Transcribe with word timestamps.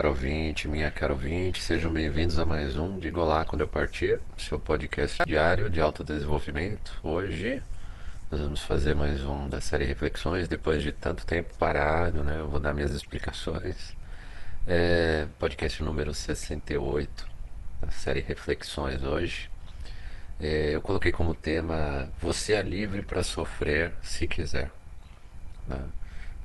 Caro 0.00 0.14
ouvinte, 0.14 0.66
minha 0.66 0.90
caro 0.90 1.12
ouvinte, 1.12 1.60
sejam 1.60 1.92
bem-vindos 1.92 2.38
a 2.38 2.46
mais 2.46 2.74
um 2.74 2.98
Diga 2.98 3.20
Olá 3.20 3.44
Quando 3.44 3.60
Eu 3.60 3.68
Partir, 3.68 4.18
seu 4.38 4.58
podcast 4.58 5.22
diário 5.26 5.68
de 5.68 5.78
autodesenvolvimento. 5.78 6.98
Hoje 7.02 7.62
nós 8.30 8.40
vamos 8.40 8.62
fazer 8.62 8.94
mais 8.94 9.22
um 9.22 9.46
da 9.46 9.60
série 9.60 9.84
Reflexões, 9.84 10.48
depois 10.48 10.82
de 10.82 10.90
tanto 10.90 11.26
tempo 11.26 11.52
parado, 11.58 12.24
né? 12.24 12.40
Eu 12.40 12.48
vou 12.48 12.58
dar 12.58 12.72
minhas 12.72 12.92
explicações. 12.92 13.94
É, 14.66 15.26
podcast 15.38 15.82
número 15.82 16.14
68 16.14 17.28
da 17.82 17.90
série 17.90 18.20
Reflexões 18.20 19.02
hoje. 19.02 19.50
É, 20.40 20.74
eu 20.74 20.80
coloquei 20.80 21.12
como 21.12 21.34
tema 21.34 22.08
Você 22.22 22.54
é 22.54 22.62
livre 22.62 23.02
para 23.02 23.22
sofrer 23.22 23.92
se 24.00 24.26
quiser. 24.26 24.70
Né? 25.68 25.78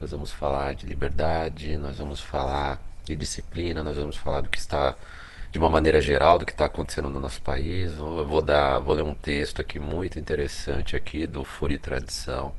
Nós 0.02 0.12
vamos 0.12 0.30
falar 0.30 0.76
de 0.76 0.86
liberdade, 0.86 1.78
nós 1.78 2.00
vamos 2.00 2.20
falar 2.20 2.82
de 3.06 3.16
disciplina, 3.16 3.84
nós 3.84 3.96
vamos 3.96 4.18
falar 4.18 4.42
do 4.42 4.50
que 4.50 4.58
está, 4.58 4.96
de 5.52 5.60
uma 5.60 5.70
maneira 5.70 6.02
geral, 6.02 6.40
do 6.40 6.46
que 6.46 6.52
está 6.52 6.66
acontecendo 6.66 7.10
no 7.10 7.20
nosso 7.20 7.42
país. 7.42 7.94
Eu 7.98 8.26
vou 8.28 8.42
dar, 8.42 8.80
vou 8.80 8.96
ler 8.96 9.04
um 9.04 9.14
texto 9.14 9.62
aqui 9.62 9.80
muito 9.80 10.20
interessante 10.20 10.96
aqui 10.96 11.28
do 11.28 11.46
e 11.70 11.78
Tradição. 11.78 12.54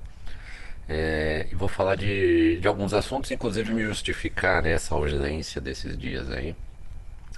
É, 0.89 1.49
e 1.51 1.55
vou 1.55 1.69
falar 1.69 1.97
de, 1.97 2.59
de 2.61 2.69
alguns 2.69 2.95
assuntos, 2.95 3.31
inclusive 3.31 3.75
me 3.75 3.83
justificar 3.83 4.63
né, 4.63 4.71
essa 4.73 4.95
ausência 4.95 5.61
desses 5.61 5.99
dias 5.99 6.31
aí. 6.31 6.55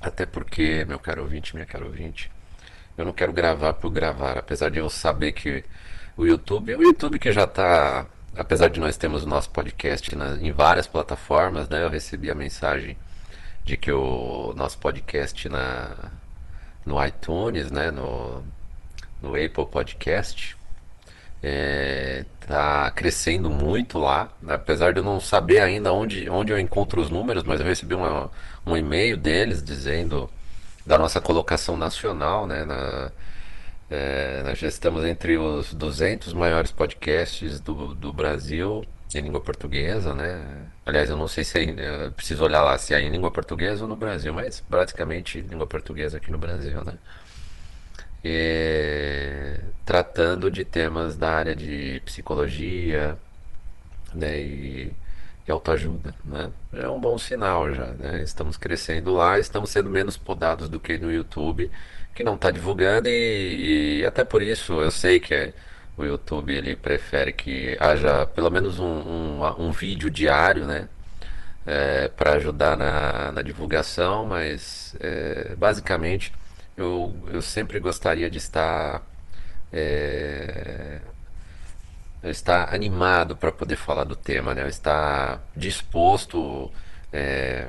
Até 0.01 0.27
porque, 0.27 0.85
meu 0.87 0.99
caro 0.99 1.23
ouvinte, 1.23 1.55
minha 1.55 1.67
caro 1.67 1.87
ouvinte, 1.87 2.31
eu 2.97 3.05
não 3.05 3.13
quero 3.13 3.33
gravar 3.33 3.73
por 3.75 3.91
gravar, 3.91 4.39
apesar 4.39 4.71
de 4.71 4.79
eu 4.79 4.91
saber 4.91 5.33
que 5.33 5.65
o 6.17 6.27
YouTube, 6.27 6.75
o 6.75 6.83
YouTube 6.83 7.19
que 7.19 7.33
já 7.33 7.45
está 7.45 8.07
apesar 8.39 8.69
de 8.69 8.79
nós 8.79 8.97
termos 8.97 9.25
o 9.25 9.29
nosso 9.29 9.51
podcast 9.51 10.15
na, 10.15 10.37
em 10.37 10.53
várias 10.53 10.87
plataformas, 10.87 11.69
né? 11.69 11.83
Eu 11.83 11.91
recebi 11.91 12.31
a 12.31 12.35
mensagem 12.35 12.97
de 13.65 13.77
que 13.77 13.91
o 13.91 14.55
nosso 14.57 14.79
podcast 14.79 15.49
na, 15.49 16.11
no 16.87 17.05
iTunes, 17.05 17.71
né? 17.71 17.91
No, 17.91 18.43
no 19.21 19.31
Apple 19.31 19.67
Podcast 19.67 20.57
está 21.41 22.87
é, 22.87 22.91
crescendo 22.95 23.51
muito 23.51 23.99
lá, 23.99 24.29
apesar 24.49 24.93
de 24.93 25.01
eu 25.01 25.05
não 25.05 25.21
saber 25.21 25.61
ainda 25.61 25.93
onde, 25.93 26.29
onde 26.31 26.53
eu 26.53 26.59
encontro 26.59 27.01
os 27.01 27.11
números, 27.11 27.43
mas 27.45 27.61
eu 27.61 27.67
recebi 27.67 27.95
uma, 27.95 28.31
um 28.67 28.77
e-mail 28.77 29.17
deles 29.17 29.63
dizendo 29.63 30.31
da 30.87 30.97
nossa 30.97 31.21
colocação 31.21 31.77
nacional, 31.77 32.47
né? 32.47 32.65
Na, 32.65 33.11
é, 33.91 34.43
nós 34.43 34.59
já 34.59 34.69
estamos 34.69 35.05
entre 35.05 35.39
os 35.39 35.73
200 35.73 36.33
maiores 36.35 36.71
podcasts 36.71 37.61
do, 37.61 37.95
do 37.95 38.13
Brasil 38.13 38.85
em 39.15 39.21
língua 39.23 39.41
portuguesa, 39.41 40.15
né? 40.15 40.67
Aliás, 40.85 41.09
eu 41.09 41.17
não 41.17 41.27
sei 41.29 41.43
se 41.45 41.59
é, 41.59 42.11
preciso 42.11 42.45
olhar 42.45 42.63
lá 42.63 42.77
se 42.77 42.93
é 42.95 43.01
em 43.01 43.09
língua 43.11 43.31
portuguesa 43.31 43.85
ou 43.85 43.89
no 43.89 43.97
Brasil, 43.97 44.35
mas 44.35 44.61
praticamente 44.61 45.41
língua 45.41 45.67
portuguesa 45.67 46.19
aqui 46.19 46.31
no 46.31 46.39
Brasil, 46.39 46.85
né? 46.85 46.95
E, 48.25 49.59
tratando 49.85 50.51
de 50.51 50.65
temas 50.65 51.17
da 51.17 51.31
área 51.31 51.55
de 51.57 52.03
psicologia, 52.05 53.17
né? 54.15 54.39
E, 54.41 54.93
e 55.49 55.53
autoajuda, 55.53 56.15
né? 56.25 56.51
É 56.73 56.89
um 56.89 57.01
bom 57.01 57.17
sinal 57.17 57.73
já, 57.75 57.87
né? 57.87 58.23
Estamos 58.23 58.57
crescendo 58.57 59.15
lá, 59.15 59.39
estamos 59.39 59.71
sendo 59.71 59.89
menos 59.89 60.17
podados 60.17 60.69
do 60.69 60.79
que 60.79 60.99
no 60.99 61.11
YouTube 61.11 61.71
que 62.15 62.23
não 62.25 62.35
está 62.35 62.51
divulgando 62.51 63.09
e, 63.09 64.01
e, 64.01 64.07
até 64.07 64.25
por 64.25 64.43
isso 64.43 64.81
eu 64.81 64.91
sei 64.91 65.21
que 65.21 65.35
é, 65.35 65.53
o 65.97 66.05
YouTube 66.05 66.53
ele 66.55 66.77
prefere 66.77 67.33
que 67.33 67.77
haja 67.81 68.27
pelo 68.27 68.51
menos 68.51 68.79
um, 68.79 68.85
um, 68.85 69.69
um 69.69 69.73
vídeo 69.73 70.11
diário, 70.11 70.67
né? 70.67 70.89
É, 71.67 72.09
para 72.09 72.35
ajudar 72.35 72.77
na, 72.77 73.33
na, 73.33 73.43
divulgação, 73.43 74.27
mas 74.27 74.97
é, 75.01 75.55
basicamente 75.57 76.33
eu, 76.77 77.15
eu 77.33 77.43
sempre 77.43 77.79
gostaria 77.79 78.31
de 78.31 78.39
estar 78.39 79.03
é, 79.73 81.01
estar 82.23 82.75
animado 82.75 83.37
para 83.37 83.53
poder 83.53 83.77
falar 83.77 84.05
do 84.05 84.17
tema, 84.17 84.55
né? 84.55 84.69
estar 84.69 85.43
disposto 85.57 86.71
é, 87.13 87.69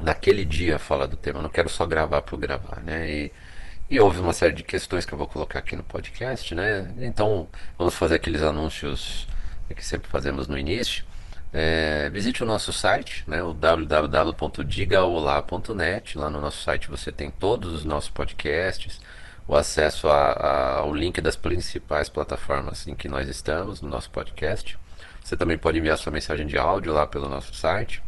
naquele 0.00 0.44
dia 0.44 0.76
a 0.76 0.78
falar 0.78 1.06
do 1.06 1.16
tema. 1.16 1.38
Eu 1.38 1.42
não 1.42 1.50
quero 1.50 1.68
só 1.68 1.86
gravar 1.86 2.22
por 2.22 2.38
gravar, 2.38 2.80
né? 2.82 3.10
E, 3.10 3.32
e 3.90 4.00
houve 4.00 4.20
uma 4.20 4.32
série 4.32 4.54
de 4.54 4.62
questões 4.62 5.04
que 5.04 5.12
eu 5.12 5.18
vou 5.18 5.26
colocar 5.26 5.58
aqui 5.58 5.76
no 5.76 5.82
podcast, 5.82 6.54
né? 6.54 6.92
Então, 6.98 7.48
vamos 7.78 7.94
fazer 7.94 8.16
aqueles 8.16 8.42
anúncios 8.42 9.26
que 9.74 9.84
sempre 9.84 10.08
fazemos 10.08 10.48
no 10.48 10.58
início. 10.58 11.04
É, 11.56 12.10
visite 12.10 12.42
o 12.42 12.46
nosso 12.46 12.72
site, 12.72 13.22
né, 13.28 13.40
o 13.40 13.54
www.digaolá.net. 13.54 16.18
Lá 16.18 16.28
no 16.28 16.40
nosso 16.40 16.64
site 16.64 16.90
você 16.90 17.12
tem 17.12 17.30
todos 17.30 17.72
os 17.72 17.84
nossos 17.84 18.10
podcasts, 18.10 19.00
o 19.46 19.56
acesso 19.56 20.08
a, 20.08 20.32
a, 20.32 20.78
ao 20.78 20.94
link 20.94 21.20
das 21.20 21.36
principais 21.36 22.08
plataformas 22.08 22.86
em 22.86 22.94
que 22.94 23.08
nós 23.08 23.28
estamos 23.28 23.80
no 23.80 23.88
nosso 23.88 24.10
podcast. 24.10 24.78
Você 25.22 25.36
também 25.36 25.58
pode 25.58 25.78
enviar 25.78 25.98
sua 25.98 26.12
mensagem 26.12 26.46
de 26.46 26.58
áudio 26.58 26.92
lá 26.92 27.06
pelo 27.06 27.28
nosso 27.28 27.54
site, 27.54 28.02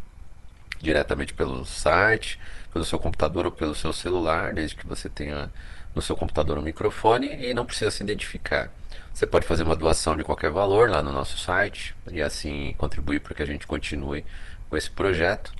diretamente 0.79 1.33
pelo 1.33 1.65
site 1.65 2.39
pelo 2.77 2.85
seu 2.85 2.99
computador 2.99 3.45
ou 3.45 3.51
pelo 3.51 3.73
seu 3.73 3.91
celular, 3.91 4.53
desde 4.53 4.75
que 4.75 4.85
você 4.85 5.09
tenha 5.09 5.49
no 5.95 6.01
seu 6.01 6.15
computador 6.15 6.59
um 6.59 6.61
microfone 6.61 7.27
e 7.27 7.51
não 7.53 7.65
precisa 7.65 7.89
se 7.89 8.03
identificar. 8.03 8.69
Você 9.11 9.25
pode 9.25 9.47
fazer 9.47 9.63
uma 9.63 9.75
doação 9.75 10.15
de 10.15 10.23
qualquer 10.23 10.51
valor 10.51 10.87
lá 10.89 11.01
no 11.01 11.11
nosso 11.11 11.39
site 11.39 11.95
e 12.11 12.21
assim 12.21 12.75
contribuir 12.77 13.21
para 13.21 13.33
que 13.33 13.41
a 13.41 13.47
gente 13.47 13.65
continue 13.65 14.23
com 14.69 14.77
esse 14.77 14.91
projeto. 14.91 15.51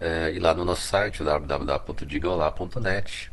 É, 0.00 0.32
e 0.32 0.40
lá 0.40 0.52
no 0.52 0.64
nosso 0.64 0.82
site, 0.82 1.22
www.digaolá.net, 1.22 3.30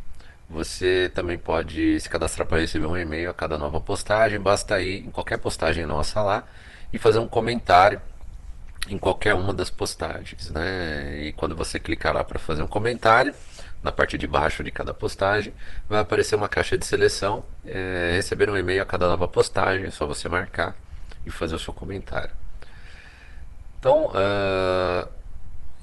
você 0.52 1.12
também 1.16 1.38
pode 1.38 2.00
se 2.00 2.10
cadastrar 2.10 2.48
para 2.48 2.60
receber 2.60 2.86
um 2.86 2.98
e-mail 2.98 3.30
a 3.30 3.34
cada 3.34 3.58
nova 3.58 3.80
postagem. 3.80 4.40
Basta 4.40 4.82
ir 4.82 5.06
em 5.06 5.12
qualquer 5.12 5.38
postagem 5.38 5.86
nossa 5.86 6.22
lá 6.22 6.44
e 6.92 6.98
fazer 6.98 7.20
um 7.20 7.28
comentário 7.28 8.02
em 8.90 8.98
qualquer 8.98 9.34
uma 9.34 9.54
das 9.54 9.70
postagens, 9.70 10.50
né? 10.52 11.22
E 11.24 11.34
quando 11.34 11.56
você 11.56 11.80
clicar 11.80 12.14
lá 12.14 12.24
para 12.24 12.38
fazer 12.38 12.62
um 12.64 12.68
comentário, 12.68 13.34
na 13.82 13.92
parte 13.92 14.18
de 14.18 14.28
baixo 14.28 14.64
de 14.64 14.72
cada 14.72 14.94
postagem, 14.94 15.54
vai 15.88 16.00
aparecer 16.00 16.36
uma 16.36 16.50
caixa 16.50 16.78
de 16.78 16.86
seleção, 16.86 17.44
é, 17.66 18.12
receber 18.16 18.50
um 18.50 18.58
e-mail 18.58 18.82
a 18.82 18.86
cada 18.86 19.08
nova 19.08 19.28
postagem, 19.28 19.88
é 19.88 19.92
só 19.92 20.06
você 20.06 20.28
marcar 20.28 20.76
e 21.26 21.32
fazer 21.32 21.56
o 21.56 21.60
seu 21.60 21.74
comentário. 21.74 22.32
Então, 23.80 24.08
uh, 24.08 25.08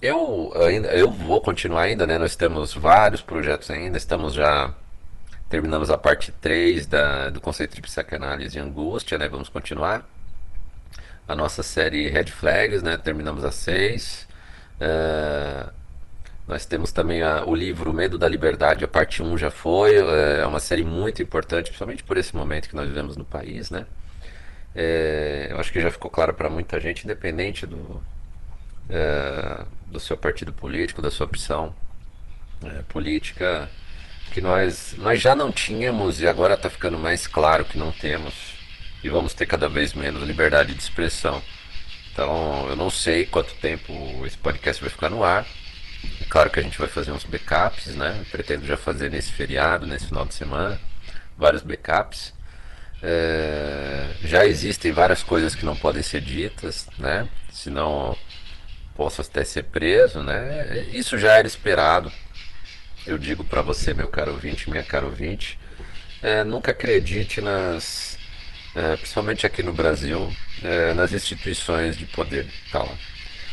eu 0.00 0.52
ainda, 0.62 0.88
eu 0.88 1.10
vou 1.10 1.40
continuar 1.40 1.82
ainda, 1.82 2.06
né? 2.06 2.18
Nós 2.18 2.36
temos 2.36 2.74
vários 2.74 3.20
projetos 3.20 3.70
ainda, 3.70 3.96
estamos 3.96 4.34
já 4.34 4.74
terminamos 5.48 5.90
a 5.90 5.98
parte 5.98 6.30
3 6.32 6.86
da, 6.86 7.30
do 7.30 7.40
conceito 7.40 7.74
de 7.74 7.82
psicanálise 7.82 8.58
e 8.58 8.60
angústia, 8.60 9.18
né? 9.18 9.28
Vamos 9.28 9.48
continuar 9.48 10.08
a 11.26 11.34
nossa 11.34 11.62
série 11.62 12.08
Red 12.08 12.26
Flags, 12.26 12.82
né? 12.82 12.96
Terminamos 12.96 13.44
a 13.44 13.50
6. 13.50 14.28
É, 14.80 15.66
nós 16.46 16.64
temos 16.64 16.92
também 16.92 17.22
a, 17.22 17.44
o 17.44 17.54
livro 17.54 17.92
Medo 17.92 18.16
da 18.18 18.28
Liberdade, 18.28 18.84
a 18.84 18.88
parte 18.88 19.22
1 19.22 19.36
já 19.38 19.50
foi. 19.50 19.96
É, 19.96 20.40
é 20.40 20.46
uma 20.46 20.60
série 20.60 20.84
muito 20.84 21.22
importante, 21.22 21.66
principalmente 21.66 22.04
por 22.04 22.16
esse 22.16 22.34
momento 22.36 22.68
que 22.68 22.76
nós 22.76 22.88
vivemos 22.88 23.16
no 23.16 23.24
país, 23.24 23.70
né? 23.70 23.86
É, 24.74 25.48
eu 25.50 25.58
acho 25.58 25.72
que 25.72 25.80
já 25.80 25.90
ficou 25.90 26.10
claro 26.10 26.34
para 26.34 26.48
muita 26.48 26.78
gente, 26.78 27.04
independente 27.04 27.66
do, 27.66 28.02
é, 28.90 29.64
do 29.86 30.00
seu 30.00 30.16
partido 30.16 30.52
político, 30.52 31.02
da 31.02 31.10
sua 31.10 31.26
opção 31.26 31.74
é, 32.64 32.82
política, 32.88 33.68
que 34.32 34.40
nós, 34.40 34.94
nós 34.98 35.20
já 35.20 35.34
não 35.34 35.50
tínhamos 35.50 36.20
e 36.20 36.26
agora 36.26 36.54
está 36.54 36.68
ficando 36.68 36.98
mais 36.98 37.26
claro 37.26 37.64
que 37.64 37.78
não 37.78 37.92
temos 37.92 38.58
e 39.02 39.08
vamos 39.08 39.32
ter 39.34 39.46
cada 39.46 39.68
vez 39.68 39.94
menos 39.94 40.22
liberdade 40.22 40.74
de 40.74 40.80
expressão. 40.80 41.42
Então, 42.12 42.66
eu 42.68 42.76
não 42.76 42.90
sei 42.90 43.26
quanto 43.26 43.54
tempo 43.54 43.92
esse 44.26 44.36
podcast 44.36 44.82
vai 44.82 44.90
ficar 44.90 45.08
no 45.08 45.22
ar. 45.22 45.46
É 46.20 46.24
claro 46.28 46.50
que 46.50 46.58
a 46.58 46.62
gente 46.62 46.78
vai 46.78 46.88
fazer 46.88 47.12
uns 47.12 47.24
backups, 47.24 47.94
né? 47.94 48.24
Pretendo 48.30 48.66
já 48.66 48.76
fazer 48.76 49.10
nesse 49.10 49.32
feriado, 49.32 49.86
nesse 49.86 50.06
final 50.06 50.24
de 50.24 50.34
semana, 50.34 50.80
vários 51.36 51.62
backups. 51.62 52.34
É, 53.00 54.08
já 54.24 54.44
existem 54.44 54.90
várias 54.90 55.22
coisas 55.22 55.54
que 55.54 55.64
não 55.64 55.76
podem 55.76 56.02
ser 56.02 56.20
ditas, 56.20 56.88
né? 56.98 57.28
Senão 57.52 58.16
posso 58.98 59.20
até 59.22 59.44
ser 59.44 59.62
preso, 59.62 60.24
né? 60.24 60.88
Isso 60.92 61.16
já 61.16 61.34
era 61.34 61.46
esperado. 61.46 62.10
Eu 63.06 63.16
digo 63.16 63.44
para 63.44 63.62
você, 63.62 63.94
meu 63.94 64.08
caro 64.08 64.32
ouvinte, 64.32 64.68
minha 64.68 64.82
caro 64.82 65.06
ouvinte, 65.06 65.56
é, 66.20 66.42
nunca 66.42 66.72
acredite 66.72 67.40
nas 67.40 68.18
é, 68.74 68.96
principalmente 68.96 69.46
aqui 69.46 69.62
no 69.62 69.72
Brasil, 69.72 70.32
é, 70.64 70.92
nas 70.94 71.12
instituições 71.12 71.96
de 71.96 72.06
poder. 72.06 72.46
Tá 72.72 72.84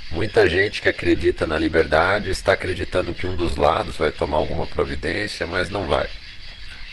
Muita 0.09 0.49
gente 0.49 0.81
que 0.81 0.89
acredita 0.89 1.45
na 1.45 1.59
liberdade 1.59 2.31
está 2.31 2.53
acreditando 2.53 3.13
que 3.13 3.27
um 3.27 3.35
dos 3.35 3.55
lados 3.55 3.97
vai 3.97 4.11
tomar 4.11 4.37
alguma 4.37 4.65
providência, 4.65 5.45
mas 5.45 5.69
não 5.69 5.85
vai. 5.85 6.09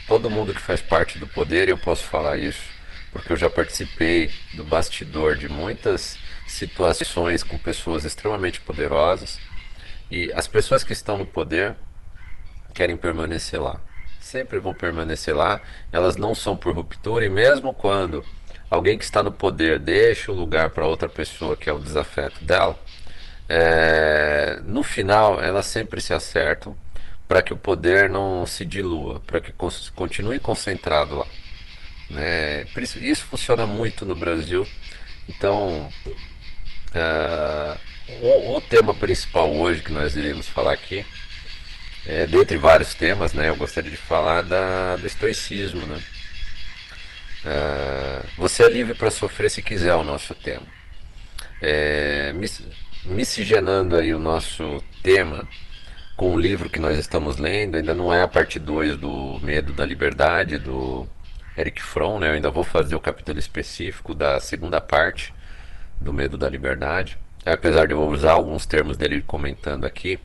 Todo 0.06 0.30
mundo 0.30 0.54
que 0.54 0.60
faz 0.60 0.82
parte 0.82 1.18
do 1.18 1.26
poder, 1.26 1.68
eu 1.70 1.78
posso 1.78 2.04
falar 2.04 2.36
isso, 2.36 2.62
porque 3.12 3.32
eu 3.32 3.36
já 3.36 3.48
participei 3.48 4.30
do 4.54 4.64
bastidor 4.64 5.36
de 5.36 5.48
muitas 5.48 6.18
situações 6.52 7.42
com 7.42 7.56
pessoas 7.58 8.04
extremamente 8.04 8.60
poderosas 8.60 9.40
E 10.10 10.30
as 10.34 10.46
pessoas 10.46 10.84
que 10.84 10.92
estão 10.92 11.18
no 11.18 11.26
poder 11.26 11.74
querem 12.74 12.96
permanecer 12.96 13.60
lá. 13.60 13.80
Sempre 14.20 14.58
vão 14.58 14.74
permanecer 14.74 15.34
lá. 15.34 15.60
Elas 15.90 16.16
não 16.16 16.34
são 16.34 16.56
por 16.56 16.74
ruptura, 16.74 17.24
e 17.24 17.28
mesmo 17.28 17.72
quando 17.72 18.24
alguém 18.70 18.98
que 18.98 19.04
está 19.04 19.22
no 19.22 19.32
poder 19.32 19.78
deixa 19.78 20.30
o 20.30 20.34
lugar 20.34 20.70
para 20.70 20.86
outra 20.86 21.08
pessoa 21.08 21.56
que 21.56 21.68
é 21.68 21.72
o 21.72 21.78
desafeto 21.78 22.44
dela, 22.44 22.78
é, 23.48 24.60
no 24.64 24.82
final 24.82 25.42
elas 25.42 25.66
sempre 25.66 26.00
se 26.00 26.14
acertam 26.14 26.76
para 27.26 27.42
que 27.42 27.52
o 27.52 27.56
poder 27.56 28.10
não 28.10 28.46
se 28.46 28.64
dilua, 28.64 29.20
para 29.26 29.40
que 29.40 29.52
continue 29.94 30.38
concentrado 30.38 31.16
lá. 31.16 31.26
Né? 32.10 32.66
Isso 33.00 33.24
funciona 33.24 33.66
muito 33.66 34.04
no 34.04 34.14
Brasil. 34.14 34.66
Então, 35.28 35.88
uh, 36.94 37.78
o, 38.20 38.56
o, 38.56 38.60
tema 38.60 38.94
principal 38.94 39.50
hoje 39.52 39.82
que 39.82 39.92
nós 39.92 40.16
iremos 40.16 40.48
falar 40.48 40.72
aqui, 40.72 41.04
é, 42.06 42.26
dentre 42.26 42.56
vários 42.58 42.94
temas, 42.94 43.32
né, 43.32 43.48
eu 43.48 43.56
gostaria 43.56 43.90
de 43.90 43.96
falar 43.96 44.42
da, 44.42 44.96
do 44.96 45.06
estoicismo. 45.06 45.86
Né? 45.86 46.02
Uh, 47.44 48.26
você 48.36 48.64
é 48.64 48.68
livre 48.68 48.94
para 48.94 49.10
sofrer 49.10 49.50
se 49.50 49.62
quiser, 49.62 49.90
é 49.90 49.94
o 49.94 50.04
nosso 50.04 50.34
tema. 50.34 50.66
É, 51.60 52.34
miscigenando 53.04 53.96
aí 53.96 54.12
o 54.12 54.18
nosso 54.18 54.82
tema 55.02 55.48
com 56.16 56.34
o 56.34 56.38
livro 56.38 56.68
que 56.68 56.80
nós 56.80 56.98
estamos 56.98 57.36
lendo, 57.36 57.76
ainda 57.76 57.94
não 57.94 58.12
é 58.12 58.22
a 58.22 58.28
parte 58.28 58.58
2 58.58 58.96
do 58.96 59.40
Medo 59.40 59.72
da 59.72 59.84
Liberdade, 59.84 60.58
do 60.58 61.08
Eric 61.56 61.82
Fromm, 61.82 62.18
né? 62.18 62.28
Eu 62.28 62.34
ainda 62.34 62.50
vou 62.50 62.64
fazer 62.64 62.94
o 62.94 63.00
capítulo 63.00 63.38
específico 63.38 64.14
da 64.14 64.40
segunda 64.40 64.80
parte 64.80 65.32
do 66.02 66.12
Medo 66.12 66.36
da 66.36 66.48
Liberdade. 66.48 67.18
Apesar 67.44 67.86
de 67.86 67.94
eu 67.94 68.06
usar 68.06 68.32
alguns 68.32 68.66
termos 68.66 68.96
dele 68.96 69.22
comentando 69.22 69.84
aqui, 69.84 70.18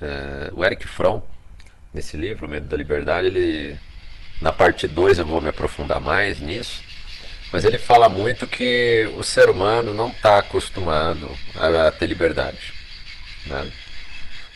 é, 0.00 0.50
o 0.52 0.64
Eric 0.64 0.86
Fromm, 0.86 1.20
nesse 1.92 2.16
livro, 2.16 2.48
Medo 2.48 2.66
da 2.66 2.76
Liberdade, 2.76 3.26
ele 3.26 3.78
na 4.40 4.50
parte 4.50 4.88
2 4.88 5.20
eu 5.20 5.26
vou 5.26 5.40
me 5.40 5.48
aprofundar 5.48 6.00
mais 6.00 6.40
nisso, 6.40 6.82
mas 7.52 7.64
ele 7.64 7.78
fala 7.78 8.08
muito 8.08 8.46
que 8.46 9.08
o 9.16 9.22
ser 9.22 9.48
humano 9.48 9.94
não 9.94 10.08
está 10.08 10.38
acostumado 10.38 11.30
a, 11.54 11.88
a 11.88 11.92
ter 11.92 12.06
liberdade. 12.06 12.74
Né? 13.46 13.70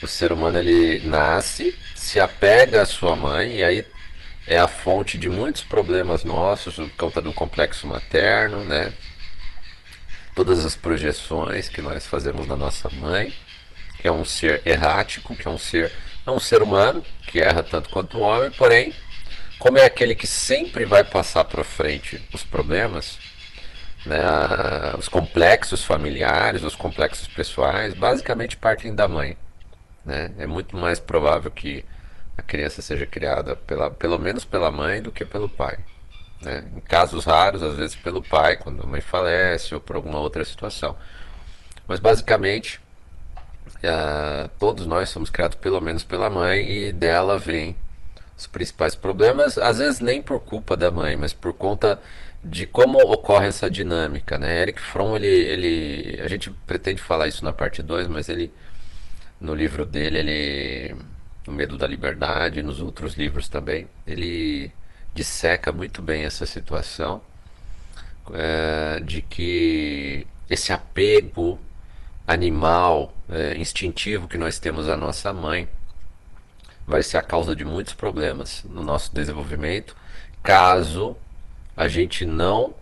O 0.03 0.07
ser 0.09 0.33
humano 0.33 0.59
ele 0.59 1.07
nasce, 1.07 1.77
se 1.95 2.19
apega 2.19 2.83
à 2.83 2.87
sua 2.87 3.15
mãe 3.15 3.57
e 3.57 3.63
aí 3.63 3.87
é 4.47 4.59
a 4.59 4.69
fonte 4.69 5.19
de 5.19 5.29
muitos 5.29 5.63
problemas 5.63 6.25
nossos 6.25 6.77
por 6.77 6.91
conta 6.91 7.21
do 7.21 7.33
complexo 7.33 7.87
materno, 7.87 8.65
né? 8.65 8.93
Todas 10.37 10.67
as 10.67 10.77
projeções 10.77 11.67
que 11.71 11.81
nós 11.81 12.07
fazemos 12.07 12.47
na 12.47 12.55
nossa 12.55 12.91
mãe, 12.91 13.33
que 13.99 14.07
é 14.07 14.13
um 14.13 14.23
ser 14.23 14.61
errático, 14.67 15.35
que 15.35 15.49
é 15.49 15.51
um 15.51 15.57
ser 15.57 15.91
é 16.27 16.31
um 16.31 16.39
ser 16.39 16.61
humano 16.61 17.03
que 17.27 17.41
erra 17.41 17.63
tanto 17.63 17.89
quanto 17.89 18.19
o 18.19 18.21
homem, 18.21 18.51
porém, 18.51 18.93
como 19.59 19.79
é 19.79 19.87
aquele 19.87 20.15
que 20.15 20.27
sempre 20.27 20.85
vai 20.85 21.03
passar 21.03 21.45
para 21.45 21.65
frente 21.65 22.23
os 22.35 22.45
problemas, 22.45 23.19
né, 24.05 24.19
os 24.99 25.09
complexos 25.09 25.83
familiares, 25.83 26.63
os 26.63 26.77
complexos 26.77 27.27
pessoais, 27.29 27.95
basicamente 27.95 28.59
partem 28.59 28.95
da 28.95 29.09
mãe. 29.09 29.39
Né? 30.05 30.33
É 30.37 30.47
muito 30.47 30.77
mais 30.77 31.01
provável 31.01 31.51
que 31.51 31.83
a 32.37 32.43
criança 32.43 32.83
seja 32.83 33.07
criada 33.07 33.57
pela, 33.57 33.91
pelo 33.91 34.19
menos 34.19 34.45
pela 34.45 34.71
mãe 34.71 35.01
do 35.01 35.11
que 35.11 35.25
pelo 35.25 35.49
pai. 35.49 35.79
Né? 36.47 36.65
Em 36.77 36.81
casos 36.81 37.25
raros, 37.25 37.61
às 37.61 37.77
vezes 37.77 37.97
pelo 37.97 38.23
pai, 38.23 38.57
quando 38.57 38.83
a 38.83 38.87
mãe 38.87 39.01
falece 39.01 39.75
ou 39.75 39.81
por 39.81 39.97
alguma 39.97 40.21
outra 40.21 40.45
situação. 40.45 40.97
Mas 41.89 41.99
basicamente, 41.99 42.81
uh, 43.83 44.49
todos 44.59 44.87
nós 44.87 45.09
somos 45.09 45.29
criados 45.29 45.57
pelo 45.57 45.81
menos 45.81 46.05
pela 46.05 46.31
mãe 46.31 46.71
e 46.71 46.93
dela 46.93 47.37
vem 47.37 47.77
os 48.39 48.47
principais 48.47 48.95
problemas, 48.95 49.59
às 49.59 49.79
vezes 49.79 50.01
nem 50.01 50.23
por 50.23 50.41
culpa 50.41 50.77
da 50.77 50.91
mãe, 50.91 51.17
mas 51.17 51.33
por 51.33 51.53
conta 51.53 52.01
de 52.45 52.67
como 52.67 52.99
ocorre 52.99 53.49
essa 53.49 53.69
dinâmica, 53.69 54.39
né? 54.39 54.63
Eric 54.63 54.81
Fromm, 54.81 55.17
ele, 55.17 55.27
ele, 55.27 56.21
a 56.23 56.29
gente 56.29 56.51
pretende 56.67 57.03
falar 57.03 57.27
isso 57.27 57.45
na 57.45 57.53
parte 57.53 57.83
2, 57.83 58.07
mas 58.09 58.29
ele, 58.29 58.53
no 59.41 59.55
livro 59.55 59.85
dele, 59.85 60.19
ele 60.19 60.97
no 61.47 61.53
Medo 61.53 61.77
da 61.77 61.87
Liberdade, 61.87 62.63
nos 62.63 62.81
outros 62.81 63.15
livros 63.15 63.49
também, 63.49 63.89
ele 64.07 64.73
disseca 65.17 65.73
muito 65.73 66.03
bem 66.03 66.25
essa 66.25 66.45
situação 66.45 67.23
é, 68.33 69.01
de 69.01 69.23
que 69.23 70.27
esse 70.49 70.73
apego 70.73 71.59
animal, 72.27 73.15
é, 73.29 73.57
instintivo 73.57 74.29
que 74.29 74.37
nós 74.37 74.59
temos 74.59 74.89
à 74.89 74.97
nossa 74.97 75.33
mãe 75.33 75.69
vai 76.87 77.03
ser 77.03 77.17
a 77.17 77.23
causa 77.23 77.57
de 77.57 77.65
muitos 77.65 77.95
problemas 77.95 78.63
no 78.69 78.83
nosso 78.83 79.13
desenvolvimento, 79.15 79.97
caso 80.43 81.17
a 81.77 81.89
gente 81.89 82.25
não 82.27 82.75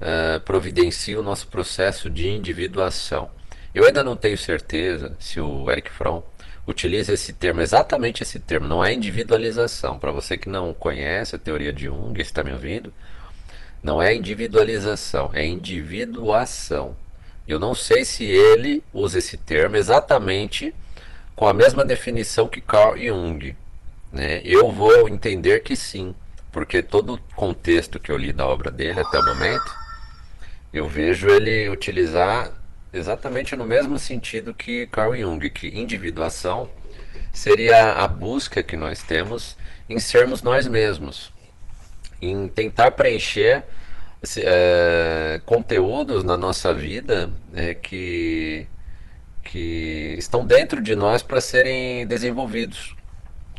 é, 0.00 0.38
providencie 0.40 1.16
o 1.16 1.22
nosso 1.22 1.46
processo 1.46 2.10
de 2.10 2.28
individuação. 2.28 3.30
Eu 3.72 3.86
ainda 3.86 4.02
não 4.02 4.16
tenho 4.16 4.36
certeza 4.36 5.16
se 5.20 5.40
o 5.40 5.70
Eric 5.70 5.90
Fromm 5.90 6.22
utiliza 6.68 7.14
esse 7.14 7.32
termo, 7.32 7.62
exatamente 7.62 8.22
esse 8.22 8.38
termo, 8.38 8.68
não 8.68 8.84
é 8.84 8.92
individualização. 8.92 9.98
Para 9.98 10.12
você 10.12 10.36
que 10.36 10.50
não 10.50 10.74
conhece 10.74 11.34
a 11.34 11.38
teoria 11.38 11.72
de 11.72 11.86
Jung, 11.86 12.20
está 12.20 12.44
me 12.44 12.52
ouvindo, 12.52 12.92
não 13.82 14.02
é 14.02 14.14
individualização, 14.14 15.30
é 15.32 15.46
individuação. 15.46 16.94
Eu 17.46 17.58
não 17.58 17.74
sei 17.74 18.04
se 18.04 18.24
ele 18.24 18.84
usa 18.92 19.18
esse 19.18 19.38
termo 19.38 19.76
exatamente 19.76 20.74
com 21.34 21.48
a 21.48 21.54
mesma 21.54 21.84
definição 21.86 22.46
que 22.46 22.60
Carl 22.60 22.98
Jung. 22.98 23.56
Né? 24.12 24.42
Eu 24.44 24.70
vou 24.70 25.08
entender 25.08 25.60
que 25.60 25.74
sim, 25.74 26.14
porque 26.52 26.82
todo 26.82 27.14
o 27.14 27.18
contexto 27.34 27.98
que 27.98 28.12
eu 28.12 28.18
li 28.18 28.30
da 28.30 28.46
obra 28.46 28.70
dele 28.70 29.00
até 29.00 29.18
o 29.18 29.24
momento, 29.24 29.74
eu 30.70 30.86
vejo 30.86 31.28
ele 31.30 31.70
utilizar 31.70 32.52
exatamente 32.92 33.54
no 33.56 33.64
mesmo 33.64 33.98
sentido 33.98 34.54
que 34.54 34.86
Carl 34.86 35.14
Jung, 35.14 35.48
que 35.50 35.68
individuação 35.68 36.68
seria 37.32 37.92
a 37.92 38.08
busca 38.08 38.62
que 38.62 38.76
nós 38.76 39.02
temos 39.02 39.56
em 39.88 39.98
sermos 39.98 40.42
nós 40.42 40.66
mesmos, 40.66 41.32
em 42.20 42.48
tentar 42.48 42.90
preencher 42.92 43.64
é, 44.38 45.40
conteúdos 45.46 46.24
na 46.24 46.36
nossa 46.36 46.74
vida 46.74 47.30
é, 47.54 47.74
que, 47.74 48.66
que 49.44 50.16
estão 50.18 50.44
dentro 50.44 50.82
de 50.82 50.96
nós 50.96 51.22
para 51.22 51.40
serem 51.40 52.06
desenvolvidos. 52.06 52.96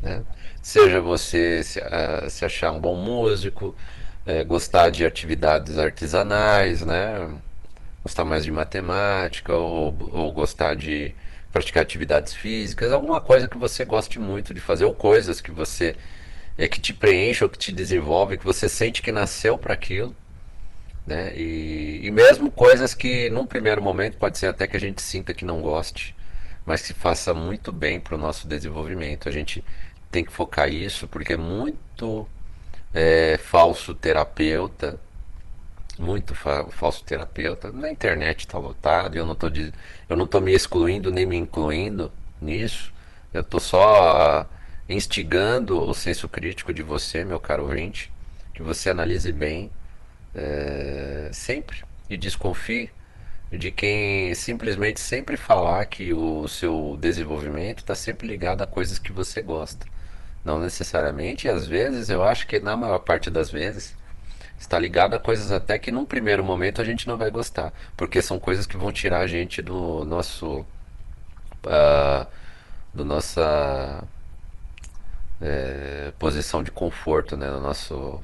Né? 0.02 0.24
Seja 0.62 1.00
você 1.00 1.64
se, 1.64 1.82
se, 2.30 2.46
achar 2.46 2.72
um 2.72 2.80
bom 2.80 2.96
músico, 2.96 3.76
é, 4.26 4.44
gostar 4.44 4.90
de 4.90 5.06
atividades 5.06 5.78
artesanais, 5.78 6.82
né? 6.86 7.30
Gostar 8.04 8.26
mais 8.26 8.44
de 8.44 8.52
matemática 8.52 9.54
ou, 9.54 9.96
ou 10.12 10.32
gostar 10.32 10.76
de 10.76 11.14
praticar 11.52 11.84
atividades 11.84 12.34
físicas, 12.34 12.92
alguma 12.92 13.20
coisa 13.20 13.48
que 13.48 13.58
você 13.58 13.84
goste 13.84 14.20
muito 14.20 14.54
de 14.54 14.60
fazer 14.60 14.86
ou 14.86 14.94
coisas 14.94 15.42
que 15.42 15.52
você 15.52 15.96
é 16.58 16.68
que 16.68 16.80
te 16.80 16.94
preenche 16.94 17.44
ou 17.44 17.50
que 17.50 17.58
te 17.58 17.72
desenvolve, 17.72 18.38
que 18.38 18.46
você 18.46 18.68
sente 18.68 19.02
que 19.02 19.12
nasceu 19.12 19.58
para 19.58 19.74
aquilo, 19.74 20.16
né? 21.08 21.34
E, 21.36 22.02
e 22.04 22.12
mesmo 22.12 22.52
coisas 22.52 22.94
que 22.94 23.30
num 23.30 23.46
primeiro 23.46 23.82
momento 23.82 24.18
pode 24.18 24.38
ser 24.38 24.48
até 24.48 24.68
que 24.68 24.76
a 24.78 24.80
gente 24.80 25.02
sinta 25.02 25.34
que 25.34 25.46
não 25.46 25.62
goste, 25.62 26.16
mas 26.66 26.82
que 26.82 26.94
faça 26.94 27.34
muito 27.34 27.72
bem 27.72 28.00
para 28.00 28.16
o 28.16 28.18
nosso 28.18 28.48
desenvolvimento. 28.48 29.30
A 29.30 29.32
gente 29.32 29.64
tem 30.12 30.24
que 30.24 30.32
focar 30.32 30.70
isso 30.70 31.08
porque 31.08 31.34
é 31.34 31.38
muito 31.38 32.28
é, 32.94 33.38
falso 33.38 33.94
terapeuta 33.96 35.00
muito 36.00 36.34
fa 36.34 36.66
falso 36.72 37.04
terapeuta. 37.04 37.72
Na 37.72 37.92
internet 37.92 38.40
está 38.40 38.58
lotado, 38.58 39.16
eu 39.18 39.26
não 39.26 39.34
estou 39.34 39.52
eu 40.10 40.18
não 40.18 40.26
tô 40.26 40.40
me 40.40 40.54
excluindo 40.54 41.12
nem 41.12 41.26
me 41.26 41.36
incluindo 41.38 42.12
nisso. 42.42 42.94
Eu 43.34 43.42
estou 43.42 43.60
só 43.60 44.48
instigando 44.88 45.80
o 45.82 45.94
senso 45.94 46.28
crítico 46.28 46.74
de 46.74 46.82
você, 46.82 47.24
meu 47.24 47.40
caro 47.40 47.64
ouvinte, 47.64 48.12
que 48.54 48.64
você 48.64 48.90
analise 48.90 49.32
bem 49.32 49.70
é, 50.34 51.30
sempre 51.34 51.84
e 52.10 52.18
desconfie 52.18 52.90
de 53.52 53.72
quem 53.72 54.34
simplesmente 54.36 55.00
sempre 55.00 55.36
falar 55.38 55.86
que 55.86 56.14
o 56.14 56.48
seu 56.48 56.98
desenvolvimento 57.00 57.80
está 57.80 57.96
sempre 57.96 58.28
ligado 58.28 58.62
a 58.62 58.68
coisas 58.68 59.00
que 59.00 59.12
você 59.12 59.42
gosta. 59.42 59.86
Não 60.46 60.60
necessariamente, 60.60 61.48
e 61.48 61.50
às 61.50 61.68
vezes 61.68 62.10
eu 62.10 62.24
acho 62.24 62.48
que 62.48 62.60
na 62.60 62.78
maior 62.78 63.00
parte 63.00 63.30
das 63.30 63.52
vezes 63.52 63.96
está 64.60 64.78
ligado 64.78 65.16
a 65.16 65.20
coisas 65.20 65.52
até 65.52 65.80
que 65.80 65.92
num 65.92 66.06
primeiro 66.06 66.44
momento 66.44 66.82
a 66.82 66.86
gente 66.86 67.08
não 67.08 67.18
vai 67.18 67.32
gostar, 67.32 67.74
porque 67.96 68.22
são 68.22 68.40
coisas 68.40 68.66
que 68.68 68.78
vão 68.78 68.92
tirar 68.92 69.20
a 69.20 69.28
gente 69.28 69.62
do 69.62 70.06
nosso 70.06 70.66
uh, 71.66 72.28
do 72.94 73.06
nossa 73.06 74.04
é, 75.42 76.12
posição 76.20 76.62
de 76.62 76.72
conforto, 76.72 77.38
né, 77.38 77.50
no 77.50 77.62
nosso 77.62 78.22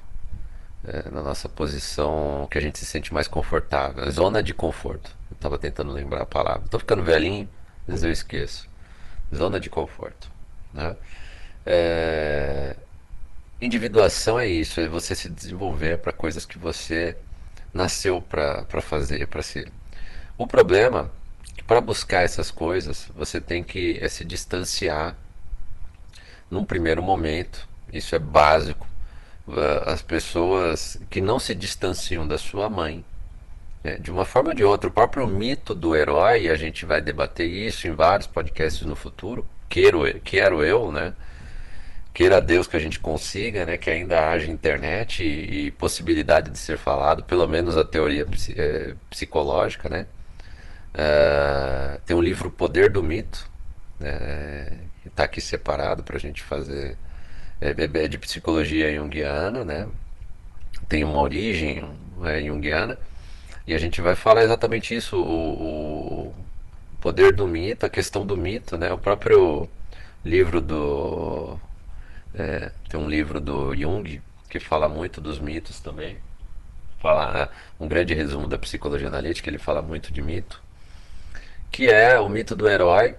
é, 0.84 1.10
na 1.10 1.22
nossa 1.22 1.50
posição 1.50 2.48
que 2.52 2.58
a 2.58 2.62
gente 2.62 2.78
se 2.78 2.86
sente 2.86 3.14
mais 3.14 3.28
confortável, 3.28 4.10
zona 4.12 4.44
de 4.44 4.54
conforto. 4.54 5.16
Eu 5.32 5.36
estava 5.36 5.58
tentando 5.58 5.92
lembrar 5.92 6.22
a 6.22 6.26
palavra. 6.26 6.66
Estou 6.66 6.80
ficando 6.80 7.04
velhinho, 7.04 7.50
vezes 7.88 8.04
eu 8.04 8.12
esqueço. 8.12 8.70
zona 9.34 9.60
de 9.60 9.70
conforto. 9.70 10.30
Né? 10.74 10.96
É, 11.66 12.76
individuação 13.62 14.40
é 14.40 14.48
isso, 14.48 14.80
é 14.80 14.88
você 14.88 15.16
se 15.16 15.30
desenvolver 15.30 16.00
para 16.00 16.12
coisas 16.12 16.46
que 16.46 16.58
você 16.58 17.16
nasceu 17.74 18.22
para 18.22 18.82
fazer, 18.82 19.28
para 19.28 19.42
ser. 19.42 19.72
O 20.38 20.48
problema 20.48 21.12
é 21.52 21.58
que 21.58 21.64
para 21.64 21.82
buscar 21.82 22.24
essas 22.24 22.52
coisas 22.52 23.10
você 23.16 23.40
tem 23.40 23.64
que 23.64 23.98
é, 24.02 24.08
se 24.08 24.26
distanciar 24.26 25.16
num 26.50 26.66
primeiro 26.66 27.02
momento. 27.02 27.68
Isso 27.92 28.16
é 28.16 28.20
básico. 28.20 28.88
As 29.86 30.02
pessoas 30.02 30.98
que 31.10 31.22
não 31.22 31.38
se 31.38 31.54
distanciam 31.54 32.28
da 32.28 32.38
sua 32.38 32.70
mãe, 32.70 33.06
né, 33.84 33.98
de 33.98 34.10
uma 34.10 34.26
forma 34.26 34.50
ou 34.50 34.56
de 34.56 34.64
outra, 34.64 34.90
o 34.90 34.94
próprio 34.94 35.28
mito 35.28 35.76
do 35.76 35.96
herói, 35.96 36.50
a 36.50 36.56
gente 36.56 36.86
vai 36.86 37.00
debater 37.02 37.48
isso 37.48 37.88
em 37.88 37.92
vários 37.92 38.28
podcasts 38.28 38.86
no 38.86 38.96
futuro. 38.96 39.46
Quero, 39.70 40.04
quero 40.22 40.64
eu, 40.64 40.92
né? 40.92 41.14
Queira 42.16 42.40
Deus 42.40 42.66
que 42.66 42.78
a 42.78 42.80
gente 42.80 42.98
consiga, 42.98 43.66
né, 43.66 43.78
que 43.78 43.90
ainda 43.90 44.30
haja 44.30 44.50
internet 44.50 45.22
e, 45.22 45.68
e 45.68 45.72
possibilidade 45.72 46.50
de 46.50 46.58
ser 46.58 46.78
falado, 46.78 47.24
pelo 47.26 47.46
menos 47.46 47.78
a 47.78 47.84
teoria 47.84 48.26
é, 48.56 48.96
psicológica, 49.10 49.90
né? 49.90 50.08
Uh, 50.94 52.00
tem 52.06 52.16
um 52.16 52.22
livro 52.22 52.50
Poder 52.50 52.90
do 52.90 53.04
Mito, 53.04 53.50
né, 54.00 54.80
que 55.02 55.10
está 55.10 55.26
aqui 55.26 55.42
separado 55.42 56.04
para 56.04 56.16
a 56.16 56.20
gente 56.20 56.42
fazer 56.42 56.98
é, 57.60 57.72
é, 57.72 58.08
de 58.08 58.18
psicologia 58.18 58.96
junguiana, 58.96 59.66
né? 59.66 59.86
Tem 60.88 61.04
uma 61.04 61.20
origem 61.22 61.84
é, 62.24 62.42
junguiana 62.42 62.98
e 63.68 63.74
a 63.74 63.78
gente 63.78 64.00
vai 64.00 64.16
falar 64.16 64.44
exatamente 64.44 64.96
isso, 64.96 65.18
o, 65.22 66.30
o 66.30 66.36
poder 67.02 67.34
do 67.34 67.46
mito, 67.46 67.86
a 67.86 67.90
questão 67.90 68.26
do 68.26 68.38
mito, 68.38 68.78
né? 68.78 68.94
O 68.94 68.98
próprio 68.98 69.70
livro 70.24 70.62
do 70.62 71.60
é, 72.38 72.72
tem 72.90 73.00
um 73.00 73.10
livro 73.10 73.40
do 73.40 73.76
Jung 73.76 74.22
que 74.50 74.60
fala 74.60 74.88
muito 74.88 75.20
dos 75.22 75.40
mitos 75.40 75.80
também. 75.80 76.18
Fala 77.00 77.34
né, 77.34 77.50
um 77.80 77.88
grande 77.88 78.14
resumo 78.14 78.48
da 78.48 78.58
psicologia 78.58 79.08
analítica, 79.08 79.50
ele 79.50 79.58
fala 79.58 79.82
muito 79.82 80.12
de 80.12 80.22
mito, 80.22 80.62
que 81.72 81.90
é 81.90 82.20
o 82.20 82.30
mito 82.30 82.56
do 82.56 82.68
herói. 82.68 83.16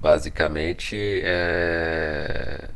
Basicamente 0.00 1.22
é 1.24 2.68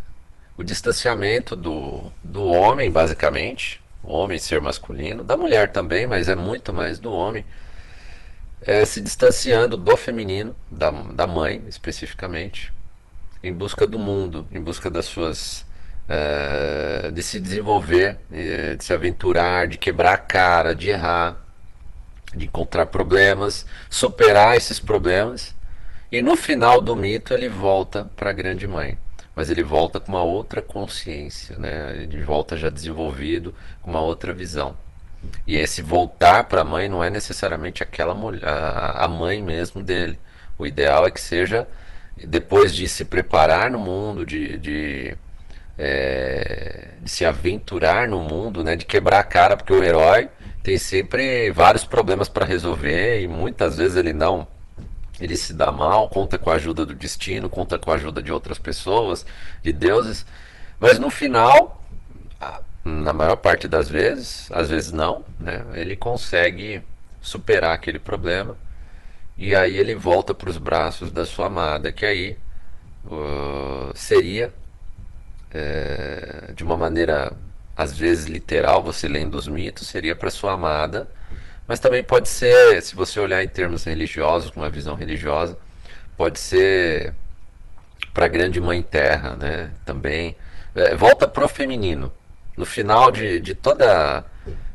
o 0.58 0.64
distanciamento 0.64 1.54
do, 1.54 2.10
do 2.22 2.44
homem, 2.44 2.90
basicamente, 2.90 3.80
o 4.02 4.12
homem 4.12 4.38
ser 4.38 4.60
masculino, 4.60 5.22
da 5.22 5.36
mulher 5.36 5.70
também, 5.70 6.04
mas 6.04 6.28
é 6.28 6.34
muito 6.34 6.72
mais 6.72 6.98
do 6.98 7.12
homem, 7.12 7.44
é, 8.62 8.84
se 8.84 9.00
distanciando 9.00 9.76
do 9.76 9.96
feminino, 9.96 10.56
da, 10.68 10.90
da 10.90 11.28
mãe 11.28 11.62
especificamente, 11.68 12.72
em 13.42 13.52
busca 13.52 13.86
do 13.86 13.98
mundo, 13.98 14.46
em 14.52 14.60
busca 14.60 14.90
das 14.90 15.06
suas. 15.06 15.66
Uh, 16.08 17.12
de 17.12 17.22
se 17.22 17.38
desenvolver, 17.38 18.18
uh, 18.30 18.76
de 18.76 18.82
se 18.82 18.94
aventurar, 18.94 19.68
de 19.68 19.76
quebrar 19.76 20.14
a 20.14 20.16
cara, 20.16 20.74
de 20.74 20.88
errar, 20.88 21.36
de 22.34 22.46
encontrar 22.46 22.86
problemas, 22.86 23.66
superar 23.90 24.56
esses 24.56 24.80
problemas. 24.80 25.54
E 26.10 26.22
no 26.22 26.34
final 26.34 26.80
do 26.80 26.96
mito 26.96 27.34
ele 27.34 27.48
volta 27.48 28.10
para 28.16 28.30
a 28.30 28.32
grande 28.32 28.66
mãe. 28.66 28.98
Mas 29.36 29.50
ele 29.50 29.62
volta 29.62 30.00
com 30.00 30.10
uma 30.10 30.22
outra 30.22 30.60
consciência, 30.60 31.56
né? 31.58 31.94
ele 32.02 32.22
volta 32.22 32.56
já 32.56 32.70
desenvolvido, 32.70 33.54
com 33.82 33.90
uma 33.90 34.00
outra 34.00 34.32
visão. 34.32 34.76
E 35.46 35.56
esse 35.56 35.82
voltar 35.82 36.44
para 36.44 36.62
a 36.62 36.64
mãe 36.64 36.88
não 36.88 37.04
é 37.04 37.10
necessariamente 37.10 37.82
aquela 37.82 38.14
mulher, 38.14 38.42
a 38.44 39.06
mãe 39.06 39.42
mesmo 39.42 39.82
dele. 39.82 40.18
O 40.58 40.66
ideal 40.66 41.06
é 41.06 41.10
que 41.10 41.20
seja 41.20 41.68
depois 42.26 42.74
de 42.74 42.88
se 42.88 43.04
preparar 43.04 43.70
no 43.70 43.78
mundo, 43.78 44.26
de, 44.26 44.58
de, 44.58 45.16
é, 45.76 46.88
de, 47.00 47.10
se 47.10 47.24
aventurar 47.24 48.08
no 48.08 48.20
mundo, 48.20 48.64
né, 48.64 48.76
de 48.76 48.84
quebrar 48.84 49.20
a 49.20 49.24
cara, 49.24 49.56
porque 49.56 49.72
o 49.72 49.82
herói 49.82 50.28
tem 50.62 50.76
sempre 50.78 51.50
vários 51.50 51.84
problemas 51.84 52.28
para 52.28 52.44
resolver 52.44 53.20
e 53.20 53.28
muitas 53.28 53.76
vezes 53.76 53.96
ele 53.96 54.12
não. 54.12 54.46
Ele 55.20 55.36
se 55.36 55.52
dá 55.52 55.72
mal, 55.72 56.08
conta 56.08 56.38
com 56.38 56.50
a 56.50 56.54
ajuda 56.54 56.86
do 56.86 56.94
destino, 56.94 57.48
conta 57.48 57.78
com 57.78 57.90
a 57.90 57.94
ajuda 57.94 58.22
de 58.22 58.32
outras 58.32 58.58
pessoas, 58.58 59.26
de 59.62 59.72
deuses, 59.72 60.24
mas 60.78 60.98
no 60.98 61.10
final, 61.10 61.82
na 62.84 63.12
maior 63.12 63.36
parte 63.36 63.66
das 63.66 63.88
vezes, 63.88 64.48
às 64.52 64.68
vezes 64.70 64.92
não, 64.92 65.24
né, 65.40 65.64
ele 65.74 65.96
consegue 65.96 66.82
superar 67.20 67.72
aquele 67.74 67.98
problema 67.98 68.56
e 69.38 69.54
aí 69.54 69.76
ele 69.76 69.94
volta 69.94 70.34
para 70.34 70.50
os 70.50 70.58
braços 70.58 71.12
da 71.12 71.24
sua 71.24 71.46
amada, 71.46 71.92
que 71.92 72.04
aí 72.04 72.36
uh, 73.06 73.92
seria, 73.94 74.52
é, 75.52 76.52
de 76.54 76.64
uma 76.64 76.76
maneira 76.76 77.32
às 77.76 77.96
vezes 77.96 78.26
literal, 78.26 78.82
você 78.82 79.06
lendo 79.06 79.36
os 79.36 79.46
mitos, 79.46 79.86
seria 79.86 80.16
para 80.16 80.30
sua 80.30 80.54
amada, 80.54 81.08
mas 81.68 81.78
também 81.78 82.02
pode 82.02 82.28
ser, 82.28 82.82
se 82.82 82.96
você 82.96 83.20
olhar 83.20 83.44
em 83.44 83.48
termos 83.48 83.84
religiosos, 83.84 84.50
com 84.50 84.60
uma 84.60 84.70
visão 84.70 84.96
religiosa, 84.96 85.56
pode 86.16 86.40
ser 86.40 87.14
para 88.12 88.24
a 88.24 88.28
grande 88.28 88.60
mãe 88.60 88.82
terra, 88.82 89.36
né? 89.36 89.70
Também 89.84 90.34
é, 90.74 90.96
volta 90.96 91.28
pro 91.28 91.48
feminino. 91.48 92.12
No 92.56 92.66
final 92.66 93.12
de, 93.12 93.38
de 93.38 93.54
toda 93.54 94.24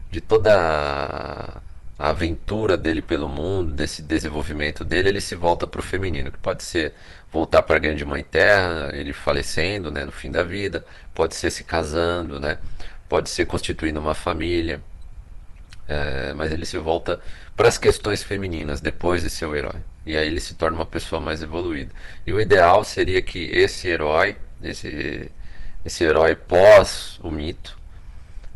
de 0.10 0.22
toda 0.22 1.62
a 1.98 2.10
aventura 2.10 2.76
dele 2.76 3.02
pelo 3.02 3.30
mundo, 3.30 3.72
desse 3.72 4.02
desenvolvimento 4.02 4.84
dele, 4.84 5.10
ele 5.10 5.22
se 5.22 5.36
volta 5.36 5.68
para 5.68 5.80
o 5.80 5.84
feminino, 5.84 6.32
que 6.32 6.40
pode 6.40 6.64
ser 6.64 6.94
voltar 7.32 7.62
para 7.64 7.76
a 7.76 7.80
grande 7.80 8.04
mãe 8.06 8.24
terra, 8.24 8.90
ele 8.94 9.14
falecendo, 9.14 9.92
né, 9.92 10.06
no 10.06 10.12
fim 10.12 10.32
da 10.32 10.44
vida, 10.44 10.86
pode 11.14 11.36
ser 11.36 11.52
se 11.52 11.64
casando, 11.64 12.40
né, 12.40 12.58
pode 13.08 13.30
ser 13.30 13.46
constituindo 13.46 14.00
uma 14.00 14.16
família, 14.16 14.82
é, 15.88 16.34
mas 16.34 16.52
ele 16.52 16.66
se 16.66 16.78
volta 16.78 17.20
para 17.56 17.68
as 17.68 17.78
questões 17.78 18.24
femininas 18.24 18.82
depois 18.82 19.22
de 19.22 19.30
ser 19.30 19.46
o 19.46 19.56
herói. 19.56 19.80
E 20.06 20.18
aí 20.18 20.28
ele 20.28 20.40
se 20.40 20.56
torna 20.56 20.78
uma 20.78 20.86
pessoa 20.86 21.22
mais 21.22 21.42
evoluída. 21.42 21.92
E 22.26 22.34
o 22.34 22.42
ideal 22.42 22.84
seria 22.84 23.22
que 23.22 23.40
esse 23.54 23.88
herói, 23.88 24.36
esse, 24.62 25.32
esse 25.86 26.04
herói 26.04 26.36
pós 26.36 27.20
o 27.22 27.32
mito, 27.32 27.78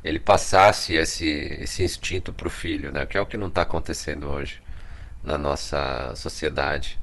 ele 0.07 0.19
passasse 0.19 0.93
esse, 0.93 1.27
esse 1.59 1.83
instinto 1.83 2.31
para 2.31 2.47
o 2.47 2.51
filho, 2.51 2.91
né? 2.91 3.05
que 3.05 3.17
é 3.17 3.21
o 3.21 3.25
que 3.25 3.37
não 3.37 3.47
está 3.47 3.63
acontecendo 3.63 4.27
hoje 4.27 4.61
na 5.23 5.37
nossa 5.37 6.13
sociedade, 6.15 6.97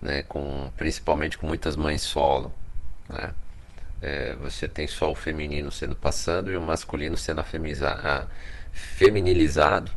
né? 0.00 0.22
com, 0.24 0.70
principalmente 0.76 1.38
com 1.38 1.46
muitas 1.46 1.76
mães 1.76 2.02
solo. 2.02 2.52
Né? 3.08 3.32
É, 4.02 4.34
você 4.36 4.66
tem 4.68 4.86
só 4.86 5.10
o 5.10 5.14
feminino 5.14 5.70
sendo 5.70 5.94
passando 5.96 6.50
e 6.50 6.56
o 6.56 6.62
masculino 6.62 7.16
sendo 7.16 7.42
feminilizado 8.72 9.90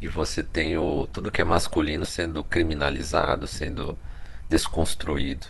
e 0.00 0.08
você 0.08 0.42
tem 0.42 0.76
o 0.76 1.06
tudo 1.06 1.30
que 1.30 1.40
é 1.40 1.44
masculino 1.44 2.04
sendo 2.04 2.44
criminalizado, 2.44 3.46
sendo 3.46 3.98
desconstruído. 4.48 5.46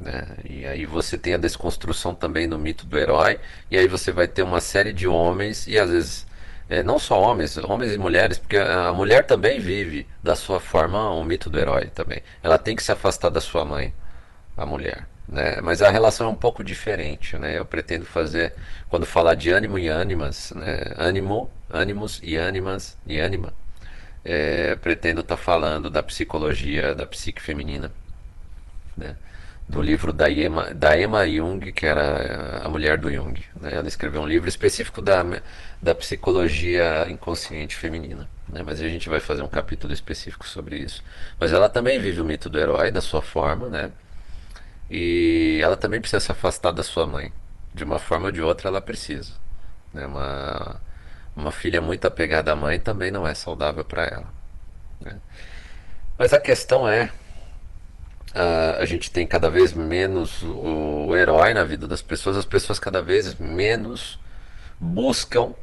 Né? 0.00 0.26
E 0.48 0.66
aí 0.66 0.86
você 0.86 1.18
tem 1.18 1.34
a 1.34 1.38
desconstrução 1.38 2.14
também 2.14 2.46
no 2.46 2.58
mito 2.58 2.86
do 2.86 2.98
herói, 2.98 3.38
e 3.70 3.76
aí 3.76 3.88
você 3.88 4.12
vai 4.12 4.28
ter 4.28 4.42
uma 4.42 4.60
série 4.60 4.92
de 4.92 5.08
homens, 5.08 5.66
e 5.66 5.78
às 5.78 5.90
vezes 5.90 6.26
é, 6.68 6.82
não 6.82 6.98
só 6.98 7.20
homens, 7.20 7.56
homens 7.56 7.94
e 7.94 7.98
mulheres, 7.98 8.38
porque 8.38 8.56
a 8.58 8.92
mulher 8.92 9.24
também 9.26 9.58
vive 9.58 10.06
da 10.22 10.36
sua 10.36 10.60
forma 10.60 11.10
o 11.10 11.24
mito 11.24 11.48
do 11.48 11.58
herói 11.58 11.86
também. 11.86 12.22
Ela 12.42 12.58
tem 12.58 12.76
que 12.76 12.82
se 12.82 12.92
afastar 12.92 13.30
da 13.30 13.40
sua 13.40 13.64
mãe, 13.64 13.92
a 14.56 14.66
mulher. 14.66 15.06
Né? 15.26 15.60
Mas 15.62 15.82
a 15.82 15.90
relação 15.90 16.26
é 16.26 16.30
um 16.30 16.34
pouco 16.34 16.62
diferente. 16.62 17.36
Né? 17.38 17.58
Eu 17.58 17.64
pretendo 17.64 18.04
fazer, 18.04 18.54
quando 18.88 19.06
falar 19.06 19.34
de 19.34 19.50
ânimo 19.50 19.78
e 19.78 19.88
ânimas, 19.88 20.52
né? 20.54 20.92
ânimo, 20.96 21.50
ânimos 21.70 22.20
e 22.22 22.36
ânimas 22.36 22.98
e 23.06 23.18
ânima, 23.18 23.52
é, 24.24 24.74
pretendo 24.76 25.22
estar 25.22 25.36
tá 25.36 25.42
falando 25.42 25.88
da 25.88 26.02
psicologia 26.02 26.94
da 26.94 27.06
psique 27.06 27.40
feminina. 27.40 27.90
Né? 28.96 29.16
Do 29.68 29.82
livro 29.82 30.12
da 30.12 30.30
Emma, 30.30 30.72
da 30.72 30.98
Emma 30.98 31.28
Jung, 31.28 31.72
que 31.72 31.84
era 31.84 32.62
a 32.64 32.68
mulher 32.68 32.96
do 32.96 33.12
Jung. 33.12 33.38
Né? 33.60 33.74
Ela 33.74 33.86
escreveu 33.86 34.22
um 34.22 34.26
livro 34.26 34.48
específico 34.48 35.02
da, 35.02 35.22
da 35.82 35.94
psicologia 35.94 37.06
inconsciente 37.10 37.76
feminina. 37.76 38.28
Né? 38.48 38.62
Mas 38.64 38.80
a 38.80 38.88
gente 38.88 39.08
vai 39.10 39.20
fazer 39.20 39.42
um 39.42 39.48
capítulo 39.48 39.92
específico 39.92 40.48
sobre 40.48 40.78
isso. 40.78 41.04
Mas 41.38 41.52
ela 41.52 41.68
também 41.68 41.98
vive 41.98 42.20
o 42.20 42.24
mito 42.24 42.48
do 42.48 42.58
herói 42.58 42.90
da 42.90 43.02
sua 43.02 43.20
forma, 43.20 43.68
né? 43.68 43.90
E 44.90 45.60
ela 45.62 45.76
também 45.76 46.00
precisa 46.00 46.20
se 46.20 46.32
afastar 46.32 46.72
da 46.72 46.82
sua 46.82 47.06
mãe. 47.06 47.30
De 47.74 47.84
uma 47.84 47.98
forma 47.98 48.26
ou 48.26 48.32
de 48.32 48.40
outra, 48.40 48.68
ela 48.68 48.80
precisa. 48.80 49.34
Né? 49.92 50.06
Uma, 50.06 50.80
uma 51.36 51.52
filha 51.52 51.82
muito 51.82 52.06
apegada 52.06 52.52
à 52.52 52.56
mãe 52.56 52.80
também 52.80 53.10
não 53.10 53.26
é 53.26 53.34
saudável 53.34 53.84
para 53.84 54.04
ela. 54.04 54.32
Né? 54.98 55.18
Mas 56.18 56.32
a 56.32 56.40
questão 56.40 56.88
é 56.88 57.10
Uh, 58.34 58.80
a 58.80 58.84
gente 58.84 59.10
tem 59.10 59.26
cada 59.26 59.48
vez 59.48 59.72
menos 59.72 60.42
o, 60.42 61.16
herói 61.16 61.54
na 61.54 61.64
vida 61.64 61.88
das 61.88 62.02
pessoas, 62.02 62.36
as 62.36 62.44
pessoas 62.44 62.78
cada 62.78 63.00
vez 63.00 63.34
menos 63.36 64.18
buscam 64.78 65.54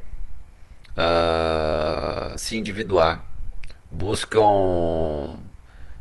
uh, 0.96 2.36
se 2.36 2.56
individuar, 2.56 3.24
buscam 3.90 5.38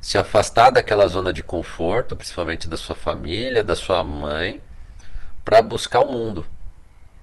se 0.01 0.17
afastar 0.17 0.71
daquela 0.71 1.07
zona 1.07 1.31
de 1.31 1.43
conforto, 1.43 2.15
principalmente 2.15 2.67
da 2.67 2.77
sua 2.77 2.95
família, 2.95 3.63
da 3.63 3.75
sua 3.75 4.03
mãe, 4.03 4.61
para 5.43 5.61
buscar 5.61 5.99
o 6.01 6.11
mundo. 6.11 6.45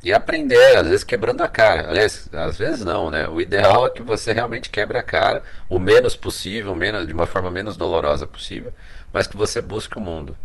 E 0.02 0.12
aprender, 0.12 0.76
às 0.76 0.88
vezes 0.88 1.04
quebrando 1.04 1.42
a 1.42 1.48
cara. 1.48 1.88
Aliás, 1.88 2.28
às 2.32 2.58
vezes 2.58 2.84
não, 2.84 3.10
né? 3.10 3.28
O 3.28 3.40
ideal 3.40 3.86
é 3.86 3.90
que 3.90 4.02
você 4.02 4.32
realmente 4.32 4.68
quebre 4.68 4.98
a 4.98 5.02
cara 5.02 5.42
o 5.68 5.78
menos 5.78 6.16
possível, 6.16 6.74
menos, 6.74 7.06
de 7.06 7.12
uma 7.12 7.26
forma 7.26 7.50
menos 7.50 7.76
dolorosa 7.76 8.26
possível, 8.26 8.72
mas 9.12 9.26
que 9.26 9.36
você 9.36 9.60
busque 9.60 9.96
o 9.98 10.00
mundo 10.00 10.36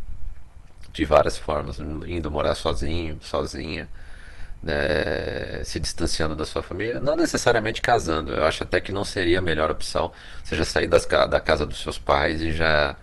de 0.93 1.05
várias 1.05 1.37
formas, 1.37 1.79
indo 1.79 2.29
morar 2.31 2.55
sozinho, 2.55 3.19
sozinha, 3.21 3.87
né, 4.61 5.63
se 5.63 5.79
distanciando 5.79 6.35
da 6.35 6.45
sua 6.45 6.63
família, 6.63 6.99
não 6.99 7.15
necessariamente 7.15 7.81
casando. 7.81 8.33
Eu 8.33 8.45
acho 8.45 8.63
até 8.63 8.79
que 8.81 8.91
não 8.91 9.03
seria 9.03 9.39
a 9.39 9.41
melhor 9.41 9.71
opção, 9.71 10.11
seja 10.43 10.65
sair 10.65 10.87
das, 10.87 11.05
da 11.05 11.39
casa 11.39 11.65
dos 11.65 11.81
seus 11.81 11.97
pais 11.99 12.41
e 12.41 12.51
já 12.51 12.95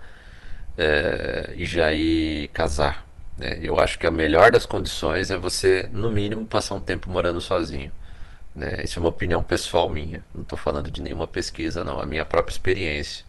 é, 0.77 1.53
e 1.57 1.65
já 1.67 1.93
ir 1.93 2.49
casar. 2.49 3.04
Né? 3.37 3.59
Eu 3.63 3.79
acho 3.79 3.99
que 3.99 4.07
a 4.07 4.11
melhor 4.11 4.53
das 4.53 4.67
condições 4.67 5.31
é 5.31 5.37
você, 5.37 5.89
no 5.93 6.11
mínimo, 6.11 6.47
passar 6.47 6.75
um 6.75 6.81
tempo 6.81 7.11
morando 7.11 7.41
sozinho. 7.41 7.93
Né? 8.55 8.83
Isso 8.85 8.99
é 8.99 9.01
uma 9.01 9.09
opinião 9.09 9.43
pessoal 9.43 9.89
minha. 9.89 10.25
Não 10.35 10.43
estou 10.43 10.59
falando 10.59 10.91
de 10.91 11.03
nenhuma 11.03 11.27
pesquisa, 11.27 11.83
não. 11.85 12.01
A 12.01 12.07
minha 12.07 12.25
própria 12.25 12.53
experiência. 12.53 13.25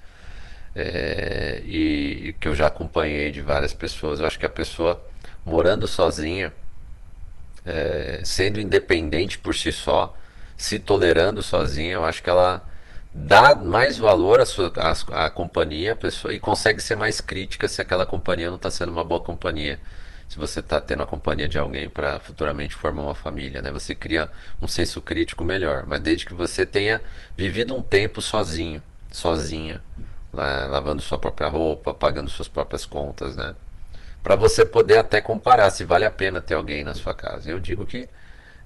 É, 0.75 1.61
e, 1.65 2.35
que 2.39 2.47
eu 2.47 2.55
já 2.55 2.67
acompanhei 2.67 3.31
de 3.31 3.41
várias 3.41 3.73
pessoas. 3.73 4.19
Eu 4.19 4.27
acho 4.27 4.37
que 4.37 4.45
a 4.45 4.49
pessoa 4.49 5.01
morando 5.45 5.87
sozinha, 5.87 6.53
é, 7.65 8.21
sendo 8.23 8.59
independente 8.59 9.37
por 9.39 9.55
si 9.55 9.71
só, 9.71 10.15
se 10.57 10.79
tolerando 10.79 11.41
sozinha, 11.41 11.93
eu 11.93 12.05
acho 12.05 12.21
que 12.21 12.29
ela 12.29 12.63
dá 13.15 13.55
mais 13.55 13.97
valor 13.97 14.41
à, 14.41 14.45
sua, 14.45 14.71
à, 14.75 15.25
à 15.25 15.29
companhia 15.29 15.93
à 15.93 15.95
pessoa, 15.95 16.33
e 16.33 16.39
consegue 16.39 16.81
ser 16.81 16.97
mais 16.97 17.21
crítica 17.21 17.67
se 17.67 17.81
aquela 17.81 18.05
companhia 18.05 18.49
não 18.49 18.57
está 18.57 18.69
sendo 18.69 18.91
uma 18.91 19.05
boa 19.05 19.21
companhia. 19.21 19.79
Se 20.27 20.37
você 20.37 20.59
está 20.59 20.81
tendo 20.81 21.03
a 21.03 21.05
companhia 21.05 21.47
de 21.47 21.57
alguém 21.57 21.87
para 21.87 22.19
futuramente 22.19 22.75
formar 22.75 23.03
uma 23.03 23.15
família, 23.15 23.61
né? 23.61 23.71
Você 23.71 23.95
cria 23.95 24.29
um 24.61 24.67
senso 24.67 24.99
crítico 25.01 25.45
melhor. 25.45 25.85
Mas 25.87 26.01
desde 26.01 26.25
que 26.25 26.33
você 26.33 26.65
tenha 26.65 26.99
vivido 27.37 27.75
um 27.75 27.81
tempo 27.81 28.21
sozinho, 28.21 28.81
sozinha, 29.11 29.81
lá, 30.33 30.65
lavando 30.65 31.01
sua 31.01 31.19
própria 31.19 31.47
roupa, 31.47 31.93
pagando 31.93 32.29
suas 32.29 32.47
próprias 32.47 32.85
contas, 32.85 33.35
né? 33.35 33.55
Para 34.23 34.35
você 34.35 34.65
poder 34.65 34.97
até 34.97 35.21
comparar 35.21 35.69
se 35.69 35.85
vale 35.85 36.05
a 36.05 36.11
pena 36.11 36.41
ter 36.41 36.55
alguém 36.55 36.83
na 36.83 36.95
sua 36.95 37.13
casa. 37.13 37.49
Eu 37.49 37.59
digo 37.59 37.85
que 37.85 38.09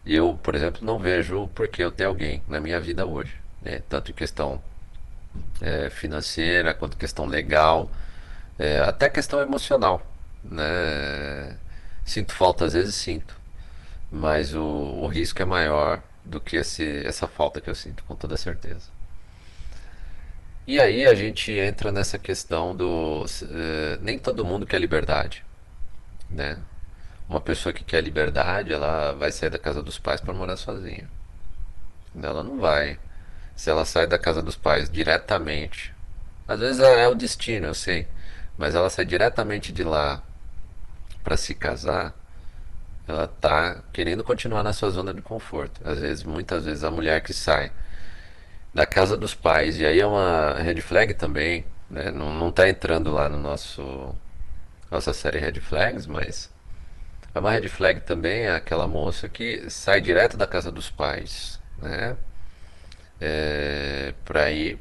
eu, 0.05 0.39
por 0.41 0.55
exemplo, 0.55 0.79
não 0.83 0.97
vejo 0.97 1.49
por 1.53 1.67
que 1.67 1.83
eu 1.83 1.91
ter 1.91 2.05
alguém 2.05 2.41
na 2.47 2.59
minha 2.61 2.79
vida 2.79 3.05
hoje 3.05 3.39
né? 3.61 3.81
tanto 3.89 4.11
em 4.11 4.13
questão 4.13 4.61
é, 5.61 5.89
financeira 5.89 6.73
quanto 6.73 6.97
questão 6.97 7.25
legal, 7.25 7.89
é, 8.57 8.79
até 8.79 9.09
questão 9.09 9.39
emocional. 9.41 10.05
Né? 10.43 11.57
Sinto 12.05 12.33
falta, 12.33 12.65
às 12.65 12.73
vezes 12.73 12.95
sinto, 12.95 13.35
mas 14.11 14.53
o, 14.55 14.63
o 14.63 15.07
risco 15.07 15.41
é 15.41 15.45
maior 15.45 16.01
do 16.25 16.39
que 16.39 16.57
esse, 16.57 17.05
essa 17.05 17.27
falta 17.27 17.61
que 17.61 17.69
eu 17.69 17.75
sinto, 17.75 18.03
com 18.03 18.15
toda 18.15 18.38
certeza. 18.38 18.89
E 20.69 20.79
aí 20.79 21.05
a 21.07 21.15
gente 21.15 21.51
entra 21.51 21.91
nessa 21.91 22.19
questão 22.19 22.75
do. 22.75 23.25
Uh, 23.25 23.97
nem 24.01 24.19
todo 24.19 24.45
mundo 24.45 24.67
quer 24.67 24.79
liberdade. 24.79 25.43
Né? 26.29 26.60
Uma 27.27 27.41
pessoa 27.41 27.73
que 27.73 27.84
quer 27.84 28.03
liberdade, 28.03 28.71
ela 28.71 29.13
vai 29.13 29.31
sair 29.31 29.49
da 29.49 29.57
casa 29.57 29.81
dos 29.81 29.97
pais 29.97 30.21
para 30.21 30.31
morar 30.31 30.57
sozinha. 30.57 31.10
Ela 32.21 32.43
não 32.43 32.60
vai 32.60 32.99
se 33.60 33.69
ela 33.69 33.84
sai 33.84 34.08
da 34.08 34.17
casa 34.17 34.41
dos 34.41 34.56
pais 34.56 34.89
diretamente. 34.89 35.93
Às 36.48 36.62
vezes 36.62 36.80
é, 36.80 37.04
é 37.04 37.08
o 37.10 37.13
destino, 37.13 37.67
eu 37.67 37.74
sei. 37.74 38.08
Mas 38.58 38.74
ela 38.74 38.89
sai 38.89 39.04
diretamente 39.04 39.74
de 39.74 39.84
lá 39.84 40.24
para 41.26 41.36
se 41.36 41.54
casar, 41.54 42.15
ela 43.06 43.28
tá 43.28 43.84
querendo 43.91 44.24
continuar 44.24 44.63
na 44.63 44.72
sua 44.72 44.89
zona 44.91 45.13
de 45.13 45.22
conforto. 45.22 45.82
Às 45.84 46.00
vezes, 46.00 46.24
muitas 46.24 46.63
vezes 46.63 46.86
a 46.86 46.89
mulher 46.89 47.22
que 47.22 47.34
sai 47.34 47.69
da 48.74 48.86
casa 48.86 49.17
dos 49.17 49.36
pais, 49.36 49.78
e 49.78 49.86
aí 49.86 50.00
é 50.00 50.06
uma 50.08 50.54
red 50.54 50.80
flag 50.80 51.13
também, 51.15 51.65
né? 51.89 52.12
Não, 52.12 52.34
não 52.34 52.54
tá 52.54 52.69
entrando 52.69 53.12
lá 53.12 53.28
no 53.28 53.38
nosso 53.38 54.15
nossa 54.89 55.12
série 55.12 55.38
Red 55.38 55.60
Flags, 55.60 56.08
mas 56.08 56.50
é 57.36 57.39
uma 57.39 57.52
red 57.52 57.67
flag 57.67 58.02
também 58.02 58.43
é 58.43 58.56
aquela 58.56 58.88
moça 58.88 59.28
que 59.28 59.69
sai 59.69 60.00
direto 60.00 60.38
da 60.38 60.48
casa 60.48 60.72
dos 60.72 60.89
pais, 60.89 61.60
né? 61.82 62.15
É, 63.21 64.13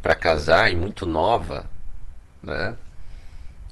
para 0.02 0.14
casar 0.14 0.70
e 0.70 0.76
muito 0.76 1.04
nova, 1.06 1.68
né? 2.42 2.76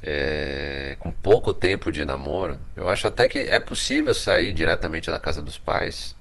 É, 0.03 0.97
com 1.01 1.11
pouco 1.11 1.53
tempo 1.55 1.91
de 1.91 2.05
namoro, 2.05 2.59
eu 2.77 2.89
acho 2.89 3.09
até 3.09 3.29
que 3.29 3.39
é 3.39 3.59
possível 3.59 4.15
sair 4.15 4.53
diretamente 4.53 5.11
da 5.11 5.19
casa 5.19 5.43
dos 5.43 5.59
pais 5.59 6.15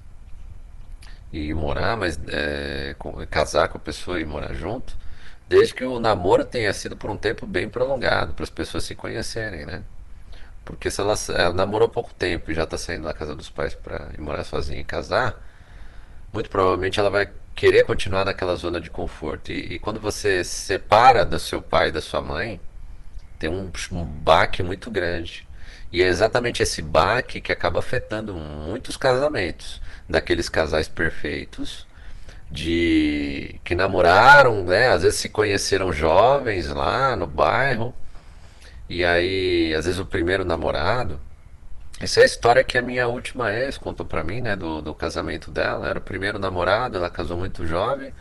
e 1.32 1.52
morar, 1.54 1.96
mas 1.96 2.18
é, 2.28 2.94
com, 2.98 3.24
casar 3.26 3.68
com 3.68 3.78
a 3.78 3.80
pessoa 3.80 4.20
e 4.20 4.24
morar 4.24 4.54
junto, 4.54 4.96
desde 5.48 5.74
que 5.74 5.84
o 5.84 6.00
namoro 6.00 6.44
tenha 6.44 6.72
sido 6.72 6.96
por 6.96 7.10
um 7.10 7.16
tempo 7.16 7.46
bem 7.46 7.68
prolongado, 7.68 8.32
para 8.34 8.44
as 8.44 8.50
pessoas 8.50 8.84
se 8.84 8.94
conhecerem, 8.94 9.66
né? 9.66 9.82
Porque 10.64 10.90
se 10.90 11.00
ela, 11.00 11.14
ela 11.36 11.54
namorou 11.54 11.88
pouco 11.88 12.12
tempo 12.14 12.50
e 12.50 12.54
já 12.54 12.64
está 12.64 12.76
saindo 12.76 13.04
da 13.04 13.14
casa 13.14 13.36
dos 13.36 13.48
pais 13.48 13.74
para 13.74 14.10
morar 14.18 14.42
sozinha 14.44 14.80
e 14.80 14.84
casar, 14.84 15.40
muito 16.32 16.50
provavelmente 16.50 16.98
ela 16.98 17.10
vai 17.10 17.30
querer 17.56 17.84
continuar 17.84 18.24
naquela 18.26 18.54
zona 18.54 18.80
de 18.80 18.90
conforto. 18.90 19.50
E, 19.50 19.74
e 19.74 19.78
quando 19.78 19.98
você 19.98 20.44
se 20.44 20.66
separa 20.66 21.24
do 21.24 21.38
seu 21.40 21.62
pai 21.62 21.88
e 21.88 21.92
da 21.92 22.02
sua 22.02 22.20
mãe, 22.20 22.60
tem 23.38 23.50
um, 23.50 23.70
um 23.92 24.04
baque 24.04 24.62
muito 24.62 24.90
grande. 24.90 25.48
E 25.92 26.02
é 26.02 26.06
exatamente 26.06 26.62
esse 26.62 26.82
baque 26.82 27.40
que 27.40 27.52
acaba 27.52 27.78
afetando 27.78 28.34
muitos 28.34 28.96
casamentos, 28.96 29.80
daqueles 30.08 30.48
casais 30.48 30.88
perfeitos, 30.88 31.86
de 32.50 33.58
que 33.64 33.74
namoraram, 33.74 34.64
né? 34.64 34.88
Às 34.88 35.02
vezes 35.02 35.18
se 35.18 35.28
conheceram 35.28 35.92
jovens 35.92 36.68
lá 36.68 37.16
no 37.16 37.26
bairro. 37.26 37.94
E 38.88 39.04
aí, 39.04 39.74
às 39.74 39.86
vezes 39.86 39.98
o 40.00 40.06
primeiro 40.06 40.44
namorado 40.44 41.20
essa 42.00 42.20
é 42.20 42.22
a 42.24 42.26
história 42.26 42.64
que 42.64 42.76
a 42.76 42.82
minha 42.82 43.08
última 43.08 43.52
ex 43.52 43.78
contou 43.78 44.04
pra 44.04 44.22
mim, 44.22 44.40
né? 44.40 44.54
Do, 44.54 44.82
do 44.82 44.94
casamento 44.94 45.50
dela. 45.50 45.88
Era 45.88 45.98
o 45.98 46.02
primeiro 46.02 46.38
namorado, 46.38 46.98
ela 46.98 47.08
casou 47.08 47.38
muito 47.38 47.66
jovem. 47.66 48.12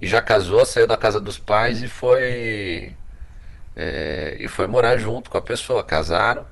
E 0.00 0.06
já 0.06 0.20
casou, 0.20 0.64
saiu 0.66 0.86
da 0.86 0.96
casa 0.96 1.20
dos 1.20 1.38
pais 1.38 1.82
e 1.82 1.88
foi. 1.88 2.94
É, 3.76 4.36
e 4.38 4.48
foi 4.48 4.66
morar 4.66 4.98
junto 4.98 5.30
com 5.30 5.38
a 5.38 5.42
pessoa. 5.42 5.82
Casaram. 5.82 6.46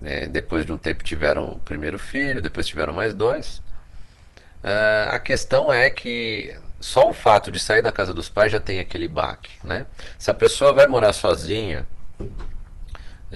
Né, 0.00 0.26
depois 0.26 0.66
de 0.66 0.72
um 0.72 0.78
tempo 0.78 1.02
tiveram 1.02 1.52
o 1.52 1.58
primeiro 1.58 1.98
filho, 1.98 2.42
depois 2.42 2.66
tiveram 2.66 2.92
mais 2.92 3.14
dois. 3.14 3.62
Uh, 4.62 5.10
a 5.10 5.18
questão 5.18 5.72
é 5.72 5.88
que 5.88 6.54
só 6.80 7.08
o 7.08 7.14
fato 7.14 7.50
de 7.50 7.58
sair 7.58 7.82
da 7.82 7.90
casa 7.90 8.12
dos 8.12 8.28
pais 8.28 8.52
já 8.52 8.60
tem 8.60 8.78
aquele 8.78 9.08
baque, 9.08 9.50
né? 9.64 9.86
Se 10.18 10.30
a 10.30 10.34
pessoa 10.34 10.72
vai 10.72 10.86
morar 10.86 11.12
sozinha, 11.12 11.86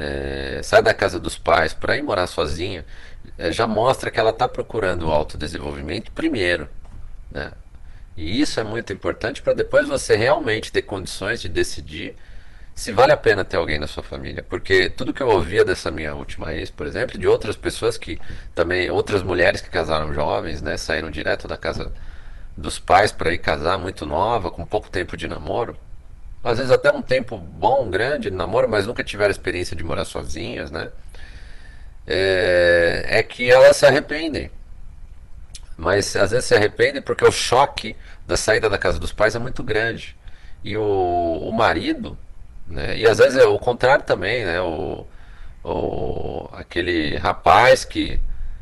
é, 0.01 0.61
sai 0.63 0.83
da 0.83 0.95
casa 0.95 1.21
dos 1.21 1.37
pais 1.37 1.75
para 1.75 1.95
ir 1.95 2.03
morar 2.03 2.27
sozinha, 2.27 2.87
é, 3.37 3.53
já 3.53 3.67
mostra 3.67 4.11
que 4.11 4.19
ela 4.19 4.31
está 4.31 4.49
procurando 4.49 5.07
o 5.07 5.13
autodesenvolvimento 5.13 6.11
primeiro. 6.13 6.67
Né? 7.31 7.53
E 8.17 8.41
isso 8.41 8.59
é 8.59 8.65
muito 8.65 8.93
importante 8.95 9.43
para 9.43 9.53
depois 9.53 9.87
você 9.87 10.17
realmente 10.17 10.73
ter 10.73 10.83
condições 10.83 11.43
de 11.43 11.51
decidir 11.51 12.17
se 12.75 12.93
vale 12.93 13.13
a 13.13 13.17
pena 13.17 13.45
ter 13.45 13.59
alguém 13.59 13.79
na 13.79 13.87
sua 13.87 14.03
família. 14.03 14.43
Porque 14.43 14.89
tudo 14.89 15.13
que 15.13 15.23
eu 15.23 15.29
ouvia 15.29 15.67
dessa 15.67 15.91
minha 15.91 16.15
última 16.15 16.55
ex, 16.55 16.71
por 16.71 16.87
exemplo, 16.87 17.19
de 17.19 17.27
outras 17.29 17.55
pessoas 17.57 17.99
que 17.99 18.19
também, 18.55 18.91
outras 18.91 19.23
mulheres 19.23 19.61
que 19.61 19.69
casaram 19.69 20.15
jovens, 20.15 20.63
né, 20.63 20.79
saíram 20.79 21.11
direto 21.11 21.47
da 21.47 21.59
casa 21.59 21.93
dos 22.57 22.79
pais 22.79 23.13
para 23.13 23.35
ir 23.35 23.39
casar 23.39 23.79
muito 23.79 24.07
nova, 24.07 24.51
com 24.51 24.65
pouco 24.65 24.89
tempo 24.89 25.15
de 25.15 25.29
namoro 25.29 25.77
às 26.43 26.59
vezes 26.59 26.73
até 26.73 26.91
um 26.91 27.03
tempo 27.03 27.37
bom, 27.37 27.91
grande 27.91 28.31
de 28.31 28.37
namoro, 28.37 28.69
mas 28.69 28.87
nunca 28.87 29.05
tiveram 29.05 29.31
experiência 29.31 29.77
de 29.77 29.85
morar 29.85 30.05
sozinhas, 30.05 30.71
né? 30.71 30.91
É, 32.07 33.05
é 33.09 33.23
que 33.23 33.51
elas 33.51 33.77
se 33.77 33.87
arrependem. 33.87 34.51
Mas 35.77 36.17
às 36.17 36.31
vezes 36.31 36.47
se 36.47 36.55
arrependem 36.55 37.03
porque 37.03 37.25
o 37.25 37.33
choque 37.33 37.97
da 38.27 38.37
saída 38.37 38.69
da 38.69 38.79
casa 38.79 38.99
dos 38.99 39.13
pais 39.13 39.35
é 39.35 39.39
muito 39.39 39.63
grande. 39.63 40.17
E 40.65 40.77
o, 40.77 40.83
o 41.43 41.53
marido, 41.53 42.19
né? 42.67 42.97
E 42.99 43.07
às 43.07 43.19
vezes 43.19 43.39
é 43.39 43.45
o 43.47 43.59
contrário 43.59 44.05
também, 44.05 44.45
né? 44.45 44.61
O, 44.61 45.07
o, 45.65 46.49
aquele 46.53 47.17
rapaz 47.17 47.85
que, 47.85 48.21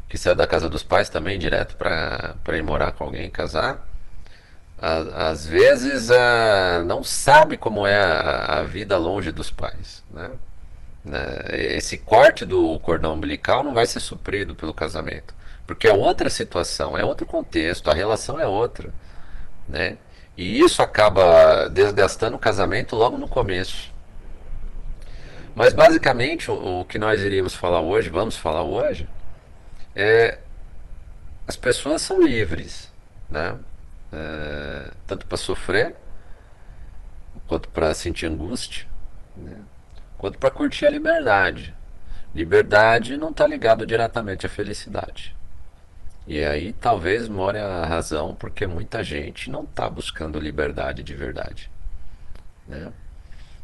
que 0.08 0.18
saiu 0.18 0.34
da 0.34 0.46
casa 0.46 0.68
dos 0.68 0.82
pais 0.82 1.08
também 1.08 1.38
direto 1.38 1.76
para 1.76 2.36
ir 2.56 2.62
morar 2.62 2.92
com 2.92 3.04
alguém 3.04 3.26
e 3.26 3.30
às 4.80 5.46
vezes 5.46 6.08
não 6.86 7.02
sabe 7.02 7.56
como 7.56 7.86
é 7.86 7.96
a, 7.96 8.60
a, 8.60 8.62
vida 8.62 8.96
longe 8.96 9.32
dos 9.32 9.50
pais. 9.50 10.04
Né? 10.10 10.30
né? 11.04 11.38
Esse 11.50 11.98
corte 11.98 12.44
do 12.44 12.78
cordão 12.80 13.14
umbilical 13.14 13.64
não 13.64 13.74
vai 13.74 13.86
ser 13.86 14.00
suprido 14.00 14.54
pelo 14.54 14.72
casamento, 14.72 15.34
porque 15.66 15.88
é 15.88 15.92
outra 15.92 16.30
situação, 16.30 16.96
é 16.96 17.04
outro 17.04 17.26
contexto, 17.26 17.90
a 17.90 17.94
relação 17.94 18.38
é 18.38 18.46
outra. 18.46 18.92
Né? 19.68 19.98
E 20.36 20.60
isso 20.60 20.80
acaba 20.80 21.68
desgastando 21.68 22.36
o 22.36 22.38
casamento 22.38 22.94
logo 22.94 23.18
no 23.18 23.26
começo. 23.26 23.92
Mas 25.56 25.72
basicamente 25.72 26.48
o, 26.52 26.80
o 26.80 26.84
que 26.84 27.00
nós 27.00 27.20
iríamos 27.20 27.52
falar 27.52 27.80
hoje, 27.80 28.08
vamos 28.10 28.36
falar 28.36 28.62
hoje, 28.62 29.08
é 29.96 30.38
as 31.48 31.56
pessoas 31.56 32.02
são 32.02 32.22
livres, 32.22 32.92
né? 33.28 33.56
É, 34.12 34.90
tanto 35.06 35.26
para 35.26 35.36
sofrer 35.36 35.94
quanto 37.46 37.68
para 37.68 37.92
sentir 37.94 38.26
angústia, 38.26 38.86
né? 39.36 39.56
quanto 40.16 40.38
para 40.38 40.50
curtir 40.50 40.86
a 40.86 40.90
liberdade. 40.90 41.74
Liberdade 42.34 43.16
não 43.16 43.30
está 43.30 43.46
ligado 43.46 43.86
diretamente 43.86 44.46
à 44.46 44.48
felicidade. 44.48 45.34
E 46.26 46.44
aí 46.44 46.74
talvez 46.74 47.28
more 47.28 47.58
a 47.58 47.86
razão 47.86 48.34
porque 48.34 48.66
muita 48.66 49.02
gente 49.02 49.50
não 49.50 49.64
está 49.64 49.88
buscando 49.88 50.38
liberdade 50.38 51.02
de 51.02 51.14
verdade. 51.14 51.70
Né? 52.66 52.92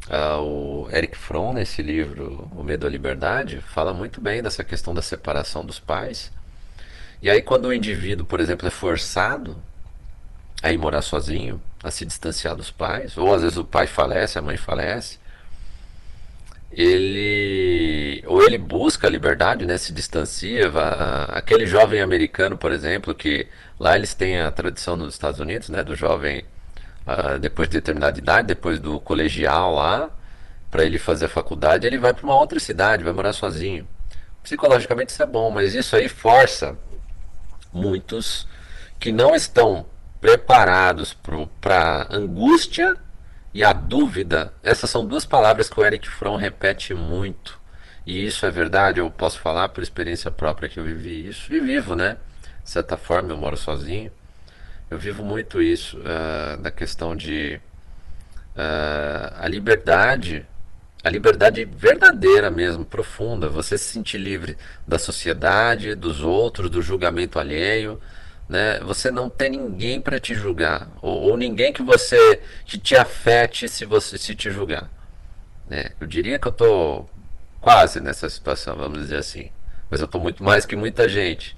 Ah, 0.09 0.39
o 0.39 0.87
Eric 0.91 1.17
Fromm, 1.17 1.53
nesse 1.53 1.81
livro 1.81 2.47
O 2.55 2.63
Medo 2.63 2.85
à 2.85 2.89
Liberdade, 2.89 3.61
fala 3.61 3.93
muito 3.93 4.21
bem 4.21 4.41
dessa 4.41 4.63
questão 4.63 4.93
da 4.93 5.01
separação 5.01 5.65
dos 5.65 5.79
pais. 5.79 6.31
E 7.21 7.29
aí, 7.29 7.41
quando 7.41 7.65
o 7.65 7.73
indivíduo, 7.73 8.25
por 8.25 8.39
exemplo, 8.39 8.67
é 8.67 8.71
forçado 8.71 9.57
a 10.61 10.71
ir 10.71 10.77
morar 10.77 11.01
sozinho, 11.01 11.61
a 11.83 11.91
se 11.91 12.05
distanciar 12.05 12.55
dos 12.55 12.71
pais, 12.71 13.17
ou 13.17 13.33
às 13.33 13.41
vezes 13.41 13.57
o 13.57 13.63
pai 13.63 13.87
falece, 13.87 14.39
a 14.39 14.41
mãe 14.41 14.57
falece, 14.57 15.19
ele 16.71 18.23
ou 18.27 18.43
ele 18.43 18.57
busca 18.57 19.07
a 19.07 19.09
liberdade, 19.09 19.65
né, 19.65 19.77
se 19.77 19.93
distancia, 19.93 20.71
aquele 21.29 21.65
jovem 21.65 22.01
americano, 22.01 22.57
por 22.57 22.71
exemplo, 22.71 23.13
que 23.15 23.47
lá 23.79 23.95
eles 23.95 24.13
têm 24.13 24.41
a 24.41 24.51
tradição 24.51 24.97
nos 24.97 25.13
Estados 25.13 25.39
Unidos, 25.39 25.69
né, 25.69 25.83
do 25.83 25.95
jovem 25.95 26.43
uh, 27.07 27.39
depois 27.39 27.69
de 27.69 27.75
determinada 27.75 28.17
idade, 28.19 28.47
depois 28.47 28.79
do 28.79 28.99
colegial 28.99 29.75
lá, 29.75 30.09
para 30.69 30.83
ele 30.83 30.97
fazer 30.99 31.25
a 31.25 31.29
faculdade, 31.29 31.87
ele 31.87 31.97
vai 31.97 32.13
para 32.13 32.25
uma 32.25 32.35
outra 32.35 32.59
cidade, 32.59 33.03
vai 33.03 33.13
morar 33.13 33.33
sozinho. 33.33 33.87
Psicologicamente 34.43 35.11
isso 35.11 35.23
é 35.23 35.25
bom, 35.25 35.49
mas 35.49 35.73
isso 35.73 35.95
aí 35.95 36.09
força 36.09 36.77
muitos 37.71 38.47
que 38.99 39.11
não 39.11 39.35
estão 39.35 39.85
preparados 40.25 41.15
para 41.61 42.07
angústia 42.09 42.97
e 43.53 43.63
a 43.63 43.71
dúvida, 43.71 44.51
essas 44.63 44.89
são 44.89 45.05
duas 45.05 45.23
palavras 45.23 45.69
que 45.69 45.79
o 45.79 45.85
Eric 45.85 46.09
Fromm 46.09 46.35
repete 46.35 46.95
muito. 46.95 47.59
E 48.07 48.25
isso 48.25 48.43
é 48.43 48.49
verdade, 48.49 48.99
eu 48.99 49.11
posso 49.11 49.39
falar 49.39 49.69
por 49.69 49.83
experiência 49.83 50.31
própria 50.31 50.67
que 50.67 50.79
eu 50.79 50.83
vivi 50.83 51.27
isso. 51.27 51.53
E 51.53 51.59
vivo, 51.59 51.95
né? 51.95 52.17
De 52.63 52.71
certa 52.71 52.97
forma, 52.97 53.33
eu 53.33 53.37
moro 53.37 53.55
sozinho. 53.55 54.11
Eu 54.89 54.97
vivo 54.97 55.23
muito 55.23 55.61
isso, 55.61 55.99
uh, 55.99 56.57
da 56.59 56.71
questão 56.71 57.15
de 57.15 57.61
uh, 58.55 59.35
a 59.37 59.47
liberdade, 59.47 60.43
a 61.03 61.09
liberdade 61.11 61.65
verdadeira 61.65 62.49
mesmo, 62.49 62.83
profunda. 62.83 63.47
Você 63.47 63.77
se 63.77 63.93
sentir 63.93 64.17
livre 64.17 64.57
da 64.87 64.97
sociedade, 64.97 65.93
dos 65.93 66.21
outros, 66.21 66.67
do 66.67 66.81
julgamento 66.81 67.37
alheio 67.37 68.01
né? 68.47 68.79
Você 68.81 69.09
não 69.09 69.29
tem 69.29 69.49
ninguém 69.49 69.99
para 69.99 70.19
te 70.19 70.33
julgar 70.33 70.89
ou, 71.01 71.29
ou, 71.29 71.37
ninguém 71.37 71.73
que 71.73 71.81
você 71.81 72.41
que 72.65 72.77
te 72.77 72.95
afete 72.95 73.67
se 73.67 73.85
você 73.85 74.17
se 74.17 74.35
te 74.35 74.51
julgar. 74.51 74.89
Né? 75.67 75.91
Eu 75.99 76.07
diria 76.07 76.37
que 76.37 76.47
eu 76.47 76.51
tô 76.51 77.05
quase 77.59 77.99
nessa 77.99 78.29
situação, 78.29 78.75
vamos 78.75 78.99
dizer 78.99 79.17
assim, 79.17 79.49
mas 79.89 79.99
eu 79.99 80.07
tô 80.07 80.19
muito 80.19 80.43
mais 80.43 80.65
que 80.65 80.75
muita 80.75 81.09
gente. 81.09 81.57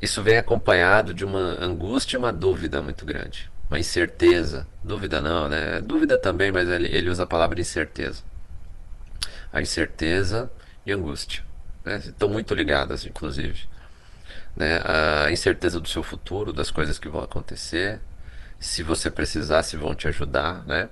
Isso 0.00 0.22
vem 0.22 0.38
acompanhado 0.38 1.14
de 1.14 1.24
uma 1.24 1.62
angústia 1.62 2.16
e 2.16 2.18
uma 2.18 2.32
dúvida 2.32 2.82
muito 2.82 3.04
grande, 3.04 3.50
uma 3.70 3.78
incerteza. 3.78 4.66
Dúvida 4.82 5.20
não, 5.20 5.48
né? 5.48 5.80
Dúvida 5.80 6.18
também, 6.18 6.50
mas 6.50 6.68
ele, 6.68 6.88
ele 6.88 7.08
usa 7.08 7.22
a 7.22 7.26
palavra 7.26 7.60
incerteza. 7.60 8.22
A 9.52 9.60
incerteza 9.60 10.50
e 10.84 10.92
angústia 10.92 11.44
né? 11.84 11.98
estão 11.98 12.28
muito 12.28 12.54
ligadas, 12.54 13.06
inclusive 13.06 13.68
né, 14.56 14.80
a 14.84 15.30
incerteza 15.30 15.80
do 15.80 15.88
seu 15.88 16.02
futuro, 16.02 16.52
das 16.52 16.70
coisas 16.70 16.98
que 16.98 17.08
vão 17.08 17.22
acontecer, 17.22 18.00
se 18.58 18.82
você 18.82 19.10
precisar, 19.10 19.62
se 19.62 19.76
vão 19.76 19.94
te 19.94 20.06
ajudar, 20.08 20.64
né? 20.66 20.88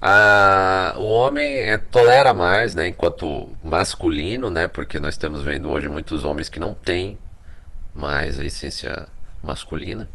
A, 0.00 0.94
o 0.96 1.04
homem 1.04 1.58
é, 1.60 1.78
tolera 1.78 2.34
mais, 2.34 2.74
né, 2.74 2.88
enquanto 2.88 3.56
masculino, 3.62 4.50
né, 4.50 4.66
porque 4.66 4.98
nós 4.98 5.14
estamos 5.14 5.44
vendo 5.44 5.70
hoje 5.70 5.88
muitos 5.88 6.24
homens 6.24 6.48
que 6.48 6.58
não 6.58 6.74
têm 6.74 7.16
mais 7.94 8.40
a 8.40 8.44
essência 8.44 9.06
masculina. 9.40 10.08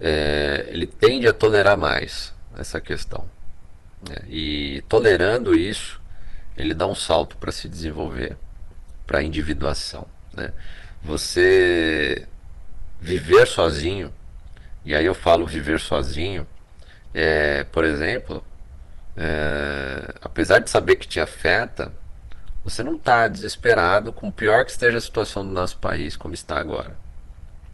É, 0.00 0.66
ele 0.70 0.88
tende 0.88 1.28
a 1.28 1.32
tolerar 1.32 1.76
mais 1.78 2.34
essa 2.58 2.80
questão. 2.80 3.24
Né, 4.08 4.16
e 4.28 4.82
tolerando 4.88 5.54
isso, 5.54 6.00
ele 6.56 6.74
dá 6.74 6.86
um 6.86 6.96
salto 6.96 7.36
para 7.36 7.52
se 7.52 7.68
desenvolver, 7.68 8.36
para 9.06 9.20
a 9.20 9.22
individuação. 9.22 10.04
Né? 10.34 10.52
Você 11.02 12.26
viver 13.00 13.46
sozinho, 13.46 14.12
e 14.84 14.94
aí 14.94 15.04
eu 15.04 15.14
falo 15.14 15.46
viver 15.46 15.80
sozinho, 15.80 16.46
é, 17.14 17.64
por 17.64 17.84
exemplo, 17.84 18.44
é, 19.16 20.14
apesar 20.20 20.58
de 20.58 20.68
saber 20.68 20.96
que 20.96 21.08
te 21.08 21.18
afeta, 21.18 21.92
você 22.64 22.82
não 22.82 22.96
está 22.96 23.28
desesperado 23.28 24.12
com 24.12 24.28
o 24.28 24.32
pior 24.32 24.64
que 24.64 24.72
esteja 24.72 24.98
a 24.98 25.00
situação 25.00 25.46
do 25.46 25.52
nosso 25.52 25.78
país 25.78 26.16
como 26.16 26.34
está 26.34 26.58
agora. 26.58 26.96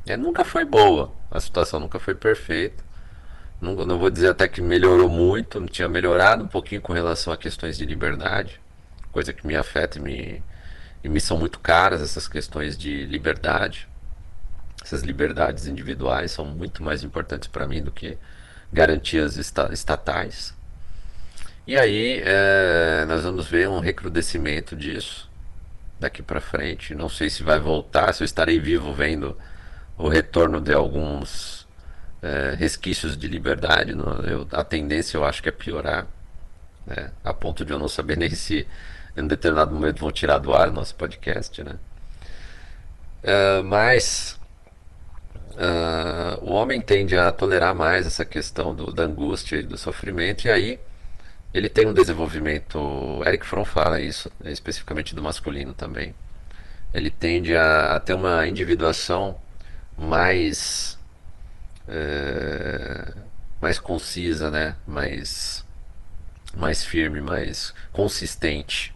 É, 0.06 0.16
nunca 0.16 0.44
foi 0.44 0.64
boa, 0.64 1.12
a 1.30 1.40
situação 1.40 1.80
nunca 1.80 1.98
foi 1.98 2.14
perfeita. 2.14 2.84
Não, 3.60 3.74
não 3.74 3.98
vou 3.98 4.10
dizer 4.10 4.28
até 4.28 4.48
que 4.48 4.60
melhorou 4.60 5.08
muito, 5.08 5.64
tinha 5.66 5.88
melhorado 5.88 6.44
um 6.44 6.48
pouquinho 6.48 6.80
com 6.80 6.92
relação 6.92 7.32
a 7.32 7.36
questões 7.36 7.78
de 7.78 7.86
liberdade, 7.86 8.60
coisa 9.12 9.32
que 9.32 9.46
me 9.46 9.56
afeta 9.56 9.98
e 9.98 10.02
me, 10.02 10.42
e 11.02 11.08
me 11.08 11.20
são 11.20 11.36
muito 11.38 11.58
caras 11.58 12.00
essas 12.00 12.28
questões 12.28 12.76
de 12.76 13.04
liberdade. 13.06 13.88
Essas 14.82 15.02
liberdades 15.02 15.66
individuais 15.66 16.30
são 16.30 16.44
muito 16.44 16.82
mais 16.82 17.02
importantes 17.02 17.48
para 17.48 17.66
mim 17.66 17.82
do 17.82 17.90
que 17.90 18.18
garantias 18.72 19.36
estatais. 19.36 20.54
E 21.66 21.76
aí 21.76 22.20
é, 22.24 23.04
nós 23.06 23.22
vamos 23.22 23.46
ver 23.46 23.68
um 23.68 23.78
recrudescimento 23.78 24.74
disso 24.74 25.30
daqui 26.00 26.22
para 26.22 26.40
frente. 26.40 26.94
Não 26.94 27.08
sei 27.08 27.30
se 27.30 27.42
vai 27.42 27.60
voltar, 27.60 28.12
se 28.12 28.22
eu 28.22 28.24
estarei 28.24 28.58
vivo 28.58 28.92
vendo 28.92 29.36
o 29.96 30.08
retorno 30.08 30.60
de 30.60 30.72
alguns 30.72 31.66
é, 32.20 32.54
resquícios 32.58 33.16
de 33.16 33.28
liberdade. 33.28 33.92
Eu, 33.92 34.46
a 34.52 34.64
tendência 34.64 35.16
eu 35.16 35.24
acho 35.24 35.42
que 35.42 35.48
é 35.48 35.52
piorar, 35.52 36.06
né, 36.86 37.10
a 37.22 37.32
ponto 37.32 37.64
de 37.64 37.72
eu 37.72 37.78
não 37.78 37.88
saber 37.88 38.16
nem 38.18 38.30
se 38.30 38.66
em 39.16 39.26
determinado 39.26 39.74
momento 39.74 40.00
vão 40.00 40.10
tirar 40.10 40.38
do 40.38 40.54
ar 40.54 40.70
nosso 40.70 40.94
podcast, 40.94 41.62
né? 41.62 41.76
Uh, 43.22 43.62
mas 43.64 44.40
uh, 45.52 46.42
o 46.42 46.52
homem 46.52 46.80
tende 46.80 47.16
a 47.16 47.30
tolerar 47.30 47.74
mais 47.74 48.06
essa 48.06 48.24
questão 48.24 48.74
do, 48.74 48.92
da 48.92 49.04
angústia 49.04 49.56
e 49.56 49.62
do 49.62 49.78
sofrimento, 49.78 50.46
e 50.46 50.50
aí 50.50 50.80
ele 51.54 51.68
tem 51.68 51.86
um 51.86 51.92
desenvolvimento. 51.94 53.22
Eric 53.26 53.46
Fromm 53.46 53.64
fala 53.64 54.00
isso, 54.00 54.30
né, 54.40 54.50
especificamente 54.50 55.14
do 55.14 55.22
masculino 55.22 55.74
também. 55.74 56.14
Ele 56.92 57.10
tende 57.10 57.56
a, 57.56 57.96
a 57.96 58.00
ter 58.00 58.14
uma 58.14 58.46
individuação 58.46 59.38
mais. 59.96 60.98
Uh, 61.88 63.32
mais 63.62 63.78
concisa, 63.78 64.50
né? 64.50 64.74
mais, 64.84 65.64
mais 66.56 66.84
firme, 66.84 67.20
mais 67.20 67.72
consistente. 67.92 68.92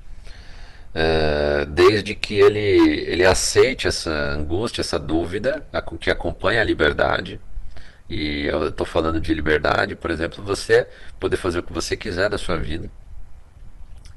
Uh, 0.97 1.67
desde 1.67 2.15
que 2.15 2.37
ele, 2.41 2.59
ele 3.07 3.23
aceite 3.23 3.87
essa 3.87 4.11
angústia, 4.11 4.81
essa 4.81 4.99
dúvida 4.99 5.63
a, 5.71 5.83
que 5.83 6.11
acompanha 6.11 6.63
a 6.63 6.65
liberdade. 6.65 7.39
E 8.09 8.47
eu 8.47 8.69
estou 8.69 8.87
falando 8.87 9.21
de 9.21 9.35
liberdade, 9.35 9.95
por 9.95 10.11
exemplo, 10.11 10.43
você 10.43 10.89
poder 11.21 11.37
fazer 11.37 11.59
o 11.59 11.63
que 11.63 11.73
você 11.73 11.99
quiser 11.99 12.31
da 12.31 12.39
sua 12.39 12.57
vida 12.57 12.91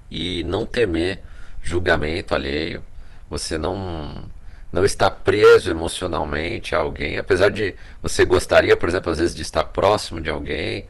e 0.10 0.42
não 0.46 0.65
temer 0.65 1.22
julgamento 1.62 2.34
alheio. 2.34 2.82
Você 3.30 3.58
não 3.58 4.30
não 4.72 4.86
está 4.86 5.12
preso 5.12 5.70
emocionalmente 5.70 6.76
a 6.76 6.78
alguém, 6.78 7.18
apesar 7.18 7.50
de 7.50 7.76
você 8.02 8.24
gostaria, 8.24 8.78
por 8.78 8.88
exemplo, 8.88 9.12
às 9.12 9.18
vezes 9.18 9.36
de 9.36 9.42
estar 9.42 9.65
próximo 9.65 10.22
de 10.22 10.30
alguém, 10.30 10.88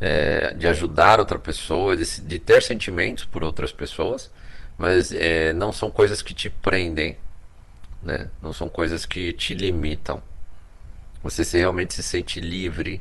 é, 0.00 0.54
de 0.54 0.68
ajudar 0.68 1.18
outra 1.18 1.38
pessoa, 1.38 1.96
de, 1.96 2.20
de 2.20 2.38
ter 2.38 2.62
sentimentos 2.62 3.24
por 3.24 3.42
outras 3.42 3.72
pessoas 3.72 4.30
mas 4.78 5.12
é, 5.12 5.52
não 5.52 5.72
são 5.72 5.90
coisas 5.90 6.22
que 6.22 6.34
te 6.34 6.50
prendem, 6.50 7.16
né? 8.02 8.28
Não 8.40 8.52
são 8.52 8.68
coisas 8.68 9.06
que 9.06 9.32
te 9.32 9.54
limitam. 9.54 10.22
Você 11.22 11.44
se 11.44 11.58
realmente 11.58 11.94
se 11.94 12.02
sente 12.02 12.40
livre 12.40 13.00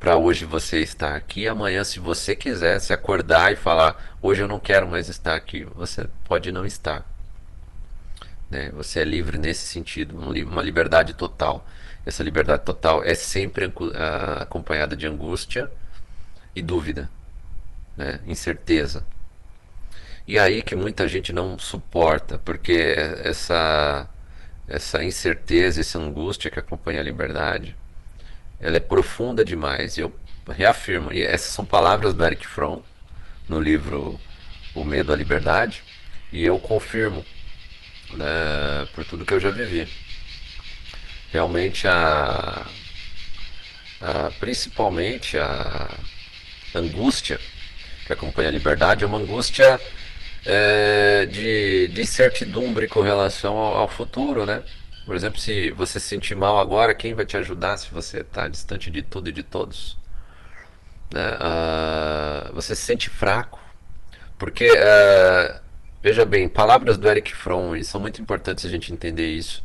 para 0.00 0.16
hoje 0.16 0.44
você 0.44 0.80
estar 0.80 1.16
aqui, 1.16 1.48
amanhã 1.48 1.82
se 1.82 1.98
você 1.98 2.36
quiser 2.36 2.78
se 2.80 2.92
acordar 2.92 3.52
e 3.52 3.56
falar, 3.56 4.16
hoje 4.22 4.42
eu 4.42 4.48
não 4.48 4.60
quero 4.60 4.86
mais 4.88 5.08
estar 5.08 5.34
aqui, 5.34 5.64
você 5.64 6.08
pode 6.24 6.52
não 6.52 6.64
estar. 6.64 7.04
Né? 8.48 8.70
Você 8.70 9.00
é 9.00 9.04
livre 9.04 9.38
nesse 9.38 9.66
sentido, 9.66 10.16
uma 10.16 10.62
liberdade 10.62 11.14
total. 11.14 11.66
Essa 12.06 12.22
liberdade 12.22 12.62
total 12.62 13.02
é 13.02 13.14
sempre 13.14 13.70
acompanhada 14.40 14.96
de 14.96 15.06
angústia 15.06 15.70
e 16.54 16.62
dúvida, 16.62 17.10
né? 17.96 18.20
incerteza. 18.26 19.04
E 20.28 20.38
aí 20.38 20.62
que 20.62 20.76
muita 20.76 21.08
gente 21.08 21.32
não 21.32 21.58
suporta, 21.58 22.38
porque 22.44 22.94
essa 23.24 24.06
essa 24.68 25.02
incerteza, 25.02 25.80
essa 25.80 25.98
angústia 25.98 26.50
que 26.50 26.58
acompanha 26.58 27.00
a 27.00 27.02
liberdade, 27.02 27.74
ela 28.60 28.76
é 28.76 28.80
profunda 28.80 29.42
demais. 29.42 29.96
Eu 29.96 30.14
reafirmo, 30.46 31.10
e 31.10 31.22
essas 31.22 31.52
são 31.52 31.64
palavras 31.64 32.12
do 32.12 32.22
Eric 32.22 32.46
Fromm 32.46 32.82
no 33.48 33.58
livro 33.58 34.20
O 34.74 34.84
Medo 34.84 35.14
à 35.14 35.16
Liberdade, 35.16 35.82
e 36.30 36.44
eu 36.44 36.58
confirmo 36.58 37.24
né, 38.12 38.86
por 38.94 39.06
tudo 39.06 39.24
que 39.24 39.32
eu 39.32 39.40
já 39.40 39.50
vivi. 39.50 39.88
Realmente 41.32 41.88
a, 41.88 42.66
a 44.02 44.30
principalmente 44.38 45.38
a 45.38 45.88
angústia 46.74 47.40
que 48.06 48.12
acompanha 48.12 48.50
a 48.50 48.52
liberdade 48.52 49.04
é 49.04 49.06
uma 49.06 49.18
angústia 49.18 49.80
é, 50.44 51.26
de, 51.26 51.88
de 51.88 52.00
incertidumbre 52.00 52.88
com 52.88 53.00
relação 53.00 53.56
ao, 53.56 53.76
ao, 53.78 53.88
futuro, 53.88 54.46
né? 54.46 54.62
Por 55.04 55.16
exemplo, 55.16 55.40
se 55.40 55.70
você 55.70 55.98
se 55.98 56.06
sentir 56.06 56.34
mal 56.34 56.58
agora, 56.58 56.94
quem 56.94 57.14
vai 57.14 57.24
te 57.24 57.36
ajudar 57.36 57.76
se 57.78 57.90
você 57.90 58.20
está 58.20 58.46
distante 58.46 58.90
de 58.90 59.02
tudo 59.02 59.28
e 59.28 59.32
de 59.32 59.42
todos? 59.42 59.96
Né? 61.12 61.36
Uh, 61.36 62.54
você 62.54 62.74
se 62.74 62.82
sente 62.82 63.08
fraco. 63.08 63.58
Porque, 64.38 64.70
uh, 64.70 65.60
veja 66.02 66.24
bem, 66.24 66.48
palavras 66.48 66.98
do 66.98 67.08
Eric 67.08 67.34
Fromm, 67.34 67.74
e 67.74 67.84
são 67.84 68.00
muito 68.00 68.20
importantes 68.20 68.64
a 68.64 68.68
gente 68.68 68.92
entender 68.92 69.26
isso. 69.26 69.64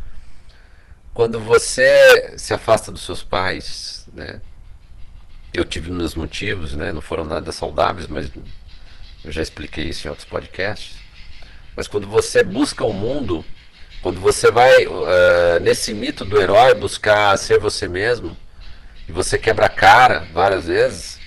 Quando 1.13 1.39
você 1.39 2.37
se 2.37 2.53
afasta 2.53 2.91
dos 2.91 3.05
seus 3.05 3.21
pais, 3.21 4.07
né? 4.13 4.41
Eu 5.53 5.63
tive 5.63 5.91
meus 5.91 6.15
motivos, 6.15 6.73
né? 6.73 6.91
Não 6.91 7.01
foram 7.01 7.23
nada 7.23 7.51
saudáveis, 7.51 8.07
mas 8.07 8.31
eu 9.23 9.31
já 9.31 9.41
expliquei 9.41 9.85
isso 9.85 10.07
em 10.07 10.09
outros 10.09 10.27
podcasts. 10.27 10.97
Mas 11.75 11.87
quando 11.87 12.07
você 12.07 12.43
busca 12.43 12.83
o 12.83 12.93
mundo, 12.93 13.43
quando 14.01 14.19
você 14.19 14.51
vai 14.51 14.85
uh, 14.85 15.59
nesse 15.61 15.93
mito 15.93 16.25
do 16.25 16.39
herói 16.39 16.73
buscar 16.75 17.37
ser 17.37 17.59
você 17.59 17.87
mesmo, 17.87 18.37
e 19.07 19.11
você 19.11 19.37
quebra 19.37 19.65
a 19.65 19.69
cara 19.69 20.27
várias 20.33 20.65
vezes, 20.67 21.19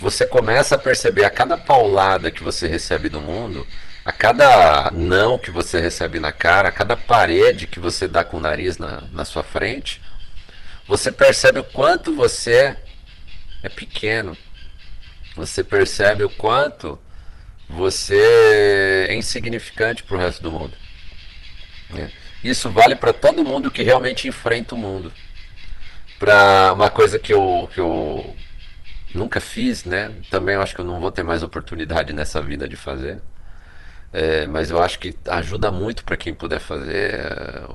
você 0.00 0.24
começa 0.24 0.76
a 0.76 0.78
perceber 0.78 1.24
a 1.24 1.30
cada 1.30 1.56
paulada 1.56 2.30
que 2.30 2.42
você 2.42 2.68
recebe 2.68 3.08
do 3.08 3.20
mundo, 3.20 3.66
a 4.04 4.12
cada 4.12 4.90
não 4.92 5.38
que 5.38 5.50
você 5.50 5.80
recebe 5.80 6.20
na 6.20 6.32
cara, 6.32 6.68
a 6.68 6.72
cada 6.72 6.96
parede 6.96 7.66
que 7.66 7.80
você 7.80 8.08
dá 8.08 8.24
com 8.24 8.38
o 8.38 8.40
nariz 8.40 8.78
na, 8.78 9.02
na 9.12 9.24
sua 9.24 9.42
frente, 9.42 10.00
você 10.86 11.12
percebe 11.12 11.58
o 11.58 11.64
quanto 11.64 12.14
você 12.14 12.76
é 13.62 13.68
pequeno, 13.68 14.36
você 15.38 15.62
percebe 15.62 16.24
o 16.24 16.30
quanto 16.30 16.98
você 17.68 19.06
é 19.08 19.14
insignificante 19.14 20.02
para 20.02 20.16
o 20.16 20.18
resto 20.18 20.42
do 20.42 20.50
mundo. 20.50 20.74
É. 21.96 22.10
Isso 22.42 22.70
vale 22.70 22.96
para 22.96 23.12
todo 23.12 23.44
mundo 23.44 23.70
que 23.70 23.82
realmente 23.82 24.26
enfrenta 24.26 24.74
o 24.74 24.78
mundo. 24.78 25.12
Para 26.18 26.72
uma 26.72 26.90
coisa 26.90 27.18
que 27.18 27.32
eu, 27.32 27.70
que 27.72 27.80
eu 27.80 28.36
nunca 29.14 29.40
fiz, 29.40 29.84
né? 29.84 30.12
Também 30.30 30.56
acho 30.56 30.74
que 30.74 30.80
eu 30.80 30.84
não 30.84 31.00
vou 31.00 31.12
ter 31.12 31.22
mais 31.22 31.42
oportunidade 31.42 32.12
nessa 32.12 32.42
vida 32.42 32.68
de 32.68 32.76
fazer. 32.76 33.20
É, 34.12 34.46
mas 34.46 34.70
eu 34.70 34.82
acho 34.82 34.98
que 34.98 35.14
ajuda 35.28 35.70
muito 35.70 36.04
para 36.04 36.16
quem 36.16 36.34
puder 36.34 36.60
fazer. 36.60 37.14
É, 37.14 37.68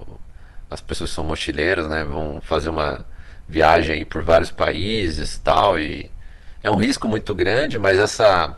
as 0.70 0.82
pessoas 0.82 1.12
são 1.12 1.24
mochileiras, 1.24 1.88
né? 1.88 2.04
Vão 2.04 2.42
fazer 2.42 2.70
uma 2.70 3.06
viagem 3.48 4.04
por 4.06 4.24
vários 4.24 4.52
países 4.52 5.38
tal 5.38 5.80
e 5.80 6.10
é 6.64 6.72
um 6.72 6.78
risco 6.78 7.08
muito 7.10 7.36
grande, 7.36 7.78
mas 7.78 8.00
essa 8.00 8.58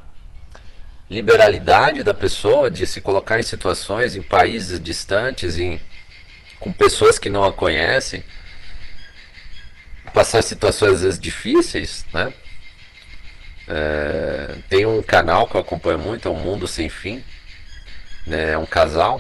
liberalidade 1.10 2.04
da 2.04 2.14
pessoa 2.14 2.70
de 2.70 2.86
se 2.86 3.02
colocar 3.02 3.40
em 3.40 3.44
situações, 3.44 4.16
em 4.16 4.22
países 4.22 4.80
distantes, 4.80 5.58
em, 5.58 5.82
com 6.60 6.72
pessoas 6.72 7.18
que 7.18 7.30
não 7.30 7.44
a 7.44 7.52
conhecem, 7.52 8.24
passar 10.14 10.44
situações 10.44 10.94
às 10.94 11.02
vezes 11.02 11.20
difíceis, 11.20 12.06
né? 12.14 12.32
É, 13.68 14.56
tem 14.70 14.86
um 14.86 15.02
canal 15.02 15.48
que 15.48 15.56
eu 15.56 15.62
acompanho 15.62 15.98
muito, 15.98 16.28
é 16.28 16.32
o 16.32 16.36
Mundo 16.36 16.68
Sem 16.68 16.88
Fim, 16.88 17.24
né? 18.28 18.52
é 18.52 18.58
um 18.58 18.66
casal, 18.66 19.20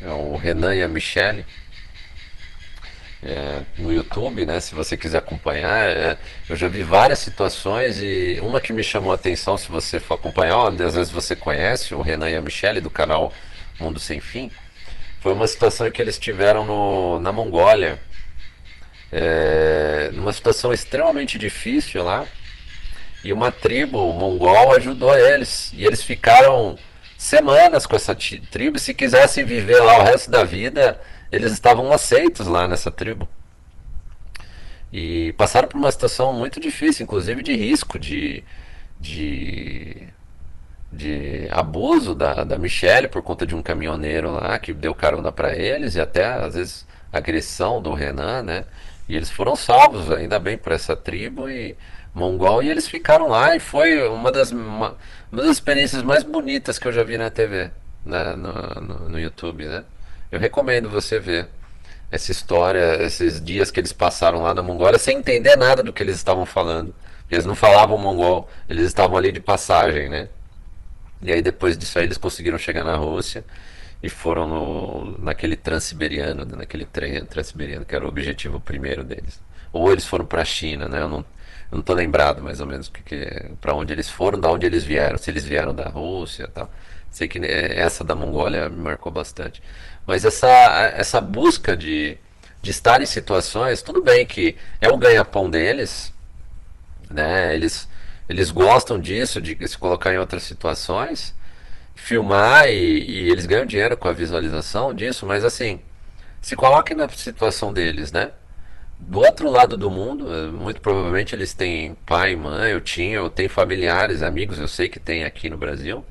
é 0.00 0.08
o 0.08 0.36
Renan 0.36 0.74
e 0.74 0.82
a 0.82 0.88
Michelle 0.88 1.44
é, 3.22 3.62
no 3.78 3.92
YouTube, 3.92 4.46
né? 4.46 4.60
Se 4.60 4.74
você 4.74 4.96
quiser 4.96 5.18
acompanhar, 5.18 5.88
é, 5.88 6.16
eu 6.48 6.56
já 6.56 6.68
vi 6.68 6.82
várias 6.82 7.18
situações 7.18 8.00
e 8.00 8.38
uma 8.42 8.60
que 8.60 8.72
me 8.72 8.82
chamou 8.82 9.12
a 9.12 9.16
atenção, 9.16 9.56
se 9.58 9.68
você 9.68 9.98
for 9.98 10.14
acompanhar, 10.14 10.68
às 10.68 10.94
vezes 10.94 11.10
você 11.10 11.34
conhece 11.34 11.94
o 11.94 12.00
Renan 12.00 12.30
e 12.30 12.36
a 12.36 12.40
Michelle 12.40 12.80
do 12.80 12.90
canal 12.90 13.32
Mundo 13.80 13.98
Sem 13.98 14.20
Fim, 14.20 14.50
foi 15.20 15.32
uma 15.32 15.46
situação 15.46 15.90
que 15.90 16.00
eles 16.00 16.18
tiveram 16.18 16.64
no, 16.64 17.18
na 17.18 17.32
Mongólia, 17.32 17.98
é, 19.10 20.10
numa 20.12 20.32
situação 20.32 20.72
extremamente 20.72 21.38
difícil 21.38 22.04
lá, 22.04 22.24
e 23.24 23.32
uma 23.32 23.50
tribo 23.50 24.12
mongol 24.12 24.76
ajudou 24.76 25.16
eles, 25.16 25.72
e 25.74 25.84
eles 25.84 26.04
ficaram 26.04 26.78
semanas 27.16 27.84
com 27.84 27.96
essa 27.96 28.14
tribo, 28.14 28.78
se 28.78 28.94
quisessem 28.94 29.44
viver 29.44 29.80
lá 29.80 29.98
o 29.98 30.04
resto 30.04 30.30
da 30.30 30.44
vida 30.44 31.00
eles 31.30 31.52
estavam 31.52 31.92
aceitos 31.92 32.46
lá 32.46 32.66
nessa 32.66 32.90
tribo. 32.90 33.28
E 34.92 35.32
passaram 35.34 35.68
por 35.68 35.76
uma 35.76 35.92
situação 35.92 36.32
muito 36.32 36.58
difícil, 36.58 37.04
inclusive 37.04 37.42
de 37.42 37.54
risco, 37.54 37.98
de, 37.98 38.42
de, 38.98 40.08
de 40.90 41.46
abuso 41.50 42.14
da, 42.14 42.42
da 42.44 42.58
Michelle 42.58 43.08
por 43.08 43.22
conta 43.22 43.46
de 43.46 43.54
um 43.54 43.62
caminhoneiro 43.62 44.30
lá 44.32 44.58
que 44.58 44.72
deu 44.72 44.94
carona 44.94 45.30
para 45.30 45.54
eles 45.54 45.94
e 45.94 46.00
até 46.00 46.24
às 46.24 46.54
vezes 46.54 46.86
agressão 47.12 47.82
do 47.82 47.92
Renan, 47.92 48.42
né? 48.42 48.64
E 49.08 49.16
eles 49.16 49.30
foram 49.30 49.56
salvos, 49.56 50.10
ainda 50.10 50.38
bem, 50.38 50.56
por 50.58 50.72
essa 50.72 50.96
tribo 50.96 51.48
e 51.48 51.76
mongol 52.14 52.62
e 52.62 52.68
eles 52.70 52.88
ficaram 52.88 53.28
lá 53.28 53.54
e 53.56 53.60
foi 53.60 54.06
uma 54.08 54.32
das, 54.32 54.50
uma, 54.50 54.96
uma 55.30 55.42
das 55.42 55.52
experiências 55.52 56.02
mais 56.02 56.22
bonitas 56.22 56.78
que 56.78 56.88
eu 56.88 56.92
já 56.92 57.02
vi 57.02 57.16
na 57.18 57.30
TV, 57.30 57.70
né? 58.04 58.34
no, 58.36 58.52
no, 58.80 59.08
no 59.10 59.20
YouTube, 59.20 59.66
né? 59.66 59.84
Eu 60.30 60.38
recomendo 60.38 60.88
você 60.90 61.18
ver 61.18 61.48
essa 62.10 62.32
história, 62.32 63.02
esses 63.02 63.42
dias 63.42 63.70
que 63.70 63.80
eles 63.80 63.92
passaram 63.92 64.42
lá 64.42 64.54
na 64.54 64.62
Mongólia 64.62 64.98
sem 64.98 65.18
entender 65.18 65.56
nada 65.56 65.82
do 65.82 65.92
que 65.92 66.02
eles 66.02 66.16
estavam 66.16 66.46
falando. 66.46 66.94
Eles 67.30 67.44
não 67.44 67.54
falavam 67.54 67.98
mongol, 67.98 68.48
eles 68.68 68.86
estavam 68.86 69.16
ali 69.16 69.30
de 69.30 69.40
passagem, 69.40 70.08
né? 70.08 70.28
E 71.22 71.32
aí 71.32 71.42
depois 71.42 71.76
disso 71.76 71.98
aí 71.98 72.06
eles 72.06 72.16
conseguiram 72.16 72.56
chegar 72.56 72.84
na 72.84 72.96
Rússia 72.96 73.44
e 74.02 74.08
foram 74.08 74.46
no, 74.48 75.18
naquele 75.18 75.56
transiberiano, 75.56 76.44
naquele 76.44 76.86
trem 76.86 77.24
transiberiano 77.24 77.84
que 77.84 77.94
era 77.94 78.04
o 78.04 78.08
objetivo 78.08 78.60
primeiro 78.60 79.04
deles. 79.04 79.40
Ou 79.72 79.92
eles 79.92 80.06
foram 80.06 80.24
para 80.24 80.42
a 80.42 80.44
China, 80.44 80.88
né? 80.88 81.02
Eu 81.02 81.08
não, 81.08 81.18
eu 81.70 81.76
não 81.76 81.82
tô 81.82 81.92
lembrado 81.92 82.42
mais 82.42 82.60
ou 82.60 82.66
menos 82.66 82.88
que, 82.88 83.02
que, 83.02 83.50
para 83.60 83.74
onde 83.74 83.92
eles 83.92 84.08
foram, 84.08 84.40
da 84.40 84.50
onde 84.50 84.64
eles 84.64 84.84
vieram, 84.84 85.18
se 85.18 85.30
eles 85.30 85.44
vieram 85.44 85.74
da 85.74 85.88
Rússia, 85.88 86.48
tal. 86.48 86.70
Sei 87.10 87.28
que 87.28 87.38
né, 87.38 87.48
essa 87.76 88.04
da 88.04 88.14
Mongólia 88.14 88.68
me 88.68 88.76
marcou 88.76 89.12
bastante. 89.12 89.62
Mas 90.08 90.24
essa, 90.24 90.48
essa 90.96 91.20
busca 91.20 91.76
de, 91.76 92.16
de 92.62 92.70
estar 92.70 93.02
em 93.02 93.04
situações, 93.04 93.82
tudo 93.82 94.02
bem 94.02 94.24
que 94.24 94.56
é 94.80 94.88
o 94.88 94.96
ganha-pão 94.96 95.50
deles, 95.50 96.14
né? 97.10 97.54
Eles, 97.54 97.86
eles 98.26 98.50
gostam 98.50 98.98
disso, 98.98 99.38
de 99.38 99.68
se 99.68 99.76
colocar 99.76 100.14
em 100.14 100.16
outras 100.16 100.44
situações, 100.44 101.34
filmar 101.94 102.70
e, 102.70 102.72
e 102.72 103.30
eles 103.30 103.44
ganham 103.44 103.66
dinheiro 103.66 103.98
com 103.98 104.08
a 104.08 104.12
visualização 104.14 104.94
disso, 104.94 105.26
mas 105.26 105.44
assim, 105.44 105.78
se 106.40 106.56
coloquem 106.56 106.96
na 106.96 107.06
situação 107.10 107.70
deles, 107.70 108.10
né? 108.10 108.30
Do 108.98 109.18
outro 109.18 109.50
lado 109.50 109.76
do 109.76 109.90
mundo, 109.90 110.24
muito 110.54 110.80
provavelmente 110.80 111.34
eles 111.34 111.52
têm 111.52 111.94
pai, 112.06 112.34
mãe, 112.34 112.72
eu 112.72 112.80
tinha, 112.80 113.16
eu 113.16 113.28
tenho 113.28 113.50
familiares, 113.50 114.22
amigos, 114.22 114.58
eu 114.58 114.68
sei 114.68 114.88
que 114.88 114.98
tem 114.98 115.24
aqui 115.24 115.50
no 115.50 115.58
Brasil 115.58 116.02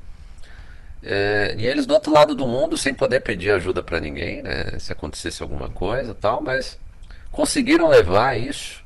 é, 1.02 1.54
e 1.56 1.66
eles 1.66 1.86
do 1.86 1.94
outro 1.94 2.12
lado 2.12 2.34
do 2.34 2.46
mundo, 2.46 2.76
sem 2.76 2.92
poder 2.92 3.20
pedir 3.20 3.50
ajuda 3.52 3.82
para 3.82 4.00
ninguém, 4.00 4.42
né, 4.42 4.78
se 4.78 4.92
acontecesse 4.92 5.42
alguma 5.42 5.70
coisa 5.70 6.14
tal, 6.14 6.42
mas 6.42 6.78
conseguiram 7.30 7.88
levar 7.88 8.38
isso, 8.38 8.82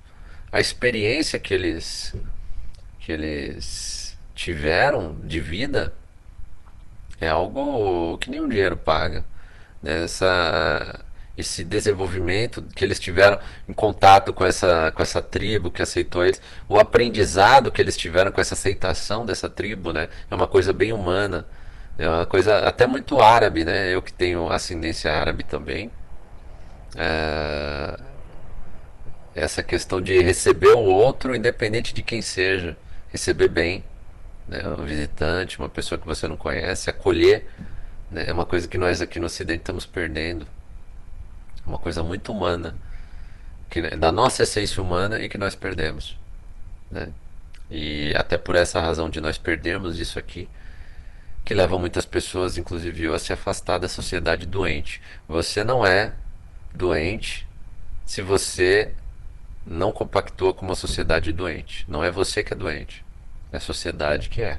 a 0.51 0.61
experiência 0.61 1.39
que 1.39 1.55
eles, 1.55 2.15
que 3.01 3.13
eles 3.13 4.17
tiveram 4.35 5.17
de 5.25 5.41
vida, 5.41 5.95
é 7.21 7.29
algo 7.29 8.19
que 8.19 8.29
nenhum 8.31 8.49
dinheiro 8.49 8.77
paga. 8.77 9.25
Né, 9.83 10.05
essa, 10.05 11.05
esse 11.37 11.65
desenvolvimento 11.65 12.63
que 12.77 12.85
eles 12.85 13.01
tiveram 13.01 13.39
em 13.67 13.73
contato 13.73 14.33
com 14.35 14.45
essa, 14.45 14.93
com 14.93 15.03
essa 15.03 15.23
tribo 15.23 15.71
que 15.71 15.81
aceitou 15.81 16.25
eles, 16.25 16.41
o 16.69 16.79
aprendizado 16.79 17.73
que 17.73 17.81
eles 17.81 17.97
tiveram 17.97 18.31
com 18.31 18.41
essa 18.41 18.55
aceitação 18.55 19.25
dessa 19.25 19.49
tribo, 19.49 19.93
né, 19.93 20.09
é 20.31 20.35
uma 20.35 20.47
coisa 20.47 20.73
bem 20.75 20.93
humana. 20.93 21.47
É 21.99 22.09
uma 22.09 22.27
coisa 22.27 22.59
até 22.67 22.87
muito 22.87 23.21
árabe, 23.21 23.65
né? 23.65 23.95
Eu 23.95 24.03
que 24.03 24.13
tenho 24.13 24.51
ascendência 24.51 25.13
árabe 25.13 25.45
também. 25.45 25.91
É... 26.97 27.99
Essa 29.35 29.63
questão 29.63 30.01
de 30.01 30.21
receber 30.23 30.73
o 30.75 30.81
outro, 30.85 31.35
independente 31.35 31.95
de 31.95 32.03
quem 32.03 32.21
seja, 32.23 32.77
receber 33.11 33.49
bem. 33.49 33.85
né? 34.49 34.63
Um 34.69 34.85
visitante, 34.85 35.59
uma 35.59 35.69
pessoa 35.69 35.99
que 35.99 36.07
você 36.07 36.29
não 36.29 36.37
conhece, 36.37 36.91
acolher, 36.91 37.47
né? 38.11 38.25
É 38.29 38.33
uma 38.33 38.47
coisa 38.47 38.69
que 38.69 38.79
nós 38.79 39.01
aqui 39.01 39.19
no 39.21 39.27
Ocidente 39.27 39.61
estamos 39.61 39.87
perdendo. 39.87 40.47
Uma 41.67 41.79
coisa 41.79 42.03
muito 42.03 42.33
humana, 42.33 42.75
que, 43.71 43.81
da 43.97 44.11
nossa 44.13 44.43
essência 44.43 44.83
humana 44.83 45.21
e 45.21 45.29
que 45.29 45.39
nós 45.39 45.55
perdemos, 45.55 46.19
né? 46.91 47.09
E 47.71 48.13
até 48.17 48.37
por 48.39 48.55
essa 48.57 48.81
razão 48.81 49.09
de 49.09 49.21
nós 49.21 49.39
perdermos 49.39 49.99
isso 49.99 50.19
aqui, 50.19 50.49
que 51.45 51.55
leva 51.55 51.79
muitas 51.79 52.05
pessoas, 52.05 52.57
inclusive 52.57 53.05
eu, 53.05 53.15
a 53.15 53.19
se 53.19 53.33
afastar 53.33 53.79
da 53.79 53.89
sociedade 53.89 54.47
doente. 54.47 55.01
Você 55.29 55.65
não 55.65 55.85
é 55.85 56.13
doente 56.75 57.47
se 58.07 58.23
você 58.23 58.95
não 59.67 59.93
compactua 59.93 60.55
com 60.55 60.65
uma 60.65 60.75
sociedade 60.75 61.33
doente. 61.33 61.85
Não 61.89 62.03
é 62.03 62.11
você 62.11 62.43
que 62.43 62.53
é 62.53 62.57
doente, 62.57 63.05
é 63.53 63.57
a 63.57 63.61
sociedade 63.61 64.29
que 64.29 64.43
é. 64.43 64.59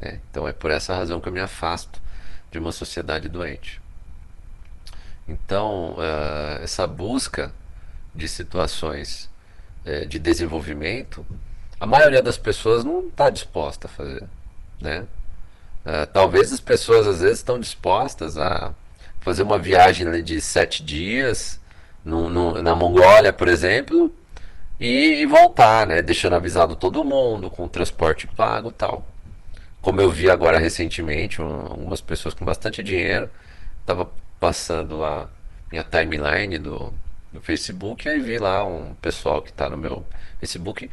é. 0.00 0.18
Então 0.30 0.46
é 0.46 0.52
por 0.52 0.70
essa 0.70 0.94
razão 0.94 1.20
que 1.20 1.28
eu 1.28 1.32
me 1.32 1.40
afasto 1.40 2.00
de 2.50 2.58
uma 2.58 2.72
sociedade 2.72 3.28
doente. 3.28 3.80
Então, 5.26 5.92
uh, 5.92 6.62
essa 6.62 6.86
busca 6.86 7.52
de 8.14 8.26
situações 8.26 9.28
uh, 9.84 10.06
de 10.06 10.18
desenvolvimento 10.18 11.24
a 11.80 11.86
maioria 11.86 12.22
das 12.22 12.36
pessoas 12.36 12.84
não 12.84 13.06
está 13.06 13.30
disposta 13.30 13.86
a 13.86 13.90
fazer, 13.90 14.24
né? 14.80 15.06
Uh, 15.84 16.06
talvez 16.12 16.52
as 16.52 16.60
pessoas 16.60 17.06
às 17.06 17.20
vezes 17.20 17.38
estão 17.38 17.58
dispostas 17.58 18.36
a 18.36 18.74
fazer 19.20 19.42
uma 19.42 19.58
viagem 19.58 20.22
de 20.22 20.40
sete 20.40 20.82
dias 20.82 21.60
no, 22.04 22.28
no, 22.28 22.62
na 22.62 22.74
Mongólia, 22.74 23.32
por 23.32 23.48
exemplo, 23.48 24.12
e, 24.80 25.20
e, 25.22 25.26
voltar, 25.26 25.86
né? 25.86 26.02
Deixando 26.02 26.36
avisado 26.36 26.76
todo 26.76 27.04
mundo, 27.04 27.50
com 27.50 27.66
transporte 27.68 28.26
pago 28.26 28.70
tal. 28.70 29.06
Como 29.80 30.00
eu 30.00 30.10
vi 30.10 30.30
agora 30.30 30.58
recentemente, 30.58 31.40
um, 31.42 31.66
algumas 31.66 32.00
pessoas 32.00 32.34
com 32.34 32.44
bastante 32.44 32.82
dinheiro, 32.82 33.30
estava 33.80 34.10
passando 34.40 34.96
lá 34.98 35.28
minha 35.70 35.84
timeline 35.84 36.58
do, 36.58 36.92
do 37.32 37.40
Facebook, 37.40 38.08
aí 38.08 38.20
vi 38.20 38.38
lá 38.38 38.64
um 38.64 38.94
pessoal 38.94 39.42
que 39.42 39.50
está 39.50 39.68
no 39.68 39.76
meu 39.76 40.04
Facebook 40.40 40.90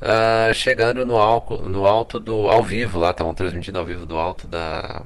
uh, 0.00 0.54
chegando 0.54 1.04
no, 1.04 1.16
alto, 1.16 1.58
no 1.58 1.86
alto 1.86 2.18
do. 2.20 2.48
ao 2.48 2.62
vivo 2.62 2.98
lá, 2.98 3.10
estavam 3.10 3.34
transmitindo 3.34 3.78
ao 3.78 3.84
vivo 3.84 4.06
do 4.06 4.16
alto 4.16 4.46
da. 4.46 5.02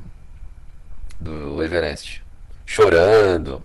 do 1.18 1.62
Everest. 1.62 2.22
Chorando. 2.66 3.62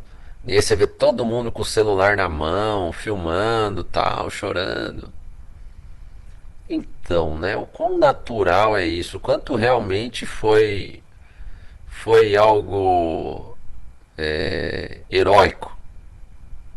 E 0.48 0.54
aí 0.54 0.62
você 0.62 0.76
vê 0.76 0.86
todo 0.88 1.26
mundo 1.26 1.52
com 1.52 1.62
o 1.62 1.66
celular 1.66 2.16
na 2.16 2.30
mão, 2.30 2.92
filmando 2.92 3.84
tal, 3.84 4.30
chorando. 4.30 5.12
Então, 6.70 7.38
né, 7.38 7.56
o 7.56 7.66
quão 7.66 7.98
natural 7.98 8.76
é 8.76 8.86
isso? 8.86 9.20
Quanto 9.20 9.56
realmente 9.56 10.26
foi 10.26 11.02
foi 11.88 12.36
algo 12.36 13.58
é, 14.18 15.02
heróico? 15.10 15.76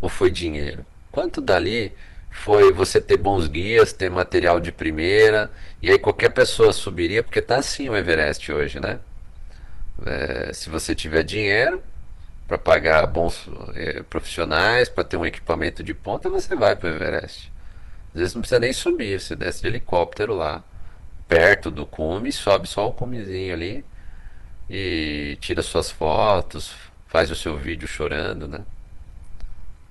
Ou 0.01 0.09
foi 0.09 0.31
dinheiro? 0.31 0.85
Quanto 1.11 1.41
dali 1.41 1.93
foi 2.31 2.73
você 2.73 3.01
ter 3.01 3.17
bons 3.17 3.49
guias, 3.49 3.93
ter 3.93 4.11
material 4.11 4.61
de 4.61 4.73
primeira, 4.73 5.51
e 5.83 5.91
aí 5.91 5.99
qualquer 5.99 6.31
pessoa 6.31 6.73
subiria, 6.73 7.23
porque 7.23 7.43
tá 7.43 7.57
assim 7.57 7.89
o 7.89 7.97
Everest 7.97 8.51
hoje, 8.53 8.81
né? 8.81 8.99
É, 10.07 10.53
se 10.53 10.71
você 10.71 10.95
tiver 10.95 11.23
dinheiro 11.23 11.83
para 12.47 12.57
pagar 12.57 13.07
bons 13.07 13.49
é, 13.75 14.03
profissionais, 14.03 14.89
para 14.89 15.05
ter 15.05 15.17
um 15.17 15.27
equipamento 15.27 15.83
de 15.83 15.93
ponta, 15.93 16.31
você 16.31 16.55
vai 16.57 16.77
para 16.77 16.91
o 16.91 16.95
Everest. 16.95 17.53
Às 18.15 18.21
vezes 18.21 18.35
não 18.35 18.41
precisa 18.43 18.61
nem 18.61 18.73
subir, 18.73 19.21
você 19.21 19.37
desce 19.37 19.61
de 19.63 19.69
helicóptero 19.69 20.35
lá, 20.35 20.65
perto 21.27 21.71
do 21.71 21.85
cume, 21.85 22.33
sobe 22.33 22.67
só 22.67 22.89
o 22.89 22.93
cumezinho 22.93 23.53
ali 23.53 23.85
e 24.71 25.37
tira 25.41 25.63
suas 25.63 25.91
fotos, 25.91 26.75
faz 27.07 27.31
o 27.31 27.37
seu 27.37 27.57
vídeo 27.57 27.89
chorando, 27.89 28.49
né? 28.49 28.61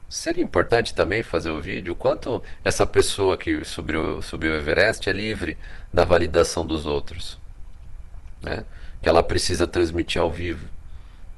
Seria 0.10 0.44
importante 0.44 0.94
também 0.94 1.22
fazer 1.22 1.50
o 1.52 1.62
vídeo 1.62 1.94
quanto 1.94 2.42
essa 2.64 2.86
pessoa 2.86 3.38
que 3.38 3.66
subiu, 3.66 4.22
subiu 4.22 4.52
o 4.52 4.56
Everest 4.56 5.10
é 5.10 5.14
livre 5.14 5.58
da 5.94 6.06
validação 6.06 6.66
dos 6.66 6.86
outros. 6.86 7.38
Né? 8.42 8.64
Que 9.02 9.10
ela 9.10 9.22
precisa 9.22 9.68
transmitir 9.68 10.22
ao 10.22 10.32
vivo. 10.32 10.66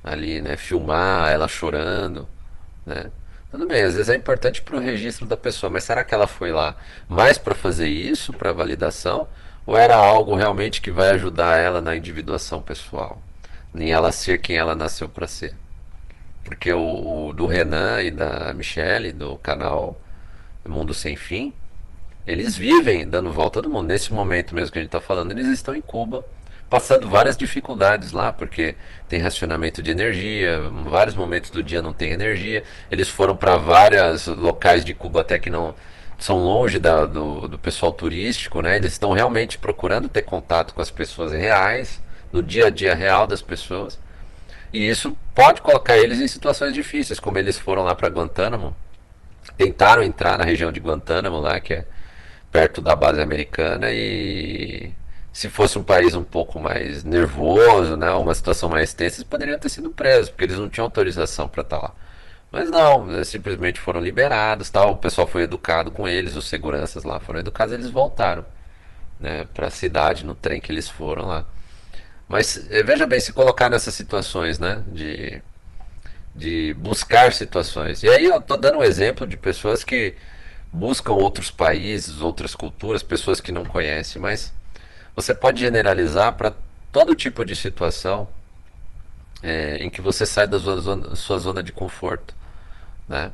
Ali, 0.03 0.39
né? 0.39 0.55
Filmar 0.55 1.32
ela 1.32 1.47
chorando. 1.47 2.27
Né? 2.86 3.12
Tudo 3.49 3.65
bem, 3.65 3.82
às 3.82 3.95
vezes 3.95 4.10
é 4.10 4.15
importante 4.15 4.62
para 4.62 4.75
o 4.75 4.79
registro 4.79 5.25
da 5.25 5.36
pessoa, 5.36 5.71
mas 5.71 5.84
será 5.84 6.03
que 6.03 6.13
ela 6.13 6.27
foi 6.27 6.51
lá 6.51 6.75
mais 7.08 7.39
para 7.39 7.55
fazer 7.55 7.88
isso, 7.88 8.32
para 8.32 8.53
validação? 8.53 9.27
Ou 9.65 9.75
era 9.75 9.95
algo 9.95 10.36
realmente 10.36 10.82
que 10.82 10.91
vai 10.91 11.10
ajudar 11.10 11.58
ela 11.58 11.82
na 11.82 11.95
individuação 11.95 12.62
pessoal? 12.62 13.19
Nem 13.73 13.91
ela 13.91 14.12
ser 14.12 14.39
quem 14.39 14.58
ela 14.58 14.75
nasceu 14.75 15.10
para 15.10 15.27
ser? 15.27 15.55
Porque 16.50 16.74
o, 16.74 17.28
o, 17.28 17.34
do 17.34 17.46
Renan 17.46 18.02
e 18.02 18.10
da 18.10 18.52
Michelle, 18.56 19.14
do 19.14 19.38
canal 19.38 20.02
Mundo 20.68 20.96
Sem 20.96 21.16
Fim, 21.16 21.54
eles 22.26 22.58
vivem 22.58 23.08
dando 23.08 23.32
volta 23.32 23.62
do 23.62 23.70
mundo. 23.70 23.88
Nesse 23.88 24.12
momento 24.12 24.56
mesmo 24.56 24.72
que 24.72 24.80
a 24.80 24.82
gente 24.82 24.90
está 24.90 25.00
falando, 25.00 25.32
eles 25.32 25.48
estão 25.48 25.76
em 25.76 25.82
Cuba, 25.82 26.26
passando 26.68 27.08
várias 27.08 27.38
dificuldades 27.38 28.12
lá, 28.12 28.34
porque 28.34 28.74
tem 29.08 29.20
racionamento 29.20 29.84
de 29.84 29.92
energia, 29.92 30.60
vários 30.86 31.16
momentos 31.16 31.52
do 31.52 31.62
dia 31.62 31.84
não 31.84 31.94
tem 31.94 32.12
energia. 32.12 32.64
Eles 32.90 33.10
foram 33.10 33.36
para 33.36 33.56
vários 33.56 34.26
locais 34.26 34.84
de 34.84 34.96
Cuba 34.96 35.22
até 35.22 35.38
que 35.38 35.52
não 35.52 35.76
são 36.18 36.40
longe 36.40 36.80
da, 36.80 37.06
do, 37.06 37.48
do 37.48 37.60
pessoal 37.60 37.94
turístico, 37.94 38.60
né? 38.64 38.76
Eles 38.76 38.94
estão 38.94 39.12
realmente 39.12 39.60
procurando 39.60 40.10
ter 40.10 40.24
contato 40.24 40.74
com 40.74 40.82
as 40.82 40.90
pessoas 40.90 41.32
reais, 41.32 42.02
no 42.34 42.42
dia 42.42 42.66
a 42.66 42.70
dia 42.72 42.96
real 42.96 43.28
das 43.28 43.44
pessoas. 43.44 44.00
E 44.71 44.88
isso 44.88 45.17
pode 45.34 45.62
colocar 45.62 45.97
eles 45.97 46.19
em 46.19 46.27
situações 46.27 46.73
difíceis, 46.73 47.19
como 47.19 47.38
eles 47.38 47.58
foram 47.58 47.84
lá 47.84 47.95
para 47.95 48.10
Guantánamo, 48.10 48.75
tentaram 49.58 50.03
entrar 50.03 50.38
na 50.38 50.43
região 50.43 50.71
de 50.71 50.79
Guantánamo 50.79 51.39
lá, 51.39 51.60
que 51.60 51.73
é 51.73 51.86
perto 52.51 52.82
da 52.82 52.95
base 52.95 53.21
americana 53.21 53.91
e 53.91 54.91
se 55.32 55.49
fosse 55.49 55.77
um 55.77 55.84
país 55.84 56.15
um 56.15 56.23
pouco 56.23 56.60
mais 56.60 57.03
nervoso, 57.03 57.95
né, 57.95 58.12
uma 58.12 58.34
situação 58.34 58.69
mais 58.69 58.93
tensa, 58.93 59.17
eles 59.17 59.23
poderiam 59.23 59.60
ter 59.60 59.69
sido 59.69 59.89
presos, 59.89 60.29
porque 60.29 60.45
eles 60.45 60.58
não 60.58 60.69
tinham 60.69 60.86
autorização 60.86 61.47
para 61.47 61.62
estar 61.62 61.77
tá 61.77 61.84
lá. 61.88 61.93
Mas 62.51 62.69
não, 62.69 63.23
simplesmente 63.23 63.79
foram 63.79 64.01
liberados, 64.01 64.69
tal, 64.69 64.91
o 64.93 64.97
pessoal 64.97 65.27
foi 65.27 65.43
educado 65.43 65.91
com 65.91 66.08
eles, 66.08 66.36
os 66.36 66.47
seguranças 66.47 67.03
lá 67.03 67.19
foram 67.19 67.39
educados, 67.39 67.73
eles 67.73 67.89
voltaram, 67.89 68.45
né, 69.19 69.45
para 69.53 69.67
a 69.67 69.71
cidade 69.71 70.25
no 70.25 70.36
trem 70.36 70.60
que 70.60 70.71
eles 70.71 70.89
foram 70.89 71.25
lá. 71.27 71.45
Mas 72.30 72.68
eh, 72.70 72.84
veja 72.84 73.08
bem, 73.08 73.20
se 73.20 73.34
colocar 73.34 73.70
nessas 73.70 73.96
situações, 73.96 74.60
né? 74.60 74.84
De, 74.88 75.42
de 76.36 76.74
buscar 76.76 77.34
situações. 77.34 78.04
E 78.04 78.10
aí 78.10 78.26
eu 78.26 78.38
estou 78.38 78.56
dando 78.56 78.78
um 78.78 78.84
exemplo 78.84 79.26
de 79.26 79.36
pessoas 79.36 79.84
que 79.84 80.15
buscam 80.72 81.13
outros 81.13 81.50
países, 81.50 82.22
outras 82.22 82.54
culturas, 82.56 83.02
pessoas 83.02 83.42
que 83.42 83.52
não 83.52 83.65
conhecem, 83.65 84.22
mas 84.22 84.54
você 85.16 85.34
pode 85.34 85.60
generalizar 85.60 86.34
para 86.34 86.53
todo 86.91 87.16
tipo 87.16 87.43
de 87.43 87.56
situação 87.56 88.28
é, 89.41 89.78
em 89.78 89.89
que 89.89 90.01
você 90.01 90.26
sai 90.26 90.47
da 90.47 90.60
sua 90.60 90.78
zona, 90.78 91.16
sua 91.16 91.39
zona 91.39 91.64
de 91.64 91.72
conforto. 91.72 92.36
Né? 93.08 93.32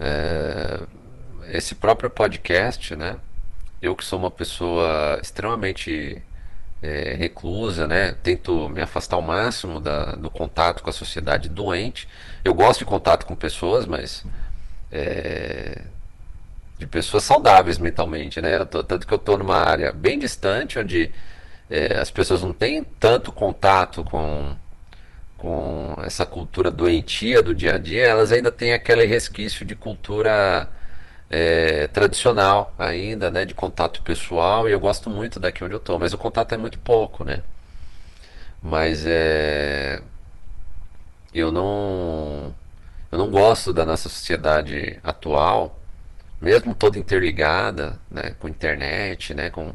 É, 0.00 0.80
esse 1.48 1.74
próprio 1.74 2.10
podcast, 2.10 2.96
né? 2.96 3.16
Eu 3.80 3.94
que 3.94 4.04
sou 4.04 4.18
uma 4.18 4.30
pessoa 4.30 5.18
extremamente 5.22 6.22
é, 6.82 7.14
reclusa, 7.14 7.86
né? 7.86 8.12
Tento 8.22 8.68
me 8.68 8.80
afastar 8.82 9.16
ao 9.16 9.22
máximo 9.22 9.80
da, 9.80 10.12
do 10.16 10.30
contato 10.30 10.82
com 10.82 10.90
a 10.90 10.92
sociedade 10.92 11.48
doente. 11.48 12.08
Eu 12.44 12.54
gosto 12.54 12.80
de 12.80 12.84
contato 12.84 13.26
com 13.26 13.34
pessoas, 13.34 13.86
mas 13.86 14.24
é, 14.92 15.82
de 16.78 16.86
pessoas 16.86 17.24
saudáveis 17.24 17.78
mentalmente, 17.78 18.40
né? 18.40 18.64
Tô, 18.64 18.82
tanto 18.84 19.06
que 19.06 19.12
eu 19.14 19.16
estou 19.16 19.38
numa 19.38 19.56
área 19.56 19.92
bem 19.92 20.18
distante, 20.18 20.78
onde 20.78 21.10
é, 21.70 21.98
as 21.98 22.10
pessoas 22.10 22.42
não 22.42 22.52
têm 22.52 22.84
tanto 22.84 23.32
contato 23.32 24.04
com 24.04 24.54
com 25.36 25.94
essa 26.02 26.24
cultura 26.24 26.70
doentia 26.70 27.42
do 27.42 27.54
dia 27.54 27.74
a 27.74 27.78
dia, 27.78 28.04
elas 28.06 28.32
ainda 28.32 28.50
têm 28.50 28.72
aquele 28.72 29.04
resquício 29.04 29.66
de 29.66 29.74
cultura 29.74 30.68
é, 31.30 31.86
tradicional 31.88 32.72
ainda, 32.78 33.30
né, 33.30 33.44
de 33.44 33.54
contato 33.54 34.02
pessoal, 34.02 34.68
e 34.68 34.72
eu 34.72 34.80
gosto 34.80 35.10
muito 35.10 35.40
daqui 35.40 35.64
onde 35.64 35.74
eu 35.74 35.78
estou, 35.78 35.98
mas 35.98 36.12
o 36.12 36.18
contato 36.18 36.52
é 36.54 36.56
muito 36.56 36.78
pouco, 36.78 37.24
né? 37.24 37.42
Mas 38.62 39.04
é, 39.06 40.00
eu 41.34 41.52
não 41.52 42.54
eu 43.12 43.18
não 43.18 43.30
gosto 43.30 43.72
da 43.72 43.84
nossa 43.86 44.08
sociedade 44.08 44.98
atual, 45.02 45.78
mesmo 46.40 46.74
toda 46.74 46.98
interligada, 46.98 47.98
né, 48.10 48.34
com 48.40 48.48
internet, 48.48 49.34
né, 49.34 49.50
com 49.50 49.74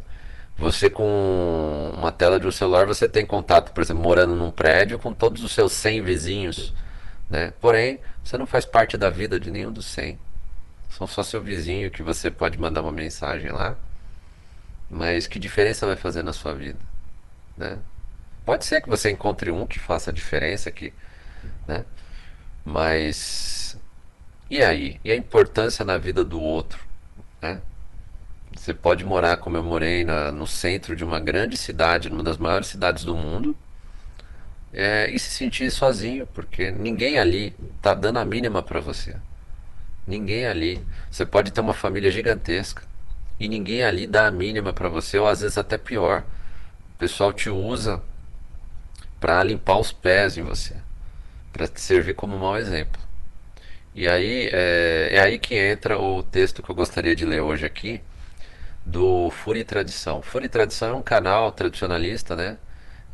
você 0.58 0.90
com 0.90 1.92
uma 1.98 2.12
tela 2.12 2.40
de 2.40 2.48
um 2.48 2.52
celular, 2.52 2.86
você 2.86 3.10
tem 3.10 3.26
contato, 3.26 3.72
por 3.74 3.82
exemplo, 3.82 4.04
morando 4.04 4.36
num 4.36 4.52
prédio 4.52 5.00
com 5.00 5.14
todos 5.14 5.44
os 5.44 5.52
seus 5.54 5.72
100 5.74 6.02
vizinhos, 6.04 6.74
né? 7.30 7.54
Porém, 7.62 8.00
você 8.24 8.38
não 8.38 8.46
faz 8.46 8.66
parte 8.66 8.98
da 8.98 9.10
vida 9.10 9.40
de 9.40 9.50
nenhum 9.52 9.72
dos 9.72 9.86
100 9.88 10.20
são 10.92 11.08
só 11.08 11.24
seu 11.24 11.42
vizinho 11.42 11.90
que 11.90 12.04
você 12.04 12.30
pode 12.30 12.60
mandar 12.60 12.82
uma 12.82 12.92
mensagem 12.92 13.52
lá. 13.52 13.76
Mas 14.90 15.26
que 15.26 15.40
diferença 15.40 15.86
vai 15.88 15.96
fazer 15.96 16.24
na 16.24 16.34
sua 16.34 16.54
vida? 16.54 16.80
Né? 17.58 17.80
Pode 18.46 18.66
ser 18.66 18.82
que 18.82 18.90
você 18.90 19.10
encontre 19.10 19.50
um 19.52 19.66
que 19.66 19.80
faça 19.80 20.12
diferença, 20.12 20.70
que, 20.70 20.94
né? 21.68 21.86
Mas 22.66 23.78
e 24.52 24.62
aí? 24.62 25.00
E 25.02 25.10
a 25.14 25.16
importância 25.16 25.86
na 25.86 25.98
vida 25.98 26.26
do 26.26 26.42
outro? 26.42 26.84
Né? 27.42 27.62
Você 28.54 28.74
pode 28.74 29.06
morar, 29.06 29.38
como 29.38 29.56
eu 29.56 29.64
morei, 29.64 30.04
na, 30.04 30.30
no 30.30 30.46
centro 30.46 30.94
de 30.94 31.06
uma 31.06 31.22
grande 31.22 31.56
cidade, 31.56 32.10
numa 32.10 32.22
das 32.22 32.38
maiores 32.38 32.68
cidades 32.68 33.06
do 33.06 33.16
mundo, 33.16 33.56
é, 34.74 35.10
e 35.10 35.18
se 35.18 35.32
sentir 35.32 35.72
sozinho, 35.72 36.28
porque 36.28 36.70
ninguém 36.70 37.18
ali 37.18 37.56
está 37.78 37.94
dando 37.94 38.20
a 38.20 38.26
mínima 38.26 38.62
para 38.62 38.82
você. 38.82 39.16
Ninguém 40.06 40.46
ali. 40.46 40.86
Você 41.10 41.26
pode 41.26 41.52
ter 41.52 41.62
uma 41.62 41.74
família 41.74 42.12
gigantesca 42.12 42.84
e 43.40 43.48
ninguém 43.48 43.84
ali 43.84 44.08
dá 44.08 44.28
a 44.28 44.32
mínima 44.32 44.72
para 44.74 44.90
você, 44.90 45.18
ou 45.18 45.28
às 45.28 45.42
vezes 45.42 45.58
até 45.58 45.78
pior. 45.78 46.24
O 46.96 46.98
pessoal 47.00 47.34
te 47.34 47.50
usa 47.50 48.02
para 49.20 49.44
limpar 49.44 49.80
os 49.80 49.92
pés 49.92 50.38
em 50.38 50.44
você, 50.44 50.76
para 51.54 51.68
te 51.68 51.82
servir 51.82 52.16
como 52.16 52.38
mau 52.38 52.58
exemplo. 52.58 53.02
E 53.94 54.08
aí 54.08 54.50
é, 54.52 55.10
é, 55.12 55.20
aí 55.20 55.40
que 55.40 55.56
entra 55.56 56.00
o 56.00 56.24
texto 56.24 56.64
que 56.64 56.70
eu 56.72 56.76
gostaria 56.76 57.16
de 57.16 57.26
ler 57.26 57.42
hoje 57.42 57.66
aqui, 57.66 58.02
do 58.86 59.30
Fúria 59.32 59.62
e 59.62 59.64
Tradição. 59.64 60.22
Fúria 60.22 60.46
e 60.48 60.50
Tradição 60.50 60.90
é 60.92 60.94
um 60.94 61.02
canal 61.02 61.52
tradicionalista, 61.52 62.36
né? 62.36 62.58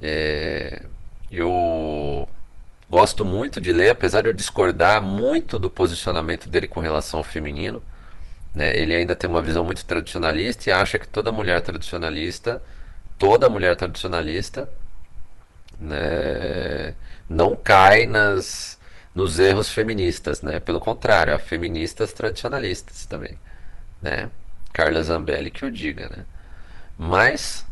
É, 0.01 0.83
eu 1.31 2.27
gosto 2.89 3.25
muito 3.25 3.59
de 3.59 3.71
ler, 3.71 3.89
apesar 3.89 4.21
de 4.21 4.29
eu 4.29 4.33
discordar 4.33 5.01
muito 5.01 5.59
do 5.59 5.69
posicionamento 5.69 6.49
dele 6.49 6.67
com 6.67 6.79
relação 6.79 7.19
ao 7.19 7.23
feminino. 7.23 7.81
Né? 8.55 8.75
Ele 8.77 8.95
ainda 8.95 9.15
tem 9.15 9.29
uma 9.29 9.41
visão 9.41 9.63
muito 9.63 9.85
tradicionalista 9.85 10.69
e 10.69 10.73
acha 10.73 10.97
que 10.97 11.07
toda 11.07 11.31
mulher 11.31 11.61
tradicionalista, 11.61 12.61
toda 13.17 13.49
mulher 13.49 13.75
tradicionalista, 13.75 14.69
né, 15.79 16.95
não 17.29 17.55
cai 17.55 18.05
nas, 18.07 18.79
nos 19.13 19.37
erros 19.39 19.69
feministas, 19.69 20.41
né? 20.41 20.59
Pelo 20.59 20.79
contrário, 20.79 21.35
há 21.35 21.39
feministas 21.39 22.13
tradicionalistas 22.13 23.05
também, 23.05 23.37
né? 24.01 24.29
Carla 24.73 25.03
Zambelli 25.03 25.51
que 25.51 25.65
o 25.65 25.71
diga, 25.71 26.09
né? 26.09 26.25
Mas, 26.97 27.65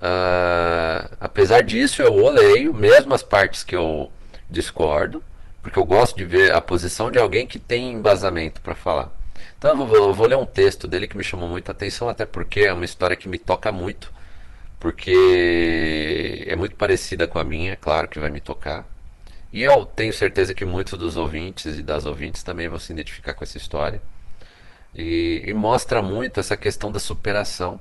uh, 0.00 1.16
apesar 1.20 1.62
disso, 1.62 2.02
eu 2.02 2.14
o 2.14 2.30
leio, 2.30 2.72
mesmo 2.72 3.12
as 3.12 3.22
partes 3.22 3.62
que 3.62 3.76
eu 3.76 4.10
discordo, 4.50 5.22
porque 5.62 5.78
eu 5.78 5.84
gosto 5.84 6.16
de 6.16 6.24
ver 6.24 6.52
a 6.52 6.60
posição 6.60 7.10
de 7.10 7.18
alguém 7.18 7.46
que 7.46 7.58
tem 7.58 7.92
embasamento 7.92 8.60
para 8.60 8.74
falar. 8.74 9.10
Então 9.58 9.70
eu 9.70 9.86
vou, 9.86 9.96
eu 9.96 10.14
vou, 10.14 10.26
ler 10.26 10.36
um 10.36 10.46
texto 10.46 10.88
dele 10.88 11.06
que 11.06 11.16
me 11.16 11.24
chamou 11.24 11.48
muita 11.48 11.72
atenção, 11.72 12.08
até 12.08 12.24
porque 12.24 12.60
é 12.60 12.72
uma 12.72 12.84
história 12.84 13.16
que 13.16 13.28
me 13.28 13.38
toca 13.38 13.70
muito, 13.70 14.12
porque 14.78 16.44
é 16.46 16.56
muito 16.56 16.76
parecida 16.76 17.26
com 17.26 17.38
a 17.38 17.44
minha, 17.44 17.76
claro 17.76 18.08
que 18.08 18.18
vai 18.18 18.30
me 18.30 18.40
tocar. 18.40 18.86
E 19.52 19.62
eu 19.62 19.84
tenho 19.84 20.12
certeza 20.12 20.54
que 20.54 20.64
muitos 20.64 20.98
dos 20.98 21.16
ouvintes 21.16 21.78
e 21.78 21.82
das 21.82 22.06
ouvintes 22.06 22.42
também 22.42 22.68
vão 22.68 22.78
se 22.78 22.92
identificar 22.92 23.34
com 23.34 23.44
essa 23.44 23.58
história. 23.58 24.00
E, 24.94 25.42
e 25.46 25.54
mostra 25.54 26.00
muito 26.02 26.40
essa 26.40 26.56
questão 26.56 26.90
da 26.90 26.98
superação, 26.98 27.80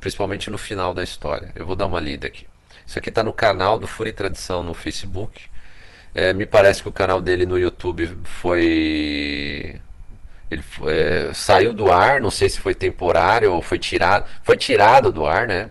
principalmente 0.00 0.50
no 0.50 0.58
final 0.58 0.92
da 0.92 1.02
história. 1.02 1.52
Eu 1.54 1.64
vou 1.66 1.76
dar 1.76 1.86
uma 1.86 2.00
lida 2.00 2.26
aqui. 2.26 2.46
Isso 2.86 2.98
aqui 2.98 3.08
está 3.08 3.22
no 3.22 3.32
canal 3.32 3.78
do 3.78 3.86
Fúria 3.86 4.10
e 4.10 4.14
Tradição 4.14 4.62
no 4.62 4.74
Facebook. 4.74 5.48
É, 6.14 6.32
me 6.32 6.46
parece 6.46 6.82
que 6.82 6.88
o 6.88 6.92
canal 6.92 7.20
dele 7.20 7.46
no 7.46 7.58
YouTube 7.58 8.18
foi 8.24 9.80
ele 10.50 10.62
foi, 10.62 10.92
é, 10.92 11.32
saiu 11.32 11.72
do 11.72 11.92
ar, 11.92 12.20
não 12.20 12.30
sei 12.30 12.48
se 12.48 12.58
foi 12.60 12.74
temporário 12.74 13.52
ou 13.52 13.62
foi 13.62 13.78
tirado. 13.78 14.26
Foi 14.42 14.56
tirado 14.56 15.12
do 15.12 15.24
ar, 15.24 15.46
né? 15.46 15.70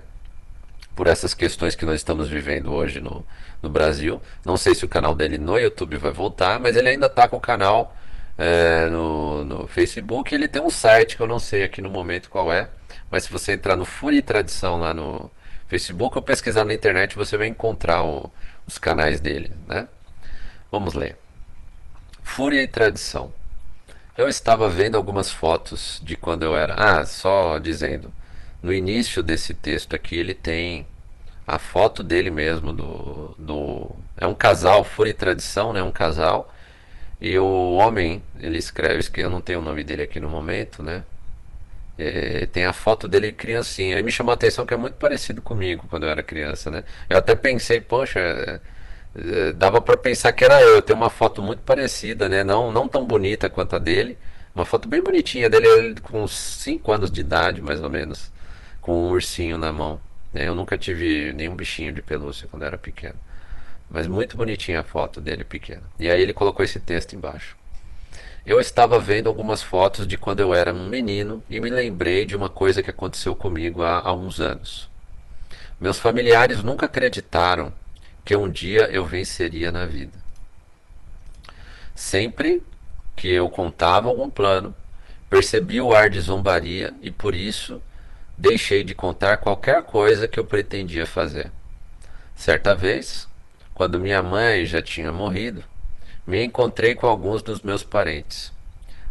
Por 0.96 1.08
essas 1.08 1.34
questões 1.34 1.76
que 1.76 1.86
nós 1.86 1.96
estamos 1.96 2.30
vivendo 2.30 2.72
hoje 2.74 3.02
no, 3.02 3.26
no 3.62 3.70
Brasil. 3.70 4.22
Não 4.46 4.56
sei 4.58 4.74
se 4.74 4.86
o 4.86 4.88
canal 4.88 5.14
dele 5.14 5.38
no 5.38 5.58
YouTube 5.58 5.98
vai 5.98 6.12
voltar, 6.12 6.60
mas 6.60 6.78
ele 6.78 6.90
ainda 6.90 7.08
está 7.08 7.28
com 7.28 7.38
o 7.38 7.42
canal 7.42 7.94
é, 8.38 8.88
no, 8.90 9.44
no 9.44 9.68
Facebook. 9.68 10.34
Ele 10.34 10.48
tem 10.48 10.62
um 10.62 10.70
site 10.70 11.18
que 11.18 11.22
eu 11.22 11.28
não 11.28 11.40
sei 11.40 11.64
aqui 11.64 11.82
no 11.82 11.90
momento 11.90 12.30
qual 12.30 12.52
é, 12.52 12.70
mas 13.12 13.24
se 13.24 13.32
você 13.32 13.54
entrar 13.54 13.76
no 13.76 13.86
Fúria 13.86 14.20
e 14.20 14.22
Tradição 14.22 14.80
lá 14.80 14.94
no 14.94 15.30
Facebook 15.68 16.18
ou 16.18 16.22
pesquisar 16.24 16.64
na 16.66 16.74
internet, 16.74 17.16
você 17.16 17.38
vai 17.38 17.48
encontrar 17.48 18.04
o, 18.04 18.32
os 18.66 18.78
canais 18.78 19.20
dele, 19.20 19.52
né? 19.68 19.88
Vamos 20.72 20.94
ler. 20.94 21.18
Fúria 22.22 22.62
e 22.62 22.68
Tradição. 22.68 23.34
Eu 24.16 24.28
estava 24.28 24.70
vendo 24.70 24.96
algumas 24.96 25.32
fotos 25.32 26.00
de 26.04 26.16
quando 26.16 26.44
eu 26.44 26.56
era. 26.56 26.76
Ah, 26.76 27.06
só 27.06 27.58
dizendo. 27.58 28.14
No 28.62 28.74
início 28.74 29.24
desse 29.24 29.54
texto 29.54 29.96
aqui, 29.96 30.18
ele 30.18 30.34
tem 30.34 30.86
a 31.48 31.58
foto 31.58 32.04
dele 32.04 32.30
mesmo. 32.30 32.72
Do, 32.72 33.36
do, 33.38 33.96
é 34.18 34.28
um 34.28 34.36
casal, 34.36 34.84
Fúria 34.84 35.12
e 35.12 35.14
Tradição, 35.14 35.74
né? 35.74 35.82
Um 35.82 35.92
casal. 35.92 36.54
E 37.20 37.38
o 37.40 37.74
homem, 37.74 38.22
ele 38.40 38.58
escreve, 38.58 39.10
eu 39.18 39.30
não 39.30 39.42
tenho 39.42 39.60
o 39.60 39.64
nome 39.64 39.84
dele 39.84 40.04
aqui 40.04 40.20
no 40.20 40.30
momento, 40.30 40.84
né? 40.84 41.04
É, 41.98 42.46
tem 42.46 42.66
a 42.66 42.74
foto 42.74 43.08
dele 43.08 43.32
criancinha. 43.32 43.98
Aí 43.98 44.04
me 44.04 44.12
chamou 44.12 44.32
a 44.32 44.36
atenção 44.36 44.66
que 44.66 44.74
é 44.74 44.78
muito 44.78 44.96
parecido 44.96 45.42
comigo 45.42 45.86
quando 45.90 46.04
eu 46.04 46.10
era 46.10 46.24
criança, 46.24 46.70
né? 46.72 46.84
Eu 47.10 47.18
até 47.18 47.36
pensei, 47.36 47.82
poxa, 47.82 48.62
dava 49.56 49.82
para 49.82 49.98
pensar 49.98 50.32
que 50.34 50.44
era 50.44 50.62
eu. 50.62 50.82
Tenho 50.82 50.98
uma 50.98 51.10
foto 51.10 51.42
muito 51.42 51.62
parecida, 51.62 52.30
né? 52.30 52.44
Não, 52.44 52.72
não 52.72 52.88
tão 52.88 53.06
bonita 53.06 53.50
quanto 53.50 53.76
a 53.76 53.80
dele. 53.80 54.18
Uma 54.54 54.66
foto 54.66 54.88
bem 54.88 55.02
bonitinha 55.02 55.50
dele 55.50 55.96
com 56.02 56.28
5 56.28 56.92
anos 56.92 57.12
de 57.12 57.22
idade, 57.22 57.62
mais 57.62 57.82
ou 57.82 57.90
menos, 57.90 58.32
com 58.82 59.08
um 59.08 59.12
ursinho 59.12 59.58
na 59.58 59.72
mão. 59.72 60.00
Né? 60.34 60.48
Eu 60.48 60.56
nunca 60.56 60.78
tive 60.78 61.34
nenhum 61.34 61.56
bichinho 61.56 61.92
de 61.92 62.02
pelúcia 62.02 62.48
quando 62.50 62.64
era 62.64 62.78
pequeno. 62.78 63.16
Mas 63.90 64.08
muito 64.08 64.38
bonitinha 64.38 64.82
a 64.82 64.84
foto 64.84 65.20
dele 65.22 65.44
pequeno. 65.44 65.84
E 66.00 66.10
aí 66.10 66.22
ele 66.22 66.34
colocou 66.34 66.64
esse 66.64 66.80
texto 66.80 67.16
embaixo. 67.16 67.58
Eu 68.46 68.60
estava 68.60 69.00
vendo 69.00 69.28
algumas 69.28 69.62
fotos 69.62 70.08
de 70.08 70.18
quando 70.18 70.40
eu 70.40 70.54
era 70.54 70.74
um 70.74 70.88
menino 70.88 71.44
e 71.50 71.60
me 71.60 71.70
lembrei 71.70 72.26
de 72.26 72.36
uma 72.36 72.50
coisa 72.50 72.82
que 72.82 72.90
aconteceu 72.90 73.36
comigo 73.36 73.84
há, 73.84 74.00
há 74.00 74.14
uns 74.14 74.40
anos. 74.40 74.90
Meus 75.80 76.00
familiares 76.00 76.64
nunca 76.64 76.86
acreditaram 76.86 77.72
que 78.30 78.36
um 78.36 78.48
dia 78.48 78.82
eu 78.92 79.04
venceria 79.04 79.72
na 79.72 79.88
vida. 79.88 80.16
Sempre 81.96 82.62
que 83.16 83.28
eu 83.28 83.50
contava 83.50 84.08
algum 84.08 84.30
plano, 84.30 84.76
percebi 85.28 85.82
o 85.82 85.96
ar 85.96 86.12
de 86.12 86.22
zombaria 86.22 86.94
e 87.02 87.10
por 87.10 87.34
isso 87.34 87.82
deixei 88.38 88.84
de 88.84 88.94
contar 88.94 89.38
qualquer 89.38 89.82
coisa 89.82 90.28
que 90.28 90.40
eu 90.40 90.46
pretendia 90.46 91.08
fazer. 91.08 91.52
Certa 92.36 92.76
vez, 92.76 93.28
quando 93.74 94.00
minha 94.00 94.22
mãe 94.22 94.64
já 94.64 94.80
tinha 94.80 95.12
morrido, 95.12 95.64
me 96.28 96.46
encontrei 96.46 96.94
com 96.94 97.08
alguns 97.08 97.42
dos 97.42 97.62
meus 97.62 97.82
parentes. 97.82 98.54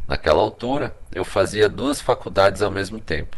Naquela 0.07 0.41
altura, 0.41 0.97
eu 1.13 1.25
fazia 1.25 1.69
duas 1.69 2.01
faculdades 2.01 2.63
ao 2.63 2.71
mesmo 2.71 3.01
tempo: 3.01 3.37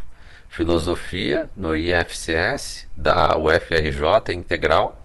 filosofia 0.50 1.48
no 1.56 1.74
IFCS 1.74 2.86
da 2.94 3.34
UFRJ 3.38 4.34
Integral 4.34 4.99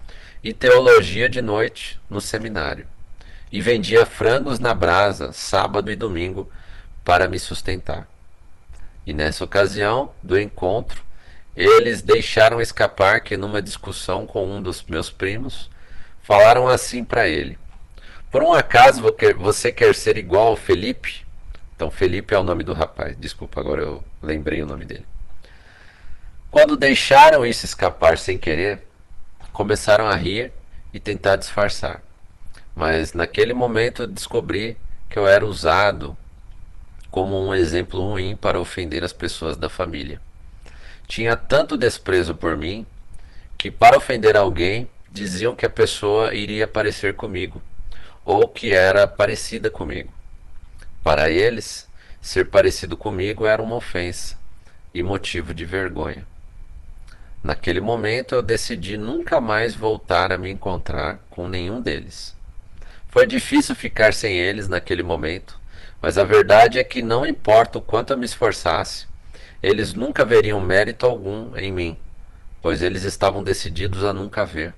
e 0.46 0.54
teologia 0.54 1.28
de 1.28 1.41
noite 1.41 2.00
no 2.08 2.22
seminário. 2.22 2.86
E 3.52 3.60
vendia 3.60 4.06
frangos 4.06 4.60
na 4.60 4.76
brasa, 4.76 5.34
sábado 5.34 5.91
e 5.91 5.96
domingo, 5.96 6.48
para 7.04 7.28
me 7.28 7.39
sustentar. 7.39 8.08
E 9.08 9.12
nessa 9.12 9.43
ocasião 9.43 10.14
do 10.22 10.39
encontro, 10.39 11.04
eles 11.56 12.04
deixaram 12.04 12.62
escapar 12.62 13.22
que, 13.22 13.36
numa 13.36 13.60
discussão 13.60 14.28
com 14.28 14.48
um 14.48 14.62
dos 14.62 14.84
meus 14.84 15.10
primos, 15.10 15.68
falaram 16.22 16.68
assim 16.68 17.04
para 17.04 17.28
ele: 17.28 17.58
Por 18.30 18.43
um 18.43 18.54
acaso 18.54 19.02
você 19.39 19.72
quer 19.72 19.96
ser 19.96 20.16
igual 20.16 20.50
ao 20.50 20.56
Felipe? 20.56 21.26
Então, 21.76 21.89
Felipe 21.89 22.36
é 22.36 22.38
o 22.38 22.43
nome 22.43 22.64
do 22.64 22.74
rapaz. 22.74 23.18
Desculpa, 23.18 23.60
agora 23.60 23.82
eu 23.82 24.04
lembrei 24.22 24.62
o 24.62 24.68
nome 24.68 24.86
dele. 24.86 25.08
Quando 26.52 26.78
deixaram 26.78 27.43
isso 27.43 27.66
escapar 27.66 28.20
sem 28.20 28.38
querer, 28.38 28.85
começaram 29.56 30.06
a 30.06 30.16
rir 30.16 30.51
e 30.93 30.99
tentar 30.99 31.38
disfarçar. 31.38 32.03
Mas 32.76 33.14
naquele 33.14 33.53
momento 33.53 34.06
descobri 34.06 34.78
que 35.10 35.18
eu 35.18 35.26
era 35.26 35.45
usado 35.45 36.16
como 37.10 37.41
um 37.41 37.56
exemplo 37.56 38.01
ruim 38.01 38.36
para 38.36 38.60
ofender 38.60 39.01
as 39.01 39.14
pessoas 39.14 39.56
da 39.56 39.70
família. 39.70 40.20
Tinha 41.08 41.38
tanto 41.38 41.78
desprezo 41.78 42.36
por 42.36 42.58
mim 42.58 42.86
que, 43.58 43.72
para 43.72 43.97
ofender 43.97 44.36
alguém, 44.36 44.89
diziam 45.10 45.56
que 45.56 45.66
a 45.66 45.70
pessoa 45.70 46.34
iria 46.34 46.68
parecer 46.68 47.16
comigo 47.16 47.62
ou 48.26 48.49
que 48.49 48.74
era 48.74 49.08
parecida 49.08 49.70
comigo. 49.70 50.12
Para 51.01 51.30
eles, 51.30 51.88
ser 52.22 52.49
parecido 52.49 52.97
comigo 52.97 53.45
era 53.45 53.64
uma 53.64 53.78
ofensa 53.78 54.38
e 54.93 55.01
motivo 55.01 55.53
de 55.53 55.64
vergonha. 55.64 56.28
Naquele 57.46 57.80
momento 57.80 58.34
eu 58.34 58.41
decidi 58.41 58.98
nunca 58.98 59.39
mais 59.39 59.76
voltar 59.76 60.32
a 60.32 60.38
me 60.38 60.50
encontrar 60.50 61.20
com 61.30 61.48
nenhum 61.48 61.80
deles. 61.80 62.36
Foi 63.08 63.28
difícil 63.28 63.76
ficar 63.76 64.16
sem 64.16 64.36
eles 64.36 64.68
naquele 64.68 65.04
momento, 65.04 65.60
mas 66.02 66.18
a 66.18 66.24
verdade 66.24 66.80
é 66.80 66.84
que 66.84 67.04
não 67.04 67.24
importa 67.24 67.78
o 67.78 67.84
quanto 67.84 68.12
eu 68.12 68.18
me 68.18 68.26
esforçasse, 68.26 69.06
eles 69.62 69.93
nunca 69.93 70.26
veriam 70.26 70.60
mérito 70.60 71.06
algum 71.06 71.56
em 71.56 71.72
mim, 71.72 71.96
pois 72.64 72.82
eles 72.82 73.04
estavam 73.04 73.43
decididos 73.43 74.04
a 74.04 74.12
nunca 74.12 74.43
ver. 74.43 74.74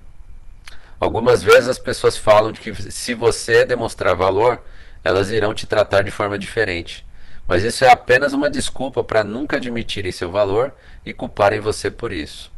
Algumas 1.00 1.42
vezes 1.42 1.70
as 1.70 1.78
pessoas 1.78 2.18
falam 2.18 2.52
de 2.52 2.60
que 2.60 2.74
se 2.92 3.14
você 3.14 3.64
demonstrar 3.64 4.14
valor, 4.14 4.62
elas 5.02 5.30
irão 5.30 5.54
te 5.54 5.66
tratar 5.66 6.02
de 6.02 6.10
forma 6.10 6.38
diferente. 6.38 7.02
Mas 7.46 7.64
isso 7.64 7.82
é 7.82 7.90
apenas 7.90 8.34
uma 8.34 8.50
desculpa 8.50 9.02
para 9.02 9.24
nunca 9.24 9.56
admitirem 9.56 10.12
seu 10.12 10.30
valor 10.30 10.70
e 11.02 11.14
culparem 11.14 11.60
você 11.60 11.90
por 11.90 12.12
isso. 12.12 12.57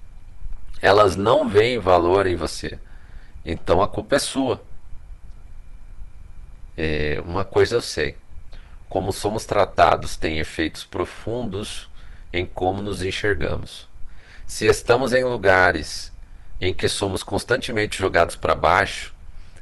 Elas 0.83 1.17
não 1.17 1.49
veem 1.49 1.79
valor 1.79 2.27
em 2.27 2.37
você. 2.37 2.79
Então 3.45 3.83
a 3.83 3.89
culpa 3.89 4.17
é 4.17 4.19
sua. 4.19 4.63
É, 6.77 7.23
uma 7.25 7.45
coisa 7.45 7.77
eu 7.77 7.83
sei: 7.83 8.17
como 8.89 9.13
somos 9.13 9.45
tratados 9.45 10.17
tem 10.17 10.39
efeitos 10.39 10.85
profundos 10.85 11.89
em 12.33 12.47
como 12.47 12.83
nos 12.83 13.03
enxergamos. 13.03 13.89
Se 14.47 14.67
estamos 14.67 15.13
em 15.13 15.25
lugares 15.25 16.13
em 16.61 16.75
que 16.75 16.89
somos 16.89 17.23
constantemente 17.23 17.99
jogados 17.99 18.37
para 18.37 18.55
baixo, 18.55 19.15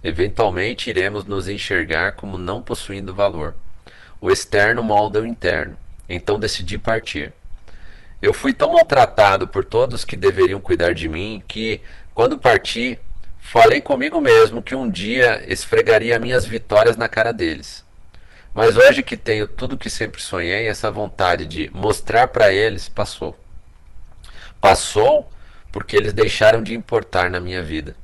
eventualmente 0.03 0.91
iremos 0.91 1.25
nos 1.25 1.49
enxergar 1.49 2.13
como 2.13 2.39
não 2.39 2.63
possuindo 2.63 3.15
valor. 3.15 3.55
O 4.21 4.31
externo 4.31 4.83
molda 4.83 5.21
o 5.21 5.27
interno. 5.27 5.77
Então 6.09 6.39
decidi 6.39 6.79
partir. 6.79 7.33
Eu 8.21 8.35
fui 8.35 8.53
tão 8.53 8.73
maltratado 8.73 9.47
por 9.47 9.65
todos 9.65 10.05
que 10.05 10.17
deveriam 10.17 10.61
cuidar 10.61 10.93
de 10.93 11.09
mim 11.09 11.43
que, 11.47 11.81
quando 12.13 12.37
parti, 12.37 12.99
falei 13.39 13.81
comigo 13.81 14.21
mesmo 14.21 14.61
que 14.61 14.75
um 14.75 14.91
dia 14.91 15.45
esfregaria 15.47 16.19
minhas 16.19 16.45
vitórias 16.45 16.97
na 16.97 17.09
cara 17.09 17.33
deles. 17.33 17.85
Mas 18.53 18.77
hoje 18.77 19.05
que 19.05 19.17
tenho 19.17 19.47
tudo 19.47 19.79
que 19.79 19.89
sempre 19.89 20.21
sonhei, 20.21 20.67
essa 20.67 20.91
vontade 20.91 21.47
de 21.47 21.71
mostrar 21.73 22.27
para 22.27 22.53
eles 22.53 22.89
passou. 22.89 23.39
Passou 24.61 25.31
porque 25.71 25.97
eles 25.97 26.13
deixaram 26.13 26.61
de 26.61 26.75
importar 26.75 27.31
na 27.31 27.39
minha 27.39 27.63
vida. 27.63 27.95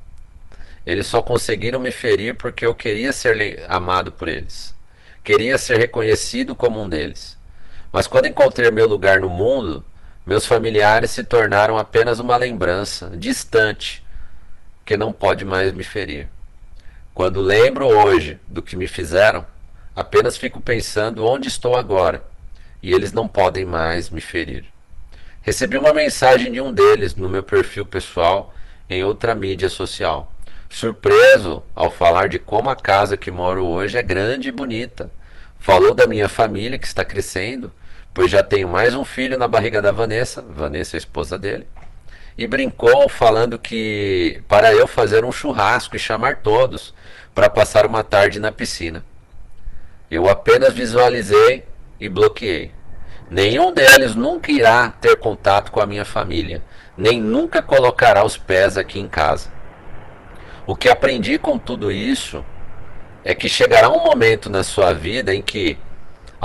Eles 0.85 1.07
só 1.07 1.21
conseguiram 1.21 1.79
me 1.79 1.91
ferir 1.91 2.35
porque 2.35 2.65
eu 2.65 2.73
queria 2.73 3.11
ser 3.11 3.65
amado 3.67 4.13
por 4.13 4.29
eles. 4.29 4.73
Queria 5.25 5.57
ser 5.57 5.77
reconhecido 5.77 6.55
como 6.55 6.81
um 6.81 6.87
deles. 6.87 7.37
Mas 7.91 8.07
quando 8.07 8.27
encontrei 8.27 8.71
meu 8.71 8.87
lugar 8.87 9.19
no 9.19 9.29
mundo, 9.29 9.83
meus 10.25 10.45
familiares 10.45 11.11
se 11.11 11.23
tornaram 11.23 11.77
apenas 11.77 12.19
uma 12.19 12.37
lembrança 12.37 13.11
distante 13.15 14.03
que 14.85 14.97
não 14.97 15.11
pode 15.11 15.45
mais 15.45 15.73
me 15.73 15.83
ferir. 15.83 16.27
Quando 17.13 17.41
lembro 17.41 17.87
hoje 17.87 18.39
do 18.47 18.61
que 18.61 18.75
me 18.75 18.87
fizeram, 18.87 19.45
Apenas 19.95 20.35
fico 20.35 20.59
pensando 20.59 21.25
onde 21.25 21.47
estou 21.47 21.77
agora, 21.77 22.21
e 22.83 22.91
eles 22.91 23.13
não 23.13 23.29
podem 23.29 23.63
mais 23.63 24.09
me 24.09 24.19
ferir. 24.19 24.65
Recebi 25.41 25.77
uma 25.77 25.93
mensagem 25.93 26.51
de 26.51 26.59
um 26.59 26.73
deles 26.73 27.15
no 27.15 27.29
meu 27.29 27.41
perfil 27.41 27.85
pessoal 27.85 28.53
em 28.89 29.05
outra 29.05 29.33
mídia 29.33 29.69
social. 29.69 30.33
Surpreso 30.69 31.63
ao 31.73 31.89
falar 31.89 32.27
de 32.27 32.37
como 32.37 32.69
a 32.69 32.75
casa 32.75 33.15
que 33.15 33.31
moro 33.31 33.65
hoje 33.65 33.97
é 33.97 34.03
grande 34.03 34.49
e 34.49 34.51
bonita. 34.51 35.09
Falou 35.59 35.93
da 35.93 36.05
minha 36.05 36.27
família 36.27 36.77
que 36.77 36.87
está 36.87 37.05
crescendo, 37.05 37.71
pois 38.15 38.31
já 38.31 38.41
tenho 38.41 38.69
mais 38.69 38.95
um 38.95 39.03
filho 39.03 39.37
na 39.37 39.45
barriga 39.45 39.81
da 39.81 39.91
Vanessa, 39.91 40.41
Vanessa 40.41 40.95
a 40.95 40.97
esposa 40.97 41.37
dele. 41.37 41.67
E 42.37 42.47
brincou 42.47 43.09
falando 43.09 43.59
que 43.59 44.41
para 44.47 44.73
eu 44.73 44.87
fazer 44.87 45.25
um 45.25 45.33
churrasco 45.33 45.97
e 45.97 45.99
chamar 45.99 46.37
todos 46.37 46.93
para 47.35 47.49
passar 47.49 47.85
uma 47.85 48.05
tarde 48.05 48.39
na 48.39 48.53
piscina. 48.53 49.03
Eu 50.09 50.29
apenas 50.29 50.73
visualizei 50.73 51.65
e 51.99 52.07
bloqueei. 52.07 52.71
Nenhum 53.29 53.73
deles 53.73 54.15
nunca 54.15 54.49
irá 54.49 54.89
ter 55.01 55.17
contato 55.17 55.69
com 55.69 55.81
a 55.81 55.85
minha 55.85 56.05
família, 56.05 56.63
nem 56.97 57.19
nunca 57.19 57.61
colocará 57.61 58.23
os 58.23 58.37
pés 58.37 58.77
aqui 58.77 58.97
em 58.97 59.09
casa. 59.09 59.51
O 60.65 60.73
que 60.73 60.87
aprendi 60.87 61.37
com 61.37 61.57
tudo 61.57 61.91
isso 61.91 62.45
é 63.25 63.35
que 63.35 63.49
chegará 63.49 63.89
um 63.89 64.05
momento 64.05 64.49
na 64.49 64.63
sua 64.63 64.93
vida 64.93 65.35
em 65.35 65.41
que 65.41 65.77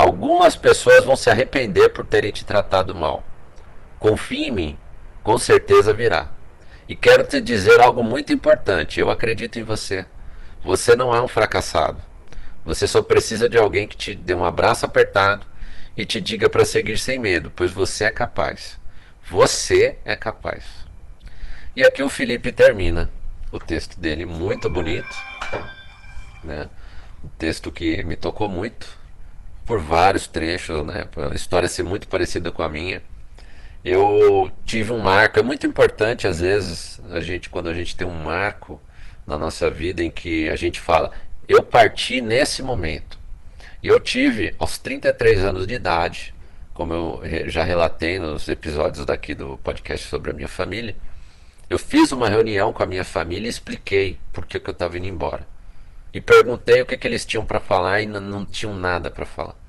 algumas 0.00 0.56
pessoas 0.56 1.04
vão 1.04 1.14
se 1.14 1.28
arrepender 1.28 1.90
por 1.90 2.06
terem 2.06 2.32
te 2.32 2.44
tratado 2.44 2.94
mal. 2.94 3.22
Confie 3.98 4.46
em 4.46 4.50
mim, 4.50 4.78
com 5.22 5.36
certeza 5.36 5.92
virá. 5.92 6.30
E 6.88 6.96
quero 6.96 7.22
te 7.24 7.40
dizer 7.40 7.80
algo 7.80 8.02
muito 8.02 8.32
importante: 8.32 8.98
eu 8.98 9.10
acredito 9.10 9.58
em 9.58 9.62
você. 9.62 10.06
Você 10.64 10.96
não 10.96 11.14
é 11.14 11.20
um 11.20 11.28
fracassado. 11.28 12.00
Você 12.64 12.86
só 12.86 13.02
precisa 13.02 13.48
de 13.48 13.58
alguém 13.58 13.86
que 13.86 13.96
te 13.96 14.14
dê 14.14 14.34
um 14.34 14.44
abraço 14.44 14.84
apertado 14.84 15.46
e 15.96 16.04
te 16.04 16.20
diga 16.20 16.48
para 16.48 16.64
seguir 16.64 16.98
sem 16.98 17.18
medo, 17.18 17.52
pois 17.54 17.70
você 17.70 18.04
é 18.04 18.10
capaz. 18.10 18.78
Você 19.28 19.98
é 20.04 20.16
capaz. 20.16 20.64
E 21.76 21.84
aqui 21.84 22.02
o 22.02 22.08
Felipe 22.08 22.52
termina 22.52 23.10
o 23.52 23.58
texto 23.58 23.98
dele, 23.98 24.26
muito 24.26 24.68
bonito. 24.68 25.14
Né? 26.42 26.68
Um 27.22 27.28
texto 27.38 27.70
que 27.70 28.02
me 28.02 28.16
tocou 28.16 28.48
muito, 28.48 28.99
por 29.70 29.78
vários 29.78 30.26
trechos, 30.26 30.84
né? 30.84 31.06
a 31.30 31.32
história 31.32 31.68
ser 31.68 31.84
muito 31.84 32.08
parecida 32.08 32.50
com 32.50 32.60
a 32.60 32.68
minha. 32.68 33.00
Eu 33.84 34.50
tive 34.64 34.92
um 34.92 34.98
marco, 34.98 35.38
é 35.38 35.42
muito 35.44 35.64
importante 35.64 36.26
às 36.26 36.40
vezes, 36.40 37.00
a 37.12 37.20
gente 37.20 37.48
quando 37.48 37.68
a 37.68 37.72
gente 37.72 37.94
tem 37.94 38.04
um 38.04 38.20
marco 38.20 38.82
na 39.24 39.38
nossa 39.38 39.70
vida 39.70 40.02
em 40.02 40.10
que 40.10 40.50
a 40.50 40.56
gente 40.56 40.80
fala, 40.80 41.12
eu 41.48 41.62
parti 41.62 42.20
nesse 42.20 42.64
momento. 42.64 43.16
E 43.80 43.86
eu 43.86 44.00
tive, 44.00 44.56
aos 44.58 44.76
33 44.76 45.44
anos 45.44 45.68
de 45.68 45.74
idade, 45.74 46.34
como 46.74 46.92
eu 46.92 47.48
já 47.48 47.62
relatei 47.62 48.18
nos 48.18 48.48
episódios 48.48 49.06
daqui 49.06 49.36
do 49.36 49.56
podcast 49.58 50.08
sobre 50.08 50.32
a 50.32 50.34
minha 50.34 50.48
família, 50.48 50.96
eu 51.68 51.78
fiz 51.78 52.10
uma 52.10 52.28
reunião 52.28 52.72
com 52.72 52.82
a 52.82 52.86
minha 52.86 53.04
família 53.04 53.46
e 53.46 53.50
expliquei 53.50 54.18
por 54.32 54.46
que, 54.46 54.58
que 54.58 54.68
eu 54.68 54.72
estava 54.72 54.98
indo 54.98 55.06
embora. 55.06 55.46
E 56.12 56.20
perguntei 56.20 56.82
o 56.82 56.86
que, 56.86 56.96
que 56.96 57.06
eles 57.06 57.24
tinham 57.24 57.46
para 57.46 57.60
falar 57.60 58.00
e 58.00 58.06
não, 58.06 58.20
não 58.20 58.44
tinham 58.44 58.74
nada 58.74 59.08
para 59.12 59.24
falar. 59.24 59.59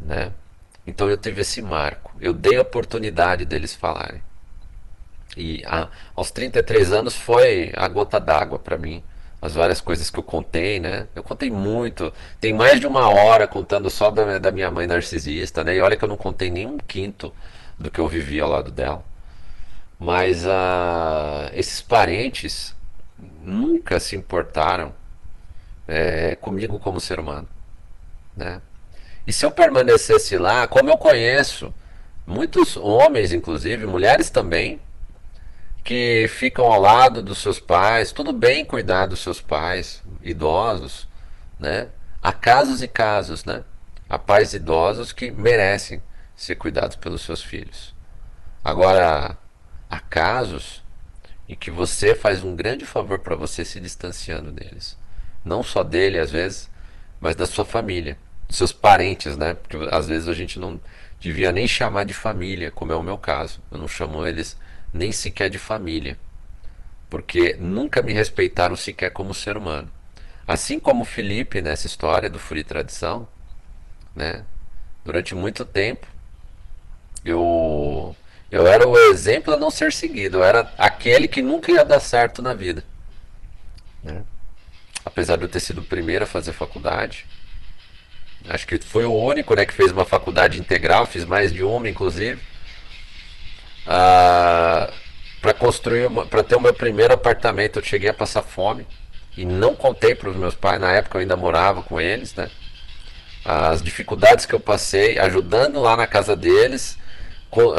Né? 0.00 0.32
Então 0.86 1.08
eu 1.08 1.16
tive 1.16 1.40
esse 1.42 1.62
marco. 1.62 2.14
Eu 2.20 2.32
dei 2.32 2.56
a 2.56 2.62
oportunidade 2.62 3.44
deles 3.44 3.74
falarem. 3.74 4.22
E 5.36 5.62
a, 5.66 5.88
aos 6.14 6.30
33 6.30 6.92
anos 6.92 7.16
foi 7.16 7.72
a 7.76 7.88
gota 7.88 8.20
d'água 8.20 8.58
para 8.58 8.78
mim 8.78 9.02
as 9.44 9.52
várias 9.54 9.78
coisas 9.78 10.08
que 10.08 10.18
eu 10.18 10.22
contei, 10.22 10.80
né? 10.80 11.06
Eu 11.14 11.22
contei 11.22 11.50
muito. 11.50 12.10
Tem 12.40 12.54
mais 12.54 12.80
de 12.80 12.86
uma 12.86 13.10
hora 13.10 13.46
contando 13.46 13.90
só 13.90 14.10
da, 14.10 14.38
da 14.38 14.50
minha 14.50 14.70
mãe 14.70 14.86
narcisista, 14.86 15.62
né? 15.62 15.76
E 15.76 15.82
olha 15.82 15.98
que 15.98 16.04
eu 16.04 16.08
não 16.08 16.16
contei 16.16 16.50
nem 16.50 16.66
um 16.66 16.78
quinto 16.78 17.30
do 17.78 17.90
que 17.90 18.00
eu 18.00 18.08
vivi 18.08 18.40
ao 18.40 18.48
lado 18.48 18.70
dela. 18.70 19.04
Mas 19.98 20.46
uh, 20.46 21.50
esses 21.52 21.82
parentes 21.82 22.74
nunca 23.42 24.00
se 24.00 24.16
importaram 24.16 24.94
é, 25.86 26.36
comigo 26.36 26.78
como 26.78 26.98
ser 26.98 27.20
humano, 27.20 27.46
né? 28.34 28.62
E 29.26 29.32
se 29.32 29.44
eu 29.44 29.50
permanecesse 29.50 30.36
lá, 30.36 30.66
como 30.66 30.90
eu 30.90 30.98
conheço 30.98 31.72
muitos 32.26 32.76
homens, 32.76 33.32
inclusive, 33.32 33.86
mulheres 33.86 34.30
também, 34.30 34.80
que 35.84 36.26
ficam 36.28 36.64
ao 36.64 36.80
lado 36.80 37.22
dos 37.22 37.38
seus 37.38 37.60
pais. 37.60 38.10
Tudo 38.10 38.32
bem 38.32 38.64
cuidar 38.64 39.06
dos 39.06 39.20
seus 39.20 39.40
pais 39.40 40.02
idosos, 40.22 41.06
né? 41.60 41.88
Há 42.22 42.32
casos 42.32 42.82
e 42.82 42.88
casos, 42.88 43.44
né? 43.44 43.62
Há 44.08 44.18
pais 44.18 44.54
idosos 44.54 45.12
que 45.12 45.30
merecem 45.30 46.02
ser 46.34 46.54
cuidados 46.56 46.96
pelos 46.96 47.20
seus 47.22 47.42
filhos. 47.42 47.94
Agora, 48.64 49.36
há 49.90 50.00
casos 50.00 50.82
em 51.46 51.54
que 51.54 51.70
você 51.70 52.14
faz 52.14 52.42
um 52.42 52.56
grande 52.56 52.86
favor 52.86 53.18
para 53.18 53.36
você 53.36 53.62
se 53.62 53.78
distanciando 53.78 54.50
deles. 54.50 54.96
Não 55.44 55.62
só 55.62 55.82
dele, 55.82 56.18
às 56.18 56.30
vezes, 56.30 56.70
mas 57.20 57.36
da 57.36 57.44
sua 57.46 57.66
família, 57.66 58.16
seus 58.56 58.72
parentes, 58.72 59.36
né? 59.36 59.54
Porque 59.54 59.76
às 59.90 60.06
vezes 60.08 60.28
a 60.28 60.34
gente 60.34 60.58
não 60.58 60.80
devia 61.20 61.52
nem 61.52 61.66
chamar 61.66 62.04
de 62.04 62.14
família, 62.14 62.70
como 62.70 62.92
é 62.92 62.96
o 62.96 63.02
meu 63.02 63.18
caso. 63.18 63.60
Eu 63.70 63.78
não 63.78 63.88
chamo 63.88 64.26
eles 64.26 64.56
nem 64.92 65.10
sequer 65.12 65.50
de 65.50 65.58
família, 65.58 66.18
porque 67.10 67.56
nunca 67.58 68.02
me 68.02 68.12
respeitaram 68.12 68.76
sequer 68.76 69.10
como 69.10 69.34
ser 69.34 69.56
humano. 69.56 69.90
Assim 70.46 70.78
como 70.78 71.04
Felipe 71.04 71.62
nessa 71.62 71.86
história 71.86 72.28
do 72.28 72.38
Furi 72.38 72.62
Tradição, 72.62 73.26
né? 74.14 74.44
Durante 75.04 75.34
muito 75.34 75.64
tempo, 75.64 76.06
eu 77.24 78.14
eu 78.50 78.66
era 78.66 78.86
o 78.86 78.96
exemplo 78.96 79.52
a 79.52 79.56
não 79.56 79.70
ser 79.70 79.92
seguido, 79.92 80.38
eu 80.38 80.44
era 80.44 80.72
aquele 80.78 81.26
que 81.26 81.42
nunca 81.42 81.72
ia 81.72 81.84
dar 81.84 81.98
certo 81.98 82.40
na 82.40 82.54
vida. 82.54 82.84
Né? 84.02 84.22
Apesar 85.04 85.36
de 85.36 85.42
eu 85.42 85.48
ter 85.48 85.60
sido 85.60 85.80
o 85.80 85.84
primeiro 85.84 86.24
a 86.24 86.26
fazer 86.26 86.52
faculdade, 86.52 87.26
acho 88.48 88.66
que 88.66 88.78
foi 88.78 89.04
o 89.04 89.12
único 89.12 89.54
né, 89.54 89.64
que 89.64 89.72
fez 89.72 89.90
uma 89.92 90.04
faculdade 90.04 90.60
integral, 90.60 91.06
fiz 91.06 91.24
mais 91.24 91.52
de 91.52 91.62
uma 91.62 91.88
inclusive 91.88 92.40
ah, 93.86 94.90
para 95.40 95.52
construir, 95.52 96.08
para 96.30 96.42
ter 96.42 96.56
o 96.56 96.60
meu 96.60 96.72
primeiro 96.72 97.12
apartamento, 97.12 97.78
eu 97.78 97.84
cheguei 97.84 98.08
a 98.08 98.14
passar 98.14 98.42
fome 98.42 98.86
e 99.36 99.44
não 99.44 99.74
contei 99.74 100.14
para 100.14 100.30
os 100.30 100.36
meus 100.36 100.54
pais. 100.54 100.80
Na 100.80 100.92
época 100.92 101.18
eu 101.18 101.20
ainda 101.20 101.36
morava 101.36 101.82
com 101.82 102.00
eles, 102.00 102.34
né? 102.34 102.50
As 103.44 103.82
dificuldades 103.82 104.46
que 104.46 104.54
eu 104.54 104.60
passei 104.60 105.18
ajudando 105.18 105.80
lá 105.80 105.96
na 105.96 106.06
casa 106.06 106.34
deles, 106.34 106.98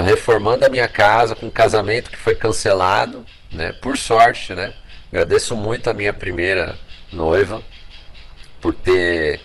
reformando 0.06 0.64
a 0.66 0.70
minha 0.70 0.88
casa 0.88 1.36
com 1.36 1.48
um 1.48 1.52
casamento 1.52 2.12
que 2.12 2.18
foi 2.18 2.36
cancelado, 2.36 3.26
né? 3.52 3.74
Por 3.74 3.98
sorte, 3.98 4.54
né? 4.54 4.74
Agradeço 5.12 5.56
muito 5.56 5.90
a 5.90 5.94
minha 5.94 6.14
primeira 6.14 6.78
noiva 7.12 7.64
por 8.62 8.76
ter 8.76 9.42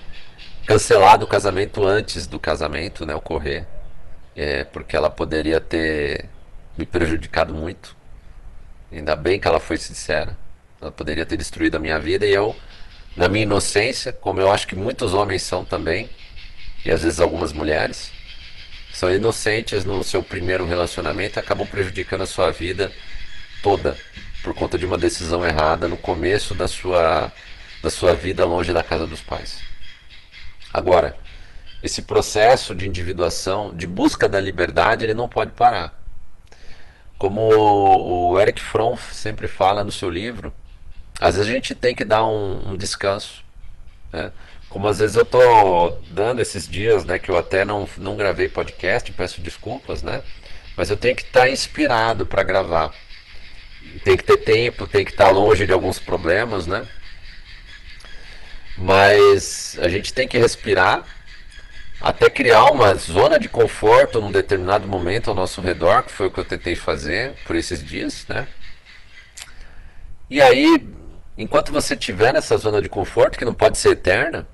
cancelado 0.71 1.25
o 1.25 1.29
casamento 1.29 1.85
antes 1.85 2.29
do 2.29 2.39
casamento, 2.39 3.05
né, 3.05 3.12
ocorrer, 3.12 3.66
é, 4.37 4.62
porque 4.62 4.97
ela 4.97 5.11
poderia 5.11 5.61
ter 5.61 6.27
me 6.79 6.87
prejudicado 6.87 7.53
muito. 7.53 7.97
Ainda 8.93 9.16
bem 9.16 9.41
que 9.41 9.49
ela 9.49 9.59
foi 9.59 9.77
sincera. 9.77 10.39
Ela 10.81 10.93
poderia 10.93 11.27
ter 11.27 11.37
destruído 11.37 11.75
a 11.75 11.81
minha 11.81 11.99
vida 11.99 12.25
e 12.25 12.33
eu, 12.33 12.55
na 13.16 13.29
minha 13.29 13.43
inocência, 13.43 14.12
como 14.12 14.41
eu 14.41 14.49
acho 14.49 14.68
que 14.68 14.77
muitos 14.77 15.12
homens 15.12 15.43
são 15.43 15.64
também, 15.64 16.09
e 16.85 16.91
às 16.93 17.03
vezes 17.03 17.18
algumas 17.18 17.53
mulheres, 17.53 18.12
são 18.93 19.12
inocentes 19.12 19.85
no 19.85 20.05
seu 20.05 20.23
primeiro 20.23 20.64
relacionamento 20.64 21.37
e 21.37 21.41
acabam 21.41 21.66
prejudicando 21.66 22.23
a 22.23 22.27
sua 22.27 22.53
vida 22.53 22.93
toda 23.61 23.97
por 24.41 24.55
conta 24.55 24.79
de 24.79 24.87
uma 24.87 24.97
decisão 24.97 25.45
errada 25.45 25.89
no 25.89 25.97
começo 25.97 26.55
da 26.55 26.68
sua, 26.68 27.33
da 27.83 27.91
sua 27.91 28.14
vida 28.14 28.45
longe 28.45 28.73
da 28.73 28.85
casa 28.85 29.05
dos 29.05 29.21
pais. 29.21 29.70
Agora, 30.73 31.16
esse 31.83 32.03
processo 32.03 32.75
de 32.75 32.87
individuação, 32.87 33.75
de 33.75 33.87
busca 33.87 34.29
da 34.29 34.41
liberdade, 34.41 35.05
ele 35.05 35.14
não 35.14 35.29
pode 35.29 35.53
parar. 35.53 35.99
Como 37.18 37.41
o 37.41 38.41
Eric 38.41 38.61
Fromm 38.61 38.97
sempre 38.97 39.49
fala 39.49 39.85
no 39.85 39.93
seu 39.93 40.09
livro, 40.09 40.53
às 41.21 41.37
vezes 41.37 41.51
a 41.51 41.55
gente 41.55 41.75
tem 41.75 41.95
que 41.95 42.05
dar 42.05 42.25
um, 42.25 42.71
um 42.71 42.77
descanso. 42.77 43.45
Né? 44.12 44.33
Como 44.68 44.87
às 44.87 45.01
vezes 45.01 45.16
eu 45.16 45.25
estou 45.25 46.01
dando 46.11 46.41
esses 46.41 46.66
dias, 46.68 47.05
né, 47.05 47.18
que 47.18 47.31
eu 47.31 47.37
até 47.37 47.64
não, 47.64 47.89
não 47.99 48.16
gravei 48.16 48.49
podcast, 48.49 49.11
peço 49.12 49.41
desculpas, 49.41 50.03
né? 50.03 50.23
Mas 50.77 50.89
eu 50.89 50.97
tenho 50.97 51.16
que 51.16 51.23
estar 51.23 51.41
tá 51.41 51.51
inspirado 51.51 52.25
para 52.25 52.43
gravar. 52.43 52.95
Tem 54.05 54.16
que 54.16 54.23
ter 54.23 54.37
tempo, 54.39 54.87
tem 54.87 55.05
que 55.05 55.11
estar 55.11 55.27
tá 55.27 55.31
longe 55.31 55.66
de 55.66 55.73
alguns 55.73 55.99
problemas, 55.99 56.66
né? 56.66 56.87
Mas 58.81 59.78
a 59.78 59.89
gente 59.89 60.12
tem 60.12 60.26
que 60.26 60.39
respirar 60.39 61.05
até 62.01 62.31
criar 62.31 62.64
uma 62.70 62.95
zona 62.95 63.39
de 63.39 63.47
conforto 63.47 64.22
num 64.22 64.33
determinado 64.33 64.89
momento 64.89 65.28
ao 65.28 65.37
nosso 65.37 65.61
redor, 65.61 66.03
que 66.03 66.12
foi 66.12 66.28
o 66.28 66.31
que 66.31 66.41
eu 66.41 66.45
tentei 66.47 66.74
fazer 66.74 67.35
por 67.47 67.55
esses 67.55 67.85
dias, 67.85 68.24
né? 68.26 68.49
E 70.31 70.41
aí, 70.41 70.89
enquanto 71.37 71.70
você 71.70 71.93
estiver 71.93 72.33
nessa 72.33 72.57
zona 72.57 72.81
de 72.81 72.89
conforto, 72.89 73.39
que 73.39 73.45
não 73.45 73.53
pode 73.53 73.76
ser 73.76 73.91
eterna, 73.91 74.49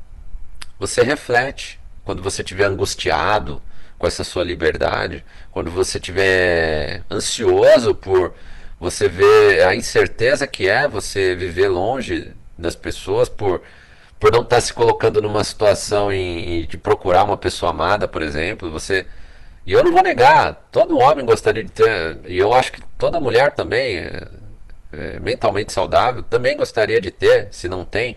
você 0.77 1.03
reflete. 1.03 1.79
Quando 2.05 2.21
você 2.21 2.43
estiver 2.43 2.65
angustiado 2.65 3.63
com 3.97 4.07
essa 4.09 4.25
sua 4.25 4.43
liberdade, 4.43 5.25
quando 5.53 5.71
você 5.71 5.99
estiver 5.99 7.03
ansioso 7.11 7.95
por 7.95 8.35
você 8.81 9.09
ver 9.09 9.65
a 9.67 9.75
incerteza 9.75 10.47
que 10.47 10.69
é 10.69 10.89
você 10.89 11.35
viver 11.35 11.69
longe 11.69 12.33
das 12.59 12.75
pessoas, 12.75 13.29
por 13.29 13.63
por 14.19 14.33
não 14.33 14.43
estar 14.43 14.57
tá 14.57 14.61
se 14.61 14.73
colocando 14.73 15.21
numa 15.21 15.45
situação 15.45 16.13
em, 16.13 16.63
em, 16.63 16.67
de 16.67 16.79
procurar 16.79 17.25
uma 17.25 17.37
pessoa 17.37 17.71
amada, 17.71 18.09
por 18.09 18.23
exemplo, 18.23 18.71
você 18.71 19.07
e 19.67 19.73
eu 19.73 19.83
não 19.83 19.93
vou 19.93 20.03
negar, 20.03 20.69
todo 20.71 20.97
homem 20.97 21.27
gostaria 21.27 21.65
de 21.65 21.71
ter, 21.71 22.21
e 22.27 22.39
eu 22.39 22.55
acho 22.55 22.71
que 22.71 22.81
toda 22.97 23.19
mulher 23.19 23.53
também, 23.53 23.97
é, 23.97 24.29
é, 24.93 25.19
mentalmente 25.19 25.73
saudável, 25.73 26.23
também 26.23 26.57
gostaria 26.57 27.01
de 27.01 27.11
ter, 27.11 27.49
se 27.51 27.69
não 27.69 27.85
tem, 27.85 28.17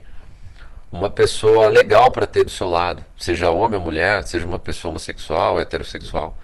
uma 0.92 1.10
pessoa 1.10 1.68
legal 1.68 2.12
para 2.12 2.28
ter 2.28 2.44
do 2.44 2.52
seu 2.52 2.70
lado, 2.70 3.04
seja 3.18 3.50
homem 3.50 3.80
ou 3.80 3.84
mulher, 3.84 4.24
seja 4.26 4.46
uma 4.46 4.60
pessoa 4.60 4.92
homossexual, 4.92 5.60
heterossexual. 5.60 6.38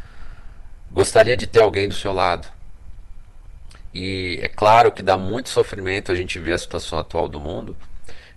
Gostaria 0.92 1.38
de 1.38 1.46
ter 1.46 1.62
alguém 1.62 1.88
do 1.88 1.96
seu 1.96 2.12
lado. 2.12 2.48
E 3.94 4.40
é 4.42 4.48
claro 4.48 4.92
que 4.92 5.04
dá 5.04 5.18
muito 5.18 5.50
sofrimento 5.50 6.12
a 6.12 6.16
gente 6.16 6.40
ver 6.40 6.54
a 6.54 6.58
situação 6.58 6.98
atual 6.98 7.28
do 7.28 7.40
mundo 7.40 7.78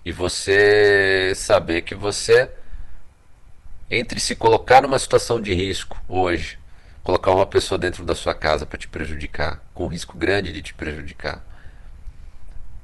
e 0.09 0.13
você 0.13 1.35
saber 1.37 1.83
que 1.83 1.95
você, 1.95 2.51
entre 3.91 4.19
se 4.19 4.35
colocar 4.35 4.81
numa 4.81 4.99
situação 4.99 5.39
de 5.39 5.53
risco 5.53 6.03
hoje, 6.09 6.59
colocar 7.05 7.31
uma 7.31 7.45
pessoa 7.45 7.77
dentro 7.79 8.07
da 8.07 8.15
sua 8.15 8.35
casa 8.35 8.65
para 8.65 8.79
te 8.79 8.89
prejudicar, 8.89 9.63
com 9.75 9.87
risco 9.87 10.17
grande 10.17 10.51
de 10.51 10.63
te 10.63 10.73
prejudicar, 10.73 11.45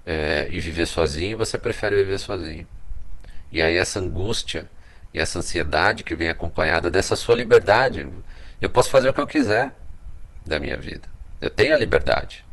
é, 0.04 0.48
e 0.50 0.60
viver 0.60 0.84
sozinho, 0.84 1.38
você 1.38 1.56
prefere 1.56 1.96
viver 1.96 2.18
sozinho. 2.18 2.68
E 3.50 3.62
aí 3.62 3.78
essa 3.78 4.00
angústia 4.00 4.68
e 5.14 5.18
essa 5.18 5.38
ansiedade 5.38 6.04
que 6.04 6.14
vem 6.14 6.28
acompanhada 6.28 6.90
dessa 6.90 7.16
sua 7.16 7.36
liberdade. 7.36 8.06
Eu 8.60 8.68
posso 8.68 8.90
fazer 8.90 9.08
o 9.08 9.14
que 9.14 9.20
eu 9.22 9.26
quiser 9.26 9.74
da 10.44 10.60
minha 10.60 10.76
vida. 10.76 11.08
Eu 11.40 11.48
tenho 11.48 11.74
a 11.74 11.78
liberdade. 11.78 12.44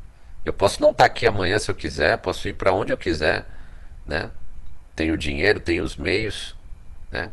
Eu 0.46 0.54
posso 0.54 0.82
não 0.82 0.92
estar 0.92 1.04
aqui 1.04 1.28
amanhã 1.28 1.60
se 1.60 1.70
eu 1.70 1.76
quiser, 1.76 2.18
posso 2.20 2.48
ir 2.48 2.54
para 2.54 2.72
onde 2.72 2.94
eu 2.94 2.98
quiser, 2.98 3.46
né? 4.06 4.32
Tem 5.02 5.12
o 5.12 5.18
dinheiro, 5.18 5.60
tem 5.60 5.82
os 5.82 5.98
meios, 5.98 6.56
né? 7.12 7.32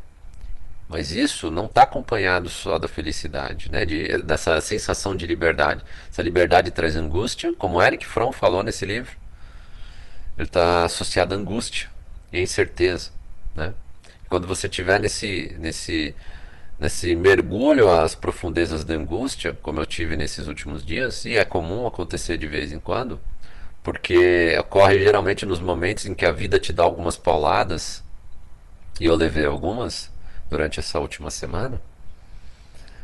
Mas 0.89 1.11
isso 1.11 1.51
não 1.51 1.67
está 1.67 1.83
acompanhado 1.83 2.49
só 2.49 2.79
da 2.79 2.89
felicidade, 2.89 3.71
né? 3.71 3.85
De, 3.85 4.23
dessa 4.23 4.59
sensação 4.63 5.15
de 5.15 5.27
liberdade. 5.27 5.85
Essa 6.11 6.23
liberdade 6.23 6.71
traz 6.71 6.97
angústia, 6.97 7.53
como 7.59 7.83
Eric 7.83 8.07
Fromm 8.07 8.33
falou 8.33 8.63
nesse 8.63 8.87
livro. 8.87 9.15
Ele 10.39 10.47
está 10.49 10.87
associado 10.87 11.35
à 11.35 11.37
angústia 11.37 11.91
e 12.33 12.39
à 12.39 12.41
incerteza, 12.41 13.11
né? 13.55 13.75
Quando 14.31 14.47
você 14.47 14.67
estiver 14.67 14.99
nesse, 14.99 15.55
nesse, 15.59 16.15
nesse 16.81 17.15
mergulho 17.15 17.91
às 17.91 18.15
profundezas 18.15 18.83
da 18.83 18.95
angústia, 18.95 19.59
como 19.61 19.79
eu 19.79 19.85
tive 19.85 20.17
nesses 20.17 20.47
últimos 20.47 20.83
dias, 20.83 21.27
e 21.27 21.37
é 21.37 21.45
comum 21.45 21.87
acontecer 21.87 22.39
de 22.39 22.47
vez 22.47 22.73
em 22.73 22.79
quando, 22.79 23.21
porque 23.89 24.55
ocorre 24.61 24.99
geralmente 24.99 25.47
nos 25.47 25.61
momentos 25.61 26.05
em 26.05 26.15
que 26.15 26.27
a 26.27 26.31
vida 26.31 26.61
te 26.61 26.75
dá 26.75 26.83
algumas 26.83 27.17
pauladas, 27.17 28.05
e 29.01 29.07
eu 29.07 29.15
levei 29.15 29.47
algumas 29.47 30.11
durante 30.51 30.79
essa 30.79 31.01
última 31.01 31.31
semana. 31.31 31.81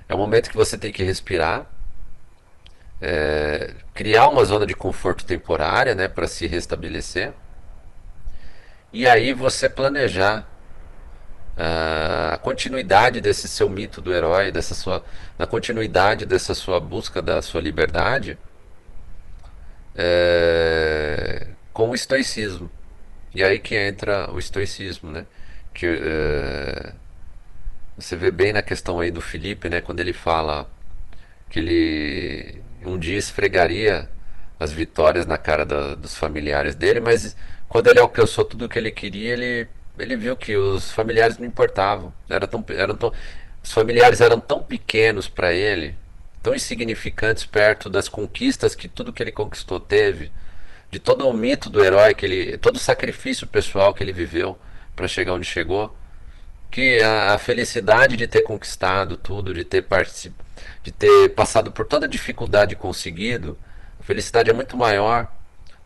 É 0.06 0.14
o 0.14 0.18
momento 0.18 0.50
que 0.50 0.56
você 0.56 0.76
tem 0.76 0.92
que 0.92 1.02
respirar, 1.02 1.64
é, 3.00 3.72
criar 3.94 4.28
uma 4.28 4.44
zona 4.44 4.66
de 4.66 4.74
conforto 4.74 5.24
temporária 5.24 5.94
né, 5.94 6.06
para 6.06 6.28
se 6.28 6.46
restabelecer, 6.46 7.32
e 8.92 9.08
aí 9.08 9.32
você 9.32 9.70
planejar 9.70 10.46
a 11.56 12.36
continuidade 12.42 13.22
desse 13.22 13.48
seu 13.48 13.70
mito 13.70 14.02
do 14.02 14.12
herói, 14.12 14.52
dessa 14.52 14.74
sua, 14.74 15.02
na 15.38 15.46
continuidade 15.46 16.26
dessa 16.26 16.52
sua 16.52 16.78
busca 16.78 17.22
da 17.22 17.40
sua 17.40 17.62
liberdade 17.62 18.36
é, 19.94 20.33
o 21.94 21.96
estoicismo. 21.96 22.70
E 23.34 23.42
aí 23.42 23.58
que 23.58 23.76
entra 23.76 24.30
o 24.32 24.38
estoicismo, 24.38 25.10
né? 25.10 25.26
Que 25.72 25.86
é, 25.86 26.92
você 27.96 28.16
vê 28.16 28.30
bem 28.30 28.52
na 28.52 28.62
questão 28.62 29.00
aí 29.00 29.10
do 29.10 29.20
Felipe, 29.20 29.68
né? 29.68 29.80
Quando 29.80 30.00
ele 30.00 30.12
fala 30.12 30.70
que 31.50 31.58
ele 31.60 32.62
um 32.84 32.98
dia 32.98 33.16
esfregaria 33.18 34.08
as 34.60 34.72
vitórias 34.72 35.26
na 35.26 35.38
cara 35.38 35.64
da, 35.64 35.94
dos 35.94 36.16
familiares 36.16 36.74
dele, 36.74 37.00
mas 37.00 37.36
quando 37.68 37.88
ele 37.88 37.98
alcançou 38.00 38.44
tudo 38.44 38.66
o 38.66 38.68
que 38.68 38.78
ele 38.78 38.90
queria, 38.90 39.32
ele, 39.32 39.68
ele 39.98 40.16
viu 40.16 40.36
que 40.36 40.56
os 40.56 40.90
familiares 40.92 41.38
não 41.38 41.46
importavam. 41.46 42.12
Era 42.28 42.46
tão, 42.46 42.64
eram 42.68 42.96
tão, 42.96 43.12
os 43.62 43.72
familiares 43.72 44.20
eram 44.20 44.40
tão 44.40 44.62
pequenos 44.62 45.28
para 45.28 45.52
ele 45.52 45.96
tão 46.44 46.54
insignificantes 46.54 47.46
perto 47.46 47.88
das 47.88 48.06
conquistas 48.06 48.74
que 48.74 48.86
tudo 48.86 49.14
que 49.14 49.22
ele 49.22 49.32
conquistou 49.32 49.80
teve, 49.80 50.30
de 50.94 51.00
todo 51.00 51.26
o 51.28 51.32
mito 51.32 51.68
do 51.68 51.84
herói 51.84 52.14
que 52.14 52.24
ele, 52.24 52.56
todo 52.56 52.76
o 52.76 52.78
sacrifício 52.78 53.48
pessoal 53.48 53.92
que 53.92 54.00
ele 54.00 54.12
viveu 54.12 54.56
para 54.94 55.08
chegar 55.08 55.32
onde 55.32 55.44
chegou, 55.44 55.92
que 56.70 57.02
a, 57.02 57.34
a, 57.34 57.38
felicidade 57.38 58.16
de 58.16 58.28
ter 58.28 58.42
conquistado 58.42 59.16
tudo, 59.16 59.52
de 59.52 59.64
ter 59.64 59.82
particip, 59.82 60.32
de 60.84 60.92
ter 60.92 61.30
passado 61.30 61.72
por 61.72 61.84
toda 61.84 62.06
a 62.06 62.08
dificuldade 62.08 62.76
conseguido, 62.76 63.58
a 63.98 64.04
felicidade 64.04 64.50
é 64.50 64.52
muito 64.52 64.76
maior 64.76 65.26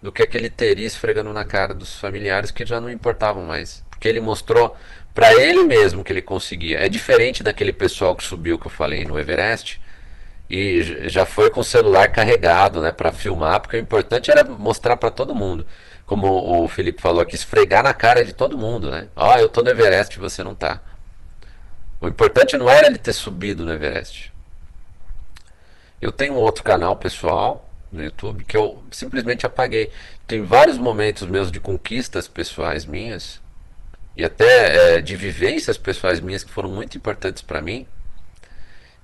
do 0.02 0.12
que 0.12 0.22
aquele 0.22 0.50
teria 0.50 0.86
esfregando 0.86 1.32
na 1.32 1.42
cara 1.42 1.72
dos 1.72 1.98
familiares 1.98 2.50
que 2.50 2.66
já 2.66 2.78
não 2.78 2.90
importavam 2.90 3.44
mais, 3.46 3.82
porque 3.88 4.06
ele 4.08 4.20
mostrou 4.20 4.76
para 5.14 5.32
ele 5.32 5.62
mesmo 5.62 6.04
que 6.04 6.12
ele 6.12 6.20
conseguia. 6.20 6.80
É 6.80 6.88
diferente 6.90 7.42
daquele 7.42 7.72
pessoal 7.72 8.14
que 8.14 8.22
subiu 8.22 8.58
que 8.58 8.66
eu 8.66 8.70
falei 8.70 9.06
no 9.06 9.18
Everest, 9.18 9.80
e 10.50 11.08
já 11.08 11.26
foi 11.26 11.50
com 11.50 11.60
o 11.60 11.64
celular 11.64 12.10
carregado, 12.10 12.80
né, 12.80 12.90
para 12.90 13.12
filmar, 13.12 13.60
porque 13.60 13.76
o 13.76 13.80
importante 13.80 14.30
era 14.30 14.42
mostrar 14.44 14.96
para 14.96 15.10
todo 15.10 15.34
mundo. 15.34 15.66
Como 16.06 16.64
o 16.64 16.68
Felipe 16.68 17.02
falou 17.02 17.20
aqui, 17.20 17.34
esfregar 17.34 17.82
na 17.82 17.92
cara 17.92 18.24
de 18.24 18.32
todo 18.32 18.56
mundo, 18.56 18.90
né? 18.90 19.08
Ó, 19.14 19.34
oh, 19.34 19.38
eu 19.38 19.48
tô 19.48 19.62
no 19.62 19.68
Everest 19.68 20.16
e 20.16 20.20
você 20.20 20.42
não 20.42 20.54
tá. 20.54 20.80
O 22.00 22.08
importante 22.08 22.56
não 22.56 22.70
era 22.70 22.86
ele 22.86 22.96
ter 22.96 23.12
subido 23.12 23.62
no 23.62 23.72
Everest. 23.72 24.32
Eu 26.00 26.10
tenho 26.10 26.32
um 26.32 26.38
outro 26.38 26.64
canal 26.64 26.96
pessoal 26.96 27.68
no 27.92 28.02
YouTube 28.02 28.44
que 28.44 28.56
eu 28.56 28.82
simplesmente 28.90 29.44
apaguei. 29.44 29.90
Tem 30.26 30.42
vários 30.42 30.78
momentos 30.78 31.28
meus 31.28 31.52
de 31.52 31.60
conquistas 31.60 32.26
pessoais 32.26 32.86
minhas 32.86 33.38
e 34.16 34.24
até 34.24 34.96
é, 34.96 35.00
de 35.02 35.14
vivências 35.14 35.76
pessoais 35.76 36.20
minhas 36.20 36.42
que 36.42 36.50
foram 36.50 36.70
muito 36.70 36.96
importantes 36.96 37.42
para 37.42 37.60
mim 37.60 37.86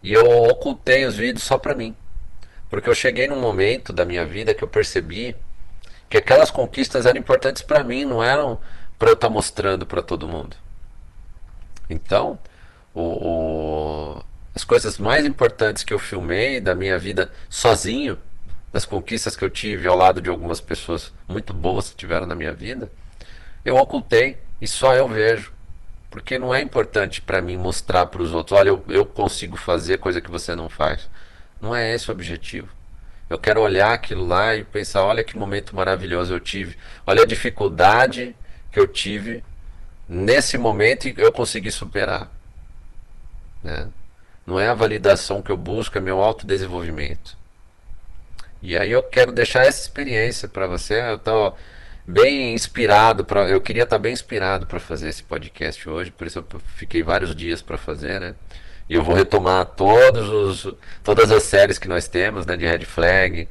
e 0.04 0.12
eu 0.12 0.30
ocultei 0.44 1.06
os 1.06 1.16
vídeos 1.16 1.42
só 1.42 1.56
pra 1.56 1.74
mim. 1.74 1.96
Porque 2.68 2.90
eu 2.90 2.94
cheguei 2.94 3.26
num 3.26 3.40
momento 3.40 3.90
da 3.90 4.04
minha 4.04 4.26
vida 4.26 4.52
que 4.52 4.62
eu 4.62 4.68
percebi 4.68 5.34
que 6.10 6.18
aquelas 6.18 6.50
conquistas 6.50 7.06
eram 7.06 7.18
importantes 7.18 7.62
para 7.62 7.82
mim, 7.82 8.04
não 8.04 8.22
eram 8.22 8.60
para 8.98 9.08
eu 9.08 9.14
estar 9.14 9.28
tá 9.28 9.32
mostrando 9.32 9.86
para 9.86 10.02
todo 10.02 10.28
mundo. 10.28 10.56
Então, 11.88 12.38
o, 12.92 13.00
o, 13.00 14.24
as 14.54 14.62
coisas 14.62 14.98
mais 14.98 15.24
importantes 15.24 15.82
que 15.82 15.94
eu 15.94 15.98
filmei 15.98 16.60
da 16.60 16.74
minha 16.74 16.98
vida 16.98 17.32
sozinho, 17.48 18.18
das 18.70 18.84
conquistas 18.84 19.34
que 19.34 19.44
eu 19.44 19.48
tive 19.48 19.88
ao 19.88 19.96
lado 19.96 20.20
de 20.20 20.28
algumas 20.28 20.60
pessoas 20.60 21.14
muito 21.26 21.54
boas 21.54 21.88
que 21.88 21.96
tiveram 21.96 22.26
na 22.26 22.34
minha 22.34 22.52
vida, 22.52 22.92
eu 23.64 23.76
ocultei 23.76 24.36
e 24.60 24.68
só 24.68 24.94
eu 24.94 25.08
vejo. 25.08 25.53
Porque 26.14 26.38
não 26.38 26.54
é 26.54 26.62
importante 26.62 27.20
para 27.20 27.42
mim 27.42 27.56
mostrar 27.56 28.06
para 28.06 28.22
os 28.22 28.32
outros, 28.32 28.56
olha, 28.56 28.68
eu, 28.68 28.84
eu 28.88 29.04
consigo 29.04 29.56
fazer 29.56 29.98
coisa 29.98 30.20
que 30.20 30.30
você 30.30 30.54
não 30.54 30.68
faz. 30.68 31.10
Não 31.60 31.74
é 31.74 31.92
esse 31.92 32.08
o 32.08 32.12
objetivo. 32.12 32.68
Eu 33.28 33.36
quero 33.36 33.60
olhar 33.60 33.92
aquilo 33.92 34.24
lá 34.24 34.54
e 34.54 34.62
pensar, 34.62 35.02
olha 35.02 35.24
que 35.24 35.36
momento 35.36 35.74
maravilhoso 35.74 36.32
eu 36.32 36.38
tive. 36.38 36.76
Olha 37.04 37.24
a 37.24 37.26
dificuldade 37.26 38.32
que 38.70 38.78
eu 38.78 38.86
tive 38.86 39.42
nesse 40.08 40.56
momento 40.56 41.08
e 41.08 41.16
eu 41.18 41.32
consegui 41.32 41.72
superar. 41.72 42.30
Né? 43.60 43.88
Não 44.46 44.60
é 44.60 44.68
a 44.68 44.74
validação 44.74 45.42
que 45.42 45.50
eu 45.50 45.56
busco, 45.56 45.98
é 45.98 46.00
meu 46.00 46.20
autodesenvolvimento. 46.22 47.36
E 48.62 48.78
aí 48.78 48.92
eu 48.92 49.02
quero 49.02 49.32
deixar 49.32 49.66
essa 49.66 49.80
experiência 49.80 50.46
para 50.46 50.68
você. 50.68 51.00
Eu 51.00 51.16
estou 51.16 51.58
bem 52.06 52.54
inspirado 52.54 53.24
para 53.24 53.48
eu 53.48 53.60
queria 53.60 53.84
estar 53.84 53.96
tá 53.96 54.02
bem 54.02 54.12
inspirado 54.12 54.66
para 54.66 54.78
fazer 54.78 55.08
esse 55.08 55.22
podcast 55.22 55.88
hoje, 55.88 56.10
por 56.10 56.26
isso 56.26 56.38
eu 56.38 56.60
fiquei 56.76 57.02
vários 57.02 57.34
dias 57.34 57.62
para 57.62 57.78
fazer, 57.78 58.20
né? 58.20 58.34
E 58.88 58.94
eu 58.94 59.02
vou 59.02 59.14
retomar 59.14 59.64
todos 59.66 60.28
os, 60.28 60.74
todas 61.02 61.30
as 61.30 61.42
séries 61.44 61.78
que 61.78 61.88
nós 61.88 62.06
temos, 62.06 62.44
né, 62.46 62.56
de 62.56 62.66
Red 62.66 62.84
Flag. 62.84 63.48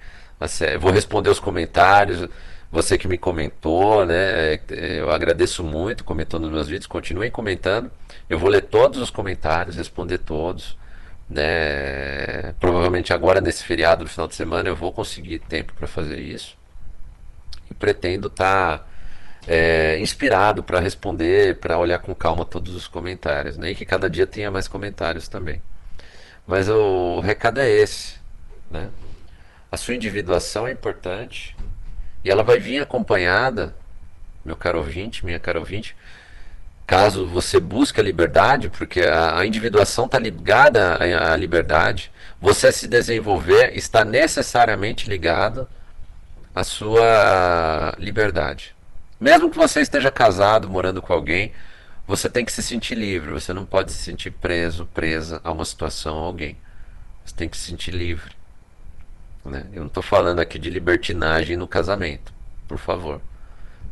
Série, 0.47 0.77
vou 0.77 0.91
responder 0.91 1.29
os 1.29 1.39
comentários. 1.39 2.27
Você 2.71 2.97
que 2.97 3.07
me 3.07 3.17
comentou, 3.17 4.05
né? 4.05 4.59
Eu 4.69 5.11
agradeço 5.11 5.63
muito, 5.63 6.03
comentou 6.03 6.39
nos 6.39 6.51
meus 6.51 6.67
vídeos. 6.67 6.87
Continuem 6.87 7.31
comentando. 7.31 7.89
Eu 8.29 8.39
vou 8.39 8.49
ler 8.49 8.63
todos 8.63 8.99
os 8.99 9.09
comentários, 9.09 9.75
responder 9.75 10.17
todos. 10.17 10.77
Né? 11.29 12.53
Provavelmente 12.59 13.13
agora, 13.13 13.39
nesse 13.41 13.63
feriado 13.63 14.03
do 14.03 14.09
final 14.09 14.27
de 14.27 14.35
semana, 14.35 14.69
eu 14.69 14.75
vou 14.75 14.91
conseguir 14.91 15.39
tempo 15.39 15.73
para 15.73 15.87
fazer 15.87 16.19
isso. 16.19 16.57
Pretendo 17.73 18.27
estar. 18.27 18.79
Tá 18.79 18.93
é, 19.47 19.97
inspirado 19.99 20.63
para 20.63 20.79
responder, 20.79 21.57
para 21.57 21.77
olhar 21.77 21.99
com 21.99 22.13
calma 22.15 22.45
todos 22.45 22.75
os 22.75 22.87
comentários, 22.87 23.57
né? 23.57 23.71
E 23.71 23.75
que 23.75 23.85
cada 23.85 24.09
dia 24.09 24.25
tenha 24.25 24.49
mais 24.49 24.67
comentários 24.67 25.27
também. 25.27 25.61
Mas 26.47 26.69
o, 26.69 27.17
o 27.17 27.19
recado 27.19 27.59
é 27.59 27.69
esse, 27.69 28.15
né? 28.69 28.89
A 29.71 29.77
sua 29.77 29.95
individuação 29.95 30.67
é 30.67 30.71
importante 30.71 31.55
e 32.23 32.29
ela 32.29 32.43
vai 32.43 32.59
vir 32.59 32.81
acompanhada, 32.81 33.75
meu 34.45 34.55
caro 34.55 34.79
ouvinte, 34.79 35.25
minha 35.25 35.39
caro 35.39 35.59
ouvinte, 35.59 35.95
caso 36.85 37.25
você 37.25 37.59
busque 37.59 37.99
a 37.99 38.03
liberdade, 38.03 38.69
porque 38.69 39.01
a, 39.01 39.39
a 39.39 39.45
individuação 39.45 40.05
está 40.05 40.19
ligada 40.19 40.95
à, 40.95 41.33
à 41.33 41.35
liberdade, 41.35 42.11
você 42.39 42.71
se 42.71 42.87
desenvolver 42.87 43.75
está 43.75 44.05
necessariamente 44.05 45.09
ligado 45.09 45.67
à 46.53 46.63
sua 46.63 47.95
liberdade. 47.97 48.75
Mesmo 49.19 49.49
que 49.49 49.57
você 49.57 49.81
esteja 49.81 50.11
casado, 50.11 50.69
morando 50.69 51.01
com 51.01 51.13
alguém, 51.13 51.51
você 52.05 52.29
tem 52.29 52.43
que 52.43 52.51
se 52.51 52.61
sentir 52.61 52.95
livre. 52.95 53.31
Você 53.31 53.53
não 53.53 53.65
pode 53.65 53.91
se 53.91 54.03
sentir 54.03 54.31
preso, 54.31 54.85
presa 54.93 55.39
a 55.43 55.51
uma 55.51 55.65
situação, 55.65 56.17
a 56.17 56.25
alguém. 56.25 56.57
Você 57.23 57.35
tem 57.35 57.47
que 57.47 57.57
se 57.57 57.67
sentir 57.69 57.91
livre. 57.91 58.31
Né? 59.45 59.65
Eu 59.73 59.81
não 59.81 59.87
estou 59.87 60.03
falando 60.03 60.39
aqui 60.39 60.59
de 60.59 60.69
libertinagem 60.69 61.57
no 61.57 61.67
casamento, 61.67 62.33
por 62.67 62.77
favor. 62.77 63.21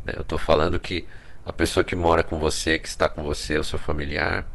Né? 0.04 0.12
Eu 0.16 0.22
estou 0.22 0.38
falando 0.38 0.78
que 0.78 1.06
a 1.44 1.52
pessoa 1.52 1.82
que 1.82 1.96
mora 1.96 2.22
com 2.22 2.38
você, 2.38 2.78
que 2.78 2.88
está 2.88 3.08
com 3.08 3.22
você, 3.22 3.58
o 3.58 3.64
seu 3.64 3.78
familiar, 3.78 4.46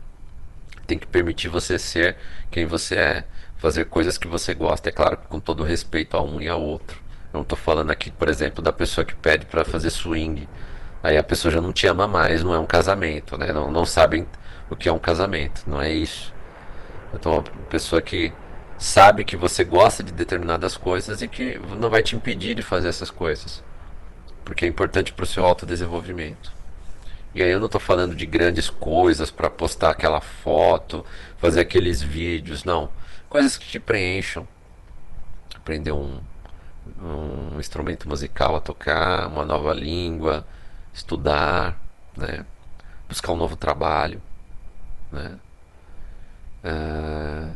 tem 0.85 0.97
que 0.97 1.07
permitir 1.07 1.49
você 1.49 1.77
ser 1.77 2.15
quem 2.49 2.65
você 2.65 2.95
é, 2.95 3.23
fazer 3.57 3.85
coisas 3.85 4.17
que 4.17 4.27
você 4.27 4.53
gosta, 4.53 4.89
é 4.89 4.91
claro, 4.91 5.17
com 5.27 5.39
todo 5.39 5.63
respeito 5.63 6.15
a 6.15 6.21
um 6.21 6.39
e 6.39 6.47
ao 6.47 6.61
outro. 6.61 7.06
Não 7.33 7.41
estou 7.41 7.57
falando 7.57 7.91
aqui, 7.91 8.11
por 8.11 8.29
exemplo, 8.29 8.61
da 8.61 8.71
pessoa 8.71 9.05
que 9.05 9.15
pede 9.15 9.45
para 9.45 9.65
fazer 9.65 9.89
swing. 9.89 10.47
Aí 11.03 11.17
a 11.17 11.23
pessoa 11.23 11.51
já 11.51 11.61
não 11.61 11.71
te 11.71 11.87
ama 11.87 12.07
mais, 12.07 12.43
não 12.43 12.53
é 12.53 12.59
um 12.59 12.65
casamento, 12.65 13.37
né? 13.37 13.53
Não, 13.53 13.71
não 13.71 13.85
sabem 13.85 14.25
o 14.69 14.75
que 14.75 14.89
é 14.89 14.91
um 14.91 14.99
casamento, 14.99 15.63
não 15.67 15.81
é 15.81 15.91
isso. 15.91 16.33
Então, 17.13 17.37
a 17.39 17.69
pessoa 17.69 18.01
que 18.01 18.33
sabe 18.77 19.23
que 19.23 19.35
você 19.35 19.63
gosta 19.63 20.03
de 20.03 20.11
determinadas 20.11 20.77
coisas 20.77 21.21
e 21.21 21.27
que 21.27 21.59
não 21.79 21.89
vai 21.89 22.03
te 22.03 22.15
impedir 22.15 22.55
de 22.55 22.61
fazer 22.61 22.89
essas 22.89 23.09
coisas. 23.09 23.63
Porque 24.43 24.65
é 24.65 24.67
importante 24.67 25.13
para 25.13 25.23
o 25.23 25.27
seu 25.27 25.45
autodesenvolvimento. 25.45 26.51
E 27.33 27.43
aí 27.43 27.49
eu 27.49 27.59
não 27.59 27.65
estou 27.67 27.81
falando 27.81 28.15
de 28.15 28.25
grandes 28.25 28.69
coisas 28.69 29.29
para 29.29 29.49
postar 29.49 29.91
aquela 29.91 30.21
foto, 30.21 31.05
fazer 31.37 31.61
aqueles 31.61 32.01
vídeos, 32.01 32.63
não. 32.63 32.89
Coisas 33.29 33.57
que 33.57 33.67
te 33.67 33.79
preencham. 33.79 34.47
Aprender 35.55 35.91
um, 35.91 36.19
um 37.01 37.59
instrumento 37.59 38.07
musical 38.07 38.55
a 38.55 38.61
tocar, 38.61 39.27
uma 39.27 39.45
nova 39.45 39.73
língua, 39.73 40.45
estudar, 40.93 41.79
né? 42.15 42.45
buscar 43.07 43.31
um 43.31 43.37
novo 43.37 43.55
trabalho, 43.55 44.21
né? 45.11 45.39
Uh, 46.63 47.55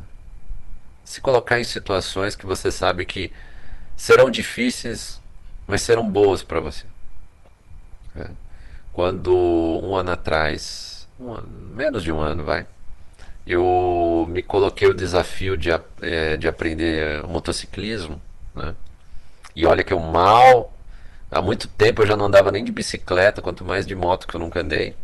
se 1.04 1.20
colocar 1.20 1.60
em 1.60 1.64
situações 1.64 2.36
que 2.36 2.46
você 2.46 2.72
sabe 2.72 3.06
que 3.06 3.34
serão 3.98 4.30
difíceis, 4.32 5.22
mas 5.68 5.82
serão 5.82 6.10
boas 6.10 6.42
para 6.42 6.60
você. 6.60 6.86
Né? 8.16 8.30
Quando 8.94 9.36
um 9.84 9.96
ano 9.96 10.12
atrás, 10.12 11.08
um 11.20 11.34
ano, 11.34 11.50
menos 11.76 12.04
de 12.04 12.12
um 12.12 12.20
ano, 12.20 12.46
vai, 12.46 12.66
eu 13.46 14.26
me 14.30 14.42
coloquei 14.42 14.88
o 14.88 14.94
desafio 14.94 15.58
de, 15.58 15.70
é, 16.02 16.38
de 16.38 16.48
aprender 16.48 17.24
motociclismo, 17.28 18.22
né? 18.56 18.76
E 19.56 19.66
olha 19.66 19.84
que 19.84 19.94
eu 19.94 20.00
mal. 20.00 20.74
Há 21.30 21.42
muito 21.42 21.68
tempo 21.68 22.02
eu 22.02 22.08
já 22.08 22.18
não 22.18 22.26
andava 22.26 22.52
nem 22.52 22.64
de 22.64 22.72
bicicleta, 22.72 23.42
quanto 23.42 23.64
mais 23.64 23.86
de 23.86 23.96
moto 23.96 24.28
que 24.28 24.36
eu 24.36 24.40
nunca 24.40 24.60
andei. 24.62 24.96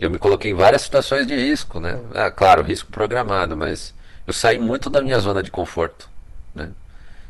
Eu 0.00 0.10
me 0.10 0.18
coloquei 0.18 0.50
em 0.50 0.54
várias 0.54 0.82
situações 0.82 1.26
de 1.26 1.34
risco, 1.34 1.78
né? 1.78 2.00
Ah, 2.14 2.30
claro, 2.30 2.62
risco 2.62 2.90
programado, 2.90 3.56
mas 3.56 3.94
eu 4.26 4.32
saí 4.32 4.58
muito 4.58 4.90
da 4.90 5.00
minha 5.00 5.18
zona 5.18 5.42
de 5.42 5.50
conforto, 5.50 6.08
né? 6.54 6.70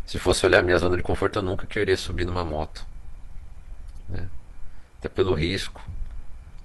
Se 0.06 0.18
fosse 0.18 0.44
olhar 0.46 0.60
a 0.60 0.62
minha 0.62 0.78
zona 0.78 0.96
de 0.96 1.02
conforto, 1.02 1.38
eu 1.38 1.42
nunca 1.42 1.66
queria 1.66 1.96
subir 1.96 2.24
numa 2.24 2.44
moto. 2.44 2.84
Né? 4.08 4.28
Até 4.98 5.08
pelo 5.08 5.34
risco, 5.34 5.82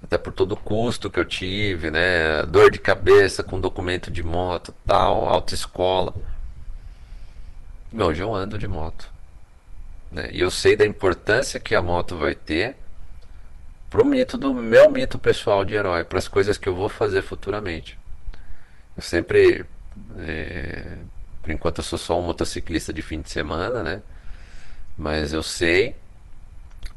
até 0.02 0.16
por 0.16 0.32
todo 0.32 0.52
o 0.52 0.56
custo 0.56 1.10
que 1.10 1.18
eu 1.18 1.24
tive, 1.24 1.90
né? 1.90 2.42
Dor 2.44 2.70
de 2.70 2.78
cabeça 2.78 3.42
com 3.42 3.60
documento 3.60 4.10
de 4.10 4.22
moto, 4.22 4.74
tal, 4.86 5.28
autoescola. 5.28 6.14
Hoje 7.92 8.22
eu 8.22 8.34
ando 8.34 8.58
de 8.58 8.68
moto. 8.68 9.10
Né? 10.12 10.30
E 10.32 10.40
eu 10.40 10.50
sei 10.50 10.76
da 10.76 10.86
importância 10.86 11.58
que 11.58 11.74
a 11.74 11.82
moto 11.82 12.16
vai 12.16 12.34
ter 12.34 12.76
pro 13.88 14.04
mito 14.04 14.36
do 14.36 14.52
meu 14.52 14.90
mito 14.90 15.18
pessoal 15.18 15.64
de 15.64 15.74
herói, 15.74 16.04
para 16.04 16.18
as 16.18 16.28
coisas 16.28 16.58
que 16.58 16.68
eu 16.68 16.74
vou 16.74 16.88
fazer 16.88 17.22
futuramente. 17.22 17.98
Eu 18.96 19.02
sempre, 19.02 19.64
é, 20.18 20.98
por 21.42 21.50
enquanto 21.50 21.78
eu 21.78 21.84
sou 21.84 21.98
só 21.98 22.18
um 22.18 22.22
motociclista 22.22 22.92
de 22.92 23.00
fim 23.00 23.20
de 23.22 23.30
semana, 23.30 23.82
né? 23.82 24.02
Mas 24.96 25.32
eu 25.32 25.42
sei, 25.42 25.96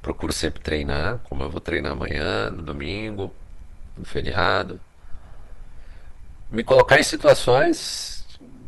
procuro 0.01 0.33
sempre 0.33 0.61
treinar, 0.61 1.19
como 1.29 1.43
eu 1.43 1.49
vou 1.49 1.61
treinar 1.61 1.93
amanhã, 1.93 2.49
no 2.49 2.61
domingo, 2.63 3.33
no 3.97 4.03
feriado. 4.03 4.79
Me 6.49 6.63
colocar 6.63 6.99
em 6.99 7.03
situações 7.03 8.10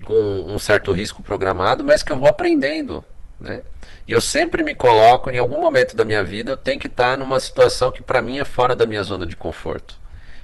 com 0.04 0.46
um 0.48 0.60
certo 0.60 0.92
risco 0.92 1.24
programado, 1.24 1.84
mas 1.84 2.04
que 2.04 2.12
eu 2.12 2.20
vou 2.20 2.28
aprendendo. 2.28 3.04
Né? 3.40 3.62
E 4.08 4.12
eu 4.12 4.22
sempre 4.22 4.64
me 4.64 4.76
coloco, 4.76 5.30
em 5.30 5.38
algum 5.38 5.62
momento 5.62 5.96
da 5.96 6.06
minha 6.06 6.24
vida, 6.24 6.52
eu 6.52 6.58
tenho 6.58 6.80
que 6.80 6.88
estar 6.88 7.18
numa 7.18 7.40
situação 7.40 7.92
que 7.92 8.04
para 8.04 8.22
mim 8.22 8.40
é 8.40 8.46
fora 8.46 8.76
da 8.76 8.86
minha 8.86 9.04
zona 9.04 9.26
de 9.26 9.36
conforto. 9.36 9.98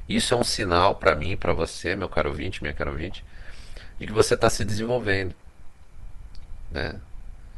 Isso 0.07 0.33
é 0.33 0.37
um 0.37 0.43
sinal 0.43 0.95
para 0.95 1.15
mim, 1.15 1.37
para 1.37 1.53
você, 1.53 1.95
meu 1.95 2.09
caro 2.09 2.29
ouvinte, 2.29 2.61
minha 2.61 2.73
caro 2.73 2.91
ouvinte, 2.91 3.23
de 3.99 4.07
que 4.07 4.13
você 4.13 4.33
está 4.33 4.49
se 4.49 4.65
desenvolvendo. 4.65 5.35
Né? 6.71 6.95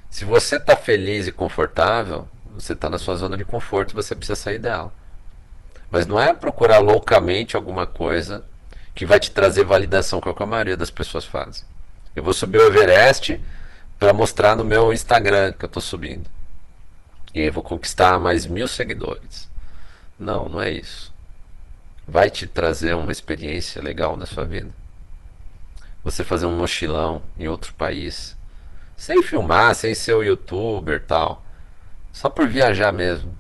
Se 0.09 0.25
você 0.25 0.57
está 0.57 0.75
feliz 0.75 1.27
e 1.27 1.31
confortável, 1.31 2.27
você 2.53 2.73
está 2.73 2.89
na 2.89 2.97
sua 2.97 3.15
zona 3.15 3.37
de 3.37 3.45
conforto, 3.45 3.95
você 3.95 4.13
precisa 4.13 4.35
sair 4.35 4.59
dela. 4.59 4.91
Mas 5.89 6.05
não 6.05 6.19
é 6.19 6.33
procurar 6.33 6.79
loucamente 6.79 7.55
alguma 7.55 7.87
coisa 7.87 8.43
que 8.93 9.05
vai 9.05 9.19
te 9.19 9.31
trazer 9.31 9.63
validação, 9.63 10.19
que 10.19 10.27
é 10.27 10.31
o 10.31 10.35
que 10.35 10.43
a 10.43 10.45
maioria 10.45 10.75
das 10.75 10.91
pessoas 10.91 11.25
fazem. 11.25 11.63
Eu 12.15 12.23
vou 12.23 12.33
subir 12.33 12.57
o 12.57 12.67
Everest 12.67 13.39
para 13.97 14.11
mostrar 14.11 14.55
no 14.55 14.65
meu 14.65 14.91
Instagram 14.91 15.53
que 15.53 15.63
eu 15.63 15.67
estou 15.67 15.81
subindo. 15.81 16.29
E 17.33 17.41
eu 17.41 17.53
vou 17.53 17.63
conquistar 17.63 18.19
mais 18.19 18.45
mil 18.45 18.67
seguidores. 18.67 19.49
Não, 20.19 20.49
não 20.49 20.61
é 20.61 20.71
isso. 20.71 21.13
Vai 22.07 22.29
te 22.29 22.45
trazer 22.45 22.93
uma 22.95 23.11
experiência 23.11 23.81
legal 23.81 24.17
na 24.17 24.25
sua 24.25 24.43
vida. 24.43 24.69
Você 26.03 26.23
fazer 26.23 26.45
um 26.45 26.57
mochilão 26.57 27.21
em 27.37 27.47
outro 27.47 27.73
país, 27.73 28.35
Sem 28.97 29.23
filmar, 29.23 29.73
sem 29.73 29.95
ser 29.95 30.13
o 30.13 30.21
youtuber 30.21 31.01
tal. 31.05 31.43
Só 32.11 32.29
por 32.29 32.47
viajar 32.47 32.91
mesmo. 32.91 33.35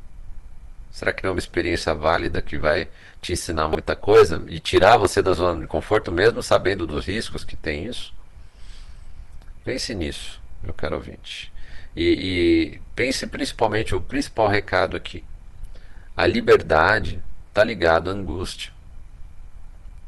Será 0.91 1.11
que 1.13 1.23
não 1.23 1.29
é 1.29 1.33
uma 1.33 1.39
experiência 1.39 1.93
válida 1.93 2.41
que 2.41 2.57
vai 2.57 2.87
te 3.21 3.33
ensinar 3.33 3.67
muita 3.67 3.95
coisa 3.95 4.43
e 4.47 4.59
tirar 4.59 4.97
você 4.97 5.21
da 5.21 5.33
zona 5.33 5.61
de 5.61 5.67
conforto 5.67 6.11
mesmo 6.11 6.41
sabendo 6.41 6.87
dos 6.87 7.05
riscos 7.05 7.43
que 7.43 7.55
tem 7.55 7.85
isso? 7.85 8.13
Pense 9.63 9.93
nisso, 9.93 10.41
meu 10.63 10.73
caro 10.73 10.95
ouvinte. 10.95 11.51
E, 11.95 12.03
e 12.03 12.81
pense 12.95 13.27
principalmente 13.27 13.93
o 13.93 14.01
principal 14.01 14.47
recado 14.47 14.97
aqui. 14.97 15.23
A 16.15 16.25
liberdade 16.25 17.21
está 17.49 17.63
ligado 17.63 18.09
à 18.09 18.13
angústia. 18.13 18.71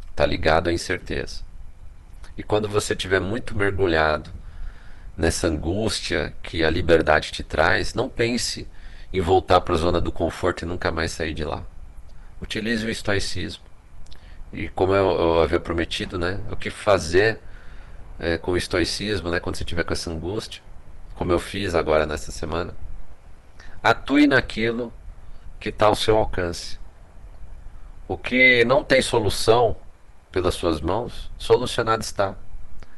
Está 0.10 0.26
ligado 0.26 0.70
à 0.70 0.74
incerteza. 0.74 1.42
E 2.38 2.44
quando 2.44 2.68
você 2.68 2.94
estiver 2.94 3.20
muito 3.20 3.56
mergulhado 3.56 4.32
nessa 5.16 5.48
angústia 5.48 6.34
que 6.42 6.64
a 6.64 6.70
liberdade 6.70 7.32
te 7.32 7.44
traz, 7.44 7.94
não 7.94 8.10
pense 8.10 8.68
em 9.12 9.22
voltar 9.22 9.62
para 9.62 9.76
a 9.76 9.78
zona 9.78 10.02
do 10.02 10.12
conforto 10.12 10.64
e 10.64 10.66
nunca 10.66 10.92
mais 10.92 11.12
sair 11.12 11.34
de 11.34 11.44
lá. 11.44 11.64
Utilize 12.42 12.86
o 12.86 12.90
estoicismo. 12.90 13.64
E 14.52 14.68
como 14.70 14.94
eu, 14.94 15.12
eu 15.12 15.42
havia 15.42 15.60
prometido, 15.60 16.18
né, 16.18 16.40
o 16.52 16.56
que 16.56 16.70
fazer 16.70 17.40
é, 18.24 18.38
com 18.38 18.52
o 18.52 18.58
estoicismo, 18.58 19.30
né, 19.30 19.40
quando 19.42 19.58
você 19.58 19.66
tiver 19.66 19.84
com 19.84 19.92
essa 19.92 20.10
angústia, 20.10 20.64
como 21.16 21.34
eu 21.34 21.40
fiz 21.40 21.76
agora 21.76 22.06
nessa 22.06 22.32
semana, 22.32 22.74
atue 23.84 24.28
naquilo 24.28 24.94
que 25.60 25.68
está 25.68 25.88
ao 25.88 25.96
seu 25.96 26.18
alcance. 26.18 26.80
O 28.08 28.18
que 28.18 28.64
não 28.64 28.82
tem 28.82 29.02
solução 29.02 29.76
pelas 30.32 30.56
suas 30.56 30.80
mãos, 30.80 31.30
solucionado 31.38 32.02
está. 32.02 32.36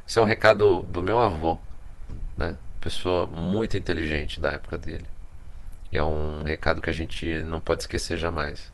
Esse 0.07 0.19
é 0.19 0.21
um 0.21 0.25
recado 0.25 0.83
do 0.83 1.01
meu 1.01 1.19
avô, 1.19 1.57
né? 2.37 2.55
Pessoa 2.79 3.25
muito 3.25 3.75
inteligente 3.75 4.39
da 4.39 4.51
época 4.51 4.77
dele. 4.77 5.07
E 5.91 5.97
é 5.97 6.03
um 6.03 6.43
recado 6.43 6.81
que 6.81 6.89
a 6.89 6.93
gente 6.93 7.41
não 7.43 7.59
pode 7.59 7.81
esquecer 7.81 8.15
jamais. 8.15 8.71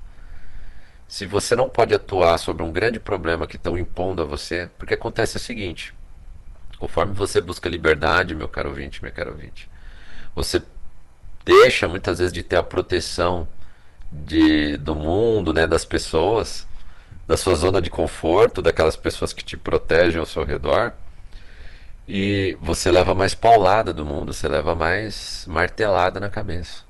Se 1.07 1.25
você 1.25 1.55
não 1.55 1.69
pode 1.69 1.93
atuar 1.93 2.37
sobre 2.37 2.61
um 2.61 2.71
grande 2.73 2.99
problema 2.99 3.47
que 3.47 3.55
estão 3.55 3.77
impondo 3.77 4.21
a 4.21 4.25
você, 4.25 4.69
porque 4.77 4.93
acontece 4.93 5.37
o 5.37 5.39
seguinte: 5.39 5.93
conforme 6.81 7.13
você 7.13 7.39
busca 7.39 7.69
liberdade, 7.69 8.33
meu 8.33 8.47
caro 8.47 8.69
ouvinte, 8.69 9.03
minha 9.03 9.11
caro 9.11 9.29
ouvinte, 9.33 9.69
você 10.35 10.59
deixa 11.45 11.87
muitas 11.87 12.17
vezes 12.17 12.33
de 12.33 12.41
ter 12.41 12.55
a 12.55 12.63
proteção 12.63 13.47
de, 14.11 14.77
do 14.77 14.95
mundo, 14.95 15.53
né, 15.53 15.67
das 15.67 15.85
pessoas, 15.85 16.67
da 17.27 17.37
sua 17.37 17.53
zona 17.53 17.79
de 17.79 17.91
conforto, 17.91 18.63
daquelas 18.63 18.95
pessoas 18.95 19.31
que 19.31 19.43
te 19.43 19.55
protegem 19.55 20.19
ao 20.19 20.25
seu 20.25 20.43
redor. 20.43 20.91
E 22.07 22.57
você 22.59 22.91
leva 22.91 23.13
mais 23.13 23.35
paulada 23.35 23.93
do 23.93 24.03
mundo, 24.03 24.33
você 24.33 24.47
leva 24.47 24.73
mais 24.73 25.45
martelada 25.47 26.19
na 26.19 26.31
cabeça. 26.31 26.83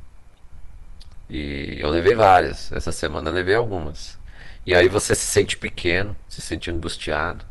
E 1.29 1.75
eu 1.81 1.89
levei 1.89 2.15
várias, 2.15 2.71
essa 2.71 2.93
semana 2.93 3.29
levei 3.29 3.55
algumas. 3.55 4.17
E 4.65 4.73
aí 4.73 4.87
você 4.87 5.13
se 5.13 5.25
sente 5.25 5.57
pequeno, 5.57 6.15
se 6.29 6.39
sente 6.39 6.71
angustiado. 6.71 7.50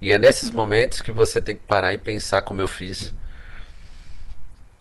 E 0.00 0.12
é 0.12 0.18
nesses 0.18 0.50
momentos 0.50 1.00
que 1.00 1.12
você 1.12 1.40
tem 1.40 1.56
que 1.56 1.62
parar 1.62 1.94
e 1.94 1.98
pensar 1.98 2.42
como 2.42 2.60
eu 2.60 2.68
fiz. 2.68 3.08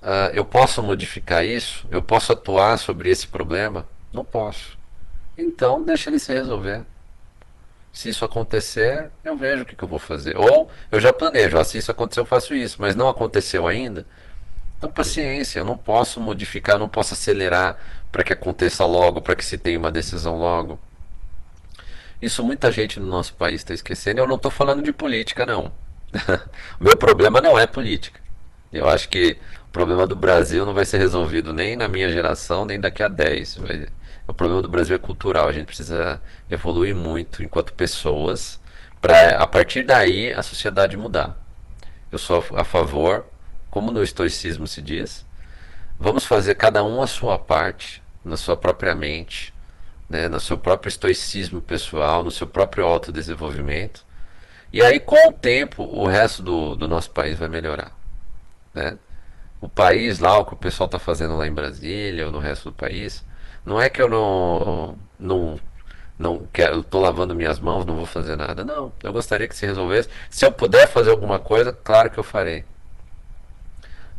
Uh, 0.01 0.33
eu 0.33 0.43
posso 0.43 0.83
modificar 0.83 1.45
isso? 1.45 1.87
Eu 1.89 2.01
posso 2.01 2.33
atuar 2.33 2.77
sobre 2.77 3.09
esse 3.09 3.27
problema? 3.27 3.87
Não 4.11 4.25
posso. 4.25 4.77
Então 5.37 5.81
deixa 5.81 6.09
ele 6.09 6.19
se 6.19 6.33
resolver. 6.33 6.83
Se 7.91 8.09
isso 8.09 8.25
acontecer, 8.25 9.11
eu 9.23 9.37
vejo 9.37 9.63
o 9.63 9.65
que, 9.65 9.75
que 9.75 9.83
eu 9.83 9.87
vou 9.87 9.99
fazer. 9.99 10.35
Ou 10.35 10.69
eu 10.91 10.99
já 10.99 11.13
planejo, 11.13 11.57
ah, 11.57 11.63
se 11.63 11.77
isso 11.77 11.91
acontecer, 11.91 12.19
eu 12.19 12.25
faço 12.25 12.55
isso, 12.55 12.77
mas 12.79 12.95
não 12.95 13.07
aconteceu 13.07 13.67
ainda. 13.67 14.05
Então, 14.77 14.91
paciência, 14.91 15.59
eu 15.59 15.65
não 15.65 15.77
posso 15.77 16.19
modificar, 16.19 16.77
não 16.77 16.89
posso 16.89 17.13
acelerar 17.13 17.77
para 18.11 18.23
que 18.23 18.33
aconteça 18.33 18.83
logo, 18.85 19.21
para 19.21 19.35
que 19.35 19.45
se 19.45 19.57
tenha 19.57 19.79
uma 19.79 19.91
decisão 19.91 20.37
logo. 20.37 20.79
Isso 22.23 22.41
muita 22.41 22.71
gente 22.71 23.01
no 23.01 23.05
nosso 23.05 23.33
país 23.33 23.55
está 23.55 23.73
esquecendo. 23.73 24.21
Eu 24.21 24.25
não 24.25 24.37
estou 24.37 24.49
falando 24.49 24.81
de 24.81 24.93
política, 24.93 25.45
não. 25.45 25.73
o 26.79 26.83
meu 26.85 26.95
problema 26.95 27.41
não 27.41 27.59
é 27.59 27.67
política. 27.67 28.17
Eu 28.71 28.87
acho 28.87 29.09
que 29.09 29.37
o 29.67 29.71
problema 29.73 30.07
do 30.07 30.15
Brasil 30.15 30.65
não 30.65 30.73
vai 30.73 30.85
ser 30.85 30.99
resolvido 30.99 31.51
nem 31.51 31.75
na 31.75 31.89
minha 31.89 32.09
geração, 32.09 32.63
nem 32.63 32.79
daqui 32.79 33.03
a 33.03 33.09
10. 33.09 33.57
Vai 33.57 33.87
o 34.25 34.33
problema 34.33 34.61
do 34.61 34.69
Brasil 34.69 34.95
é 34.95 34.99
cultural. 34.99 35.49
A 35.49 35.51
gente 35.51 35.65
precisa 35.65 36.21
evoluir 36.49 36.95
muito 36.95 37.43
enquanto 37.43 37.73
pessoas 37.73 38.57
para 39.01 39.37
a 39.43 39.45
partir 39.45 39.83
daí 39.83 40.31
a 40.31 40.41
sociedade 40.41 40.95
mudar. 40.95 41.37
Eu 42.09 42.17
sou 42.17 42.41
a 42.55 42.63
favor, 42.63 43.25
como 43.69 43.91
no 43.91 44.01
estoicismo 44.01 44.65
se 44.65 44.81
diz, 44.81 45.25
vamos 45.99 46.23
fazer 46.23 46.55
cada 46.55 46.85
um 46.85 47.01
a 47.01 47.07
sua 47.07 47.37
parte, 47.37 48.01
na 48.23 48.37
sua 48.37 48.55
própria 48.55 48.95
mente, 48.95 49.52
né, 50.13 50.29
no 50.29 50.39
seu 50.39 50.59
próprio 50.59 50.89
estoicismo 50.89 51.59
pessoal, 51.59 52.23
no 52.23 52.29
seu 52.29 52.45
próprio 52.45 52.85
autodesenvolvimento. 52.85 54.05
E 54.71 54.79
aí, 54.79 54.99
com 54.99 55.29
o 55.29 55.33
tempo, 55.33 55.83
o 55.83 56.05
resto 56.05 56.43
do, 56.43 56.75
do 56.75 56.87
nosso 56.87 57.09
país 57.09 57.37
vai 57.39 57.49
melhorar. 57.49 57.91
Né? 58.75 58.95
O 59.59 59.67
país 59.67 60.19
lá, 60.19 60.37
o 60.37 60.45
que 60.45 60.53
o 60.53 60.57
pessoal 60.57 60.85
está 60.85 60.99
fazendo 60.99 61.35
lá 61.35 61.47
em 61.47 61.53
Brasília 61.53 62.27
ou 62.27 62.31
no 62.31 62.37
resto 62.37 62.69
do 62.69 62.75
país, 62.75 63.25
não 63.65 63.81
é 63.81 63.89
que 63.89 64.01
eu 64.01 64.07
não 64.07 64.97
não 65.19 65.59
não 66.19 66.47
quero, 66.53 66.81
estou 66.81 67.01
lavando 67.01 67.33
minhas 67.33 67.59
mãos, 67.59 67.85
não 67.85 67.95
vou 67.95 68.05
fazer 68.05 68.35
nada. 68.35 68.63
Não, 68.63 68.93
eu 69.01 69.11
gostaria 69.11 69.47
que 69.47 69.55
se 69.55 69.65
resolvesse. 69.65 70.09
Se 70.29 70.45
eu 70.45 70.51
puder 70.51 70.87
fazer 70.87 71.09
alguma 71.09 71.39
coisa, 71.39 71.73
claro 71.73 72.11
que 72.11 72.19
eu 72.19 72.23
farei. 72.23 72.63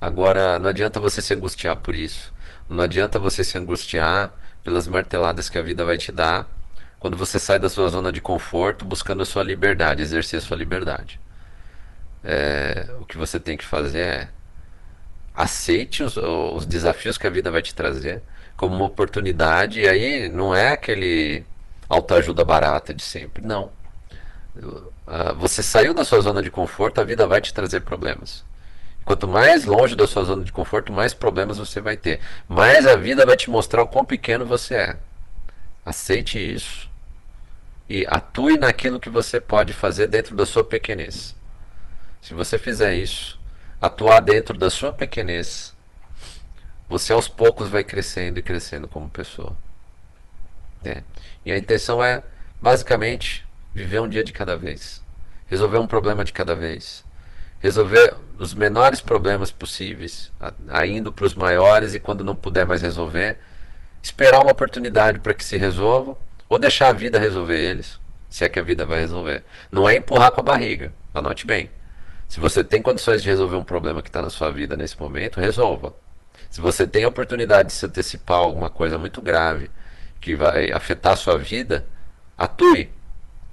Agora, 0.01 0.59
não 0.59 0.71
adianta 0.71 0.99
você 0.99 1.23
se 1.23 1.35
angustiar 1.35 1.77
por 1.77 1.95
isso. 1.95 2.33
Não 2.69 2.83
adianta 2.83 3.19
você 3.19 3.45
se 3.45 3.57
angustiar 3.57 4.33
pelas 4.65 4.89
marteladas 4.89 5.49
que 5.49 5.59
a 5.59 5.63
vida 5.63 5.85
vai 5.85 5.99
te 5.99 6.11
dar 6.11 6.49
quando 6.99 7.17
você 7.17 7.39
sai 7.39 7.59
da 7.59 7.69
sua 7.69 7.89
zona 7.91 8.11
de 8.11 8.21
conforto 8.21 8.85
buscando 8.85 9.23
a 9.23 9.27
sua 9.27 9.43
liberdade, 9.45 10.03
exercer 10.03 10.39
a 10.39 10.43
sua 10.43 10.57
liberdade. 10.57 11.21
É, 12.25 12.89
o 12.99 13.05
que 13.05 13.19
você 13.19 13.39
tem 13.39 13.57
que 13.59 13.65
fazer 13.65 14.01
é 14.01 14.29
aceite 15.35 16.03
os, 16.03 16.17
os 16.17 16.65
desafios 16.65 17.19
que 17.19 17.27
a 17.27 17.31
vida 17.31 17.51
vai 17.51 17.61
te 17.61 17.75
trazer 17.75 18.23
como 18.57 18.75
uma 18.75 18.87
oportunidade, 18.87 19.81
e 19.81 19.89
aí 19.89 20.29
não 20.29 20.55
é 20.55 20.73
aquele 20.73 21.45
autoajuda 21.89 22.45
barata 22.45 22.95
de 22.95 23.03
sempre, 23.03 23.45
não. 23.45 23.71
Ah, 25.07 25.33
você 25.33 25.63
saiu 25.63 25.93
da 25.93 26.05
sua 26.05 26.21
zona 26.21 26.43
de 26.43 26.51
conforto, 26.51 27.01
a 27.01 27.05
vida 27.05 27.27
vai 27.27 27.41
te 27.41 27.53
trazer 27.53 27.81
problemas. 27.81 28.45
Quanto 29.05 29.29
mais 29.29 29.65
longe 29.65 29.95
da 29.95 30.07
sua 30.07 30.25
zona 30.25 30.45
de 30.45 30.53
conforto, 30.53 30.93
mais 30.93 31.13
problemas 31.13 31.59
você 31.59 31.81
vai 31.81 31.97
ter. 31.97 32.21
Mais 32.49 32.87
a 32.87 32.97
vida 32.97 33.27
vai 33.27 33.37
te 33.37 33.51
mostrar 33.51 33.83
o 33.83 33.89
quão 33.89 34.05
pequeno 34.05 34.47
você 34.47 34.75
é. 34.75 34.97
Aceite 35.85 36.39
isso. 36.39 36.89
E 37.89 38.07
atue 38.09 38.57
naquilo 38.57 38.99
que 38.99 39.11
você 39.11 39.41
pode 39.41 39.75
fazer 39.75 40.07
dentro 40.07 40.35
da 40.35 40.47
sua 40.47 40.65
pequenez. 40.65 41.37
Se 42.23 42.33
você 42.33 42.57
fizer 42.57 42.95
isso, 42.95 43.39
atuar 43.81 44.21
dentro 44.21 44.57
da 44.57 44.71
sua 44.71 44.91
pequenez, 44.91 45.75
você 46.89 47.13
aos 47.13 47.29
poucos 47.29 47.69
vai 47.69 47.85
crescendo 47.85 48.39
e 48.39 48.43
crescendo 48.43 48.89
como 48.89 49.11
pessoa. 49.11 49.55
É. 50.83 51.03
E 51.45 51.53
a 51.53 51.59
intenção 51.59 52.03
é, 52.03 52.23
basicamente, 52.61 53.47
viver 53.75 54.01
um 54.01 54.09
dia 54.09 54.25
de 54.25 54.33
cada 54.33 54.57
vez. 54.57 55.03
Resolver 55.47 55.79
um 55.79 55.87
problema 55.87 56.25
de 56.25 56.33
cada 56.33 56.55
vez. 56.55 57.05
Resolver 57.65 58.15
os 58.39 58.53
menores 58.53 59.01
problemas 59.01 59.51
possíveis, 59.51 60.31
indo 60.87 61.11
para 61.11 61.25
os 61.25 61.35
maiores 61.35 61.95
e 61.95 61.99
quando 61.99 62.23
não 62.23 62.37
puder 62.37 62.67
mais 62.67 62.83
resolver, 62.83 63.39
esperar 64.03 64.43
uma 64.43 64.53
oportunidade 64.53 65.19
para 65.19 65.33
que 65.33 65.43
se 65.43 65.57
resolvam 65.57 66.15
ou 66.47 66.59
deixar 66.59 66.89
a 66.89 66.93
vida 66.93 67.19
resolver 67.19 67.59
eles, 67.59 67.99
se 68.29 68.45
é 68.45 68.51
que 68.51 68.59
a 68.59 68.63
vida 68.63 68.85
vai 68.85 69.01
resolver. 69.01 69.43
Não 69.73 69.89
é 69.89 69.97
empurrar 69.97 70.31
com 70.31 70.43
a 70.43 70.45
barriga, 70.45 70.93
anote 71.15 71.47
bem. 71.47 71.71
Se 72.29 72.39
você 72.39 72.63
tem 72.63 72.83
condições 72.83 73.23
de 73.23 73.31
resolver 73.31 73.57
um 73.57 73.65
problema 73.65 74.03
que 74.03 74.11
está 74.11 74.21
na 74.21 74.29
sua 74.29 74.51
vida 74.51 74.77
nesse 74.77 75.01
momento, 75.01 75.41
resolva. 75.41 75.95
Se 76.51 76.61
você 76.61 76.87
tem 76.87 77.05
a 77.05 77.09
oportunidade 77.09 77.69
de 77.69 77.73
se 77.73 77.87
antecipar 77.87 78.41
alguma 78.41 78.69
coisa 78.69 78.99
muito 78.99 79.23
grave 79.23 79.71
que 80.21 80.37
vai 80.37 80.71
afetar 80.71 81.15
a 81.15 81.17
sua 81.17 81.39
vida, 81.39 81.87
atue. 82.37 82.93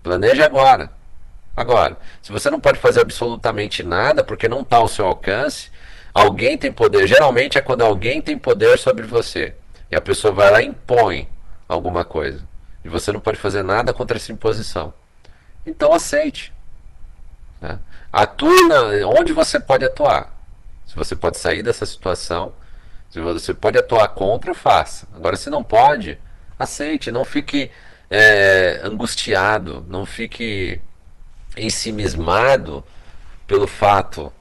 Planeje 0.03 0.43
agora. 0.43 0.99
Agora, 1.55 1.97
se 2.21 2.31
você 2.31 2.49
não 2.49 2.59
pode 2.59 2.79
fazer 2.79 3.01
absolutamente 3.01 3.83
nada 3.83 4.23
porque 4.23 4.47
não 4.47 4.61
está 4.61 4.77
ao 4.77 4.87
seu 4.87 5.05
alcance, 5.05 5.69
alguém 6.13 6.57
tem 6.57 6.71
poder. 6.71 7.07
Geralmente 7.07 7.57
é 7.57 7.61
quando 7.61 7.81
alguém 7.81 8.21
tem 8.21 8.37
poder 8.37 8.77
sobre 8.79 9.05
você. 9.05 9.55
E 9.89 9.95
a 9.95 10.01
pessoa 10.01 10.33
vai 10.33 10.49
lá 10.49 10.61
e 10.61 10.67
impõe 10.67 11.27
alguma 11.67 12.05
coisa. 12.05 12.47
E 12.83 12.89
você 12.89 13.11
não 13.11 13.19
pode 13.19 13.37
fazer 13.37 13.63
nada 13.63 13.93
contra 13.93 14.17
essa 14.17 14.31
imposição. 14.31 14.93
Então 15.65 15.93
aceite. 15.93 16.53
Né? 17.59 17.77
Atue 18.11 18.67
na, 18.67 19.07
onde 19.07 19.33
você 19.33 19.59
pode 19.59 19.85
atuar. 19.85 20.33
Se 20.85 20.95
você 20.95 21.15
pode 21.15 21.37
sair 21.37 21.61
dessa 21.61 21.85
situação, 21.85 22.53
se 23.09 23.19
você 23.19 23.53
pode 23.53 23.77
atuar 23.77 24.07
contra, 24.09 24.53
faça. 24.53 25.07
Agora, 25.13 25.35
se 25.35 25.49
não 25.49 25.63
pode, 25.63 26.17
aceite. 26.57 27.11
Não 27.11 27.25
fique 27.25 27.69
é, 28.09 28.81
angustiado, 28.83 29.85
não 29.87 30.05
fique 30.05 30.81
ensimismado 31.57 32.83
pelo 33.47 33.67
fato 33.67 34.31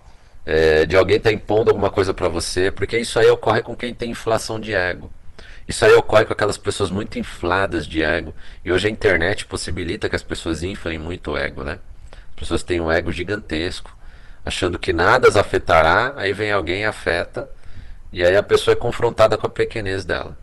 é, 0.47 0.87
de 0.87 0.97
alguém 0.97 1.17
estar 1.17 1.31
tá 1.31 1.35
impondo 1.35 1.71
alguma 1.71 1.91
coisa 1.91 2.15
para 2.15 2.29
você, 2.29 2.71
porque 2.71 2.99
isso 2.99 3.19
aí 3.19 3.29
ocorre 3.29 3.63
com 3.63 3.77
quem 3.77 3.95
tem 3.95 4.11
inflação 4.11 4.59
de 4.59 4.73
ego. 4.73 5.11
Isso 5.69 5.85
aí 5.85 5.93
ocorre 5.95 6.25
com 6.25 6.33
aquelas 6.33 6.59
pessoas 6.59 6.91
muito 6.91 7.19
infladas 7.19 7.87
de 7.87 8.03
ego. 8.03 8.35
E 8.65 8.73
hoje 8.73 8.89
a 8.89 8.91
internet 8.91 9.47
possibilita 9.47 10.09
que 10.09 10.17
as 10.17 10.23
pessoas 10.23 10.63
inflem 10.63 10.99
muito 10.99 11.33
o 11.33 11.37
ego, 11.37 11.63
né? 11.63 11.79
As 12.13 12.35
pessoas 12.35 12.63
têm 12.63 12.81
um 12.81 12.91
ego 12.91 13.13
gigantesco, 13.13 13.97
achando 14.45 14.79
que 14.79 14.93
nada 14.93 15.29
as 15.29 15.37
afetará, 15.37 16.15
aí 16.17 16.33
vem 16.33 16.51
alguém 16.51 16.83
e 16.83 16.85
afeta, 16.85 17.49
e 18.13 18.25
aí 18.25 18.37
a 18.37 18.43
pessoa 18.43 18.73
é 18.73 18.77
confrontada 18.77 19.37
com 19.37 19.47
a 19.47 19.51
pequenez 19.51 20.05
dela. 20.05 20.37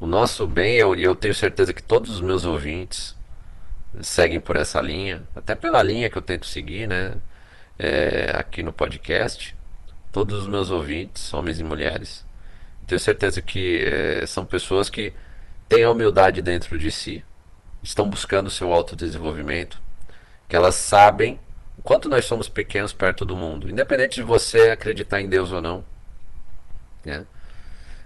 O 0.00 0.06
nosso 0.06 0.46
bem, 0.46 0.76
eu, 0.76 0.94
eu 0.94 1.14
tenho 1.14 1.34
certeza 1.34 1.72
que 1.72 1.82
todos 1.82 2.10
os 2.10 2.20
meus 2.20 2.44
ouvintes 2.44 3.17
seguem 4.00 4.40
por 4.40 4.56
essa 4.56 4.80
linha, 4.80 5.22
até 5.34 5.54
pela 5.54 5.82
linha 5.82 6.10
que 6.10 6.16
eu 6.18 6.22
tento 6.22 6.46
seguir, 6.46 6.86
né? 6.86 7.14
É, 7.78 8.32
aqui 8.34 8.62
no 8.62 8.72
podcast. 8.72 9.56
Todos 10.12 10.42
os 10.42 10.48
meus 10.48 10.70
ouvintes, 10.70 11.32
homens 11.34 11.60
e 11.60 11.64
mulheres, 11.64 12.24
tenho 12.86 12.98
certeza 12.98 13.42
que 13.42 13.84
é, 13.84 14.26
são 14.26 14.44
pessoas 14.44 14.88
que 14.88 15.12
têm 15.68 15.84
a 15.84 15.90
humildade 15.90 16.40
dentro 16.40 16.78
de 16.78 16.90
si, 16.90 17.22
estão 17.82 18.08
buscando 18.08 18.46
o 18.46 18.50
seu 18.50 18.72
autodesenvolvimento, 18.72 19.80
que 20.48 20.56
elas 20.56 20.74
sabem 20.74 21.38
o 21.76 21.82
quanto 21.82 22.08
nós 22.08 22.24
somos 22.24 22.48
pequenos 22.48 22.92
perto 22.92 23.24
do 23.24 23.36
mundo, 23.36 23.70
independente 23.70 24.16
de 24.16 24.22
você 24.22 24.70
acreditar 24.70 25.20
em 25.20 25.28
Deus 25.28 25.52
ou 25.52 25.60
não. 25.60 25.84
Né? 27.04 27.26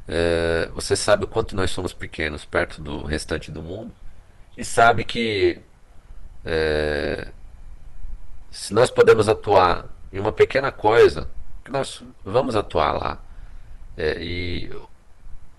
É, 0.08 0.68
você 0.74 0.96
sabe 0.96 1.24
o 1.24 1.28
quanto 1.28 1.54
nós 1.54 1.70
somos 1.70 1.92
pequenos 1.92 2.44
perto 2.44 2.82
do 2.82 3.04
restante 3.04 3.50
do 3.52 3.62
mundo 3.62 3.94
e 4.56 4.64
sabe 4.64 5.04
que 5.04 5.60
é, 6.44 7.28
se 8.50 8.74
nós 8.74 8.90
podemos 8.90 9.28
atuar 9.28 9.86
em 10.12 10.18
uma 10.18 10.32
pequena 10.32 10.70
coisa, 10.70 11.28
nós 11.68 12.02
vamos 12.24 12.56
atuar 12.56 12.92
lá. 12.92 13.18
É, 13.96 14.22
e 14.22 14.70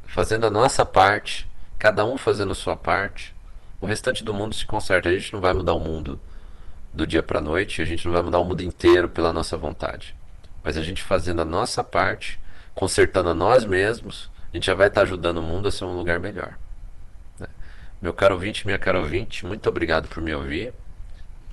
fazendo 0.06 0.46
a 0.46 0.50
nossa 0.50 0.86
parte, 0.86 1.50
cada 1.80 2.06
um 2.06 2.18
fazendo 2.18 2.52
a 2.52 2.56
sua 2.56 2.76
parte, 2.76 3.34
o 3.82 3.86
restante 3.86 4.24
do 4.24 4.34
mundo 4.34 4.54
se 4.56 4.66
conserta. 4.66 5.10
A 5.10 5.14
gente 5.14 5.34
não 5.34 5.42
vai 5.42 5.54
mudar 5.54 5.74
o 5.74 5.80
mundo 5.80 6.20
do 6.94 7.08
dia 7.08 7.24
para 7.24 7.40
a 7.40 7.42
noite, 7.42 7.82
a 7.82 7.86
gente 7.86 8.06
não 8.06 8.14
vai 8.14 8.22
mudar 8.22 8.40
o 8.40 8.46
mundo 8.46 8.62
inteiro 8.62 9.10
pela 9.10 9.34
nossa 9.34 9.58
vontade. 9.58 10.16
Mas 10.64 10.78
a 10.78 10.82
gente 10.82 11.02
fazendo 11.02 11.42
a 11.42 11.46
nossa 11.46 11.84
parte, 11.84 12.40
consertando 12.76 13.30
a 13.30 13.34
nós 13.34 13.66
mesmos, 13.66 14.30
a 14.52 14.56
gente 14.56 14.68
já 14.68 14.74
vai 14.74 14.88
estar 14.88 15.02
ajudando 15.02 15.38
o 15.38 15.42
mundo 15.42 15.68
a 15.68 15.72
ser 15.72 15.86
um 15.86 15.96
lugar 15.98 16.20
melhor. 16.20 16.58
Meu 18.04 18.14
caro 18.14 18.34
ouvinte, 18.34 18.66
minha 18.66 18.78
cara 18.78 18.99
ouvinte, 18.99 19.45
muito 19.45 19.70
obrigado 19.70 20.10
por 20.10 20.22
me 20.22 20.36
ouvir. 20.36 20.74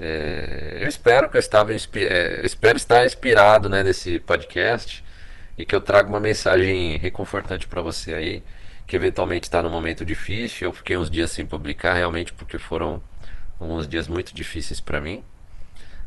É, 0.01 0.79
eu 0.81 0.89
espero 0.89 1.31
que 1.31 1.37
eu 1.37 1.39
estava 1.39 1.73
é, 1.73 2.41
espero 2.45 2.77
estar 2.77 3.07
inspirado 3.07 3.69
né, 3.69 3.85
nesse 3.85 4.19
podcast 4.19 5.05
e 5.57 5.65
que 5.65 5.73
eu 5.73 5.81
traga 5.81 6.09
uma 6.09 6.19
mensagem 6.19 6.97
reconfortante 6.97 7.69
para 7.69 7.81
você 7.81 8.15
aí, 8.15 8.43
que 8.85 8.97
eventualmente 8.97 9.45
está 9.45 9.63
num 9.63 9.71
momento 9.71 10.05
difícil. 10.05 10.67
Eu 10.67 10.73
fiquei 10.73 10.97
uns 10.97 11.09
dias 11.09 11.31
sem 11.31 11.47
publicar, 11.47 11.95
realmente, 11.95 12.33
porque 12.33 12.59
foram 12.59 13.01
uns 13.61 13.87
dias 13.87 14.09
muito 14.09 14.35
difíceis 14.35 14.81
para 14.81 15.01
mim. 15.01 15.23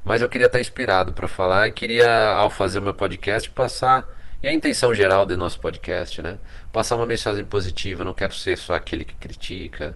Mas 0.04 0.22
eu 0.22 0.28
queria 0.28 0.48
estar 0.48 0.60
inspirado 0.60 1.14
para 1.14 1.30
falar 1.30 1.70
e 1.70 1.72
queria, 1.72 2.34
ao 2.34 2.50
fazer 2.50 2.80
o 2.80 2.82
meu 2.82 2.94
podcast, 2.94 3.50
passar 3.50 4.06
e 4.44 4.48
a 4.50 4.52
intenção 4.52 4.94
geral 4.94 5.26
do 5.26 5.38
nosso 5.38 5.58
podcast, 5.62 6.22
né? 6.22 6.38
Passar 6.70 6.98
uma 6.98 7.06
mensagem 7.06 7.46
positiva. 7.46 8.04
Não 8.04 8.14
quero 8.14 8.34
ser 8.34 8.58
só 8.58 8.74
aquele 8.76 9.06
que 9.06 9.14
critica, 9.14 9.96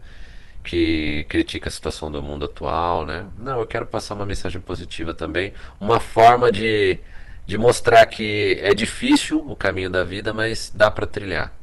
que 0.68 1.24
critica 1.30 1.70
a 1.70 1.72
situação 1.72 2.12
do 2.12 2.22
mundo 2.22 2.44
atual, 2.44 3.06
né? 3.06 3.26
Não, 3.40 3.60
eu 3.62 3.66
quero 3.66 3.86
passar 3.86 4.16
uma 4.16 4.26
mensagem 4.26 4.60
positiva 4.60 5.14
também. 5.14 5.54
Uma 5.80 5.98
forma 5.98 6.52
de, 6.52 7.00
de 7.46 7.58
mostrar 7.58 8.06
que 8.06 8.60
é 8.62 8.74
difícil 8.74 9.40
o 9.50 9.56
caminho 9.56 9.90
da 9.90 10.04
vida, 10.04 10.34
mas 10.34 10.70
dá 10.76 10.92
para 10.92 11.08
trilhar. 11.08 11.54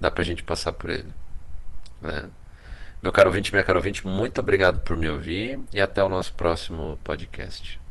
Dá 0.00 0.08
pra 0.08 0.22
gente 0.22 0.44
passar 0.44 0.72
por 0.72 0.90
ele. 0.90 1.08
Né? 2.00 2.30
Meu 3.02 3.10
caro 3.12 3.28
ouvinte, 3.28 3.52
minha 3.52 3.64
caro 3.64 3.80
ouvinte, 3.80 4.06
muito 4.06 4.40
obrigado 4.40 4.78
por 4.80 4.96
me 4.96 5.08
ouvir 5.08 5.58
e 5.72 5.80
até 5.80 6.02
o 6.04 6.08
nosso 6.08 6.32
próximo 6.34 6.96
podcast. 7.02 7.83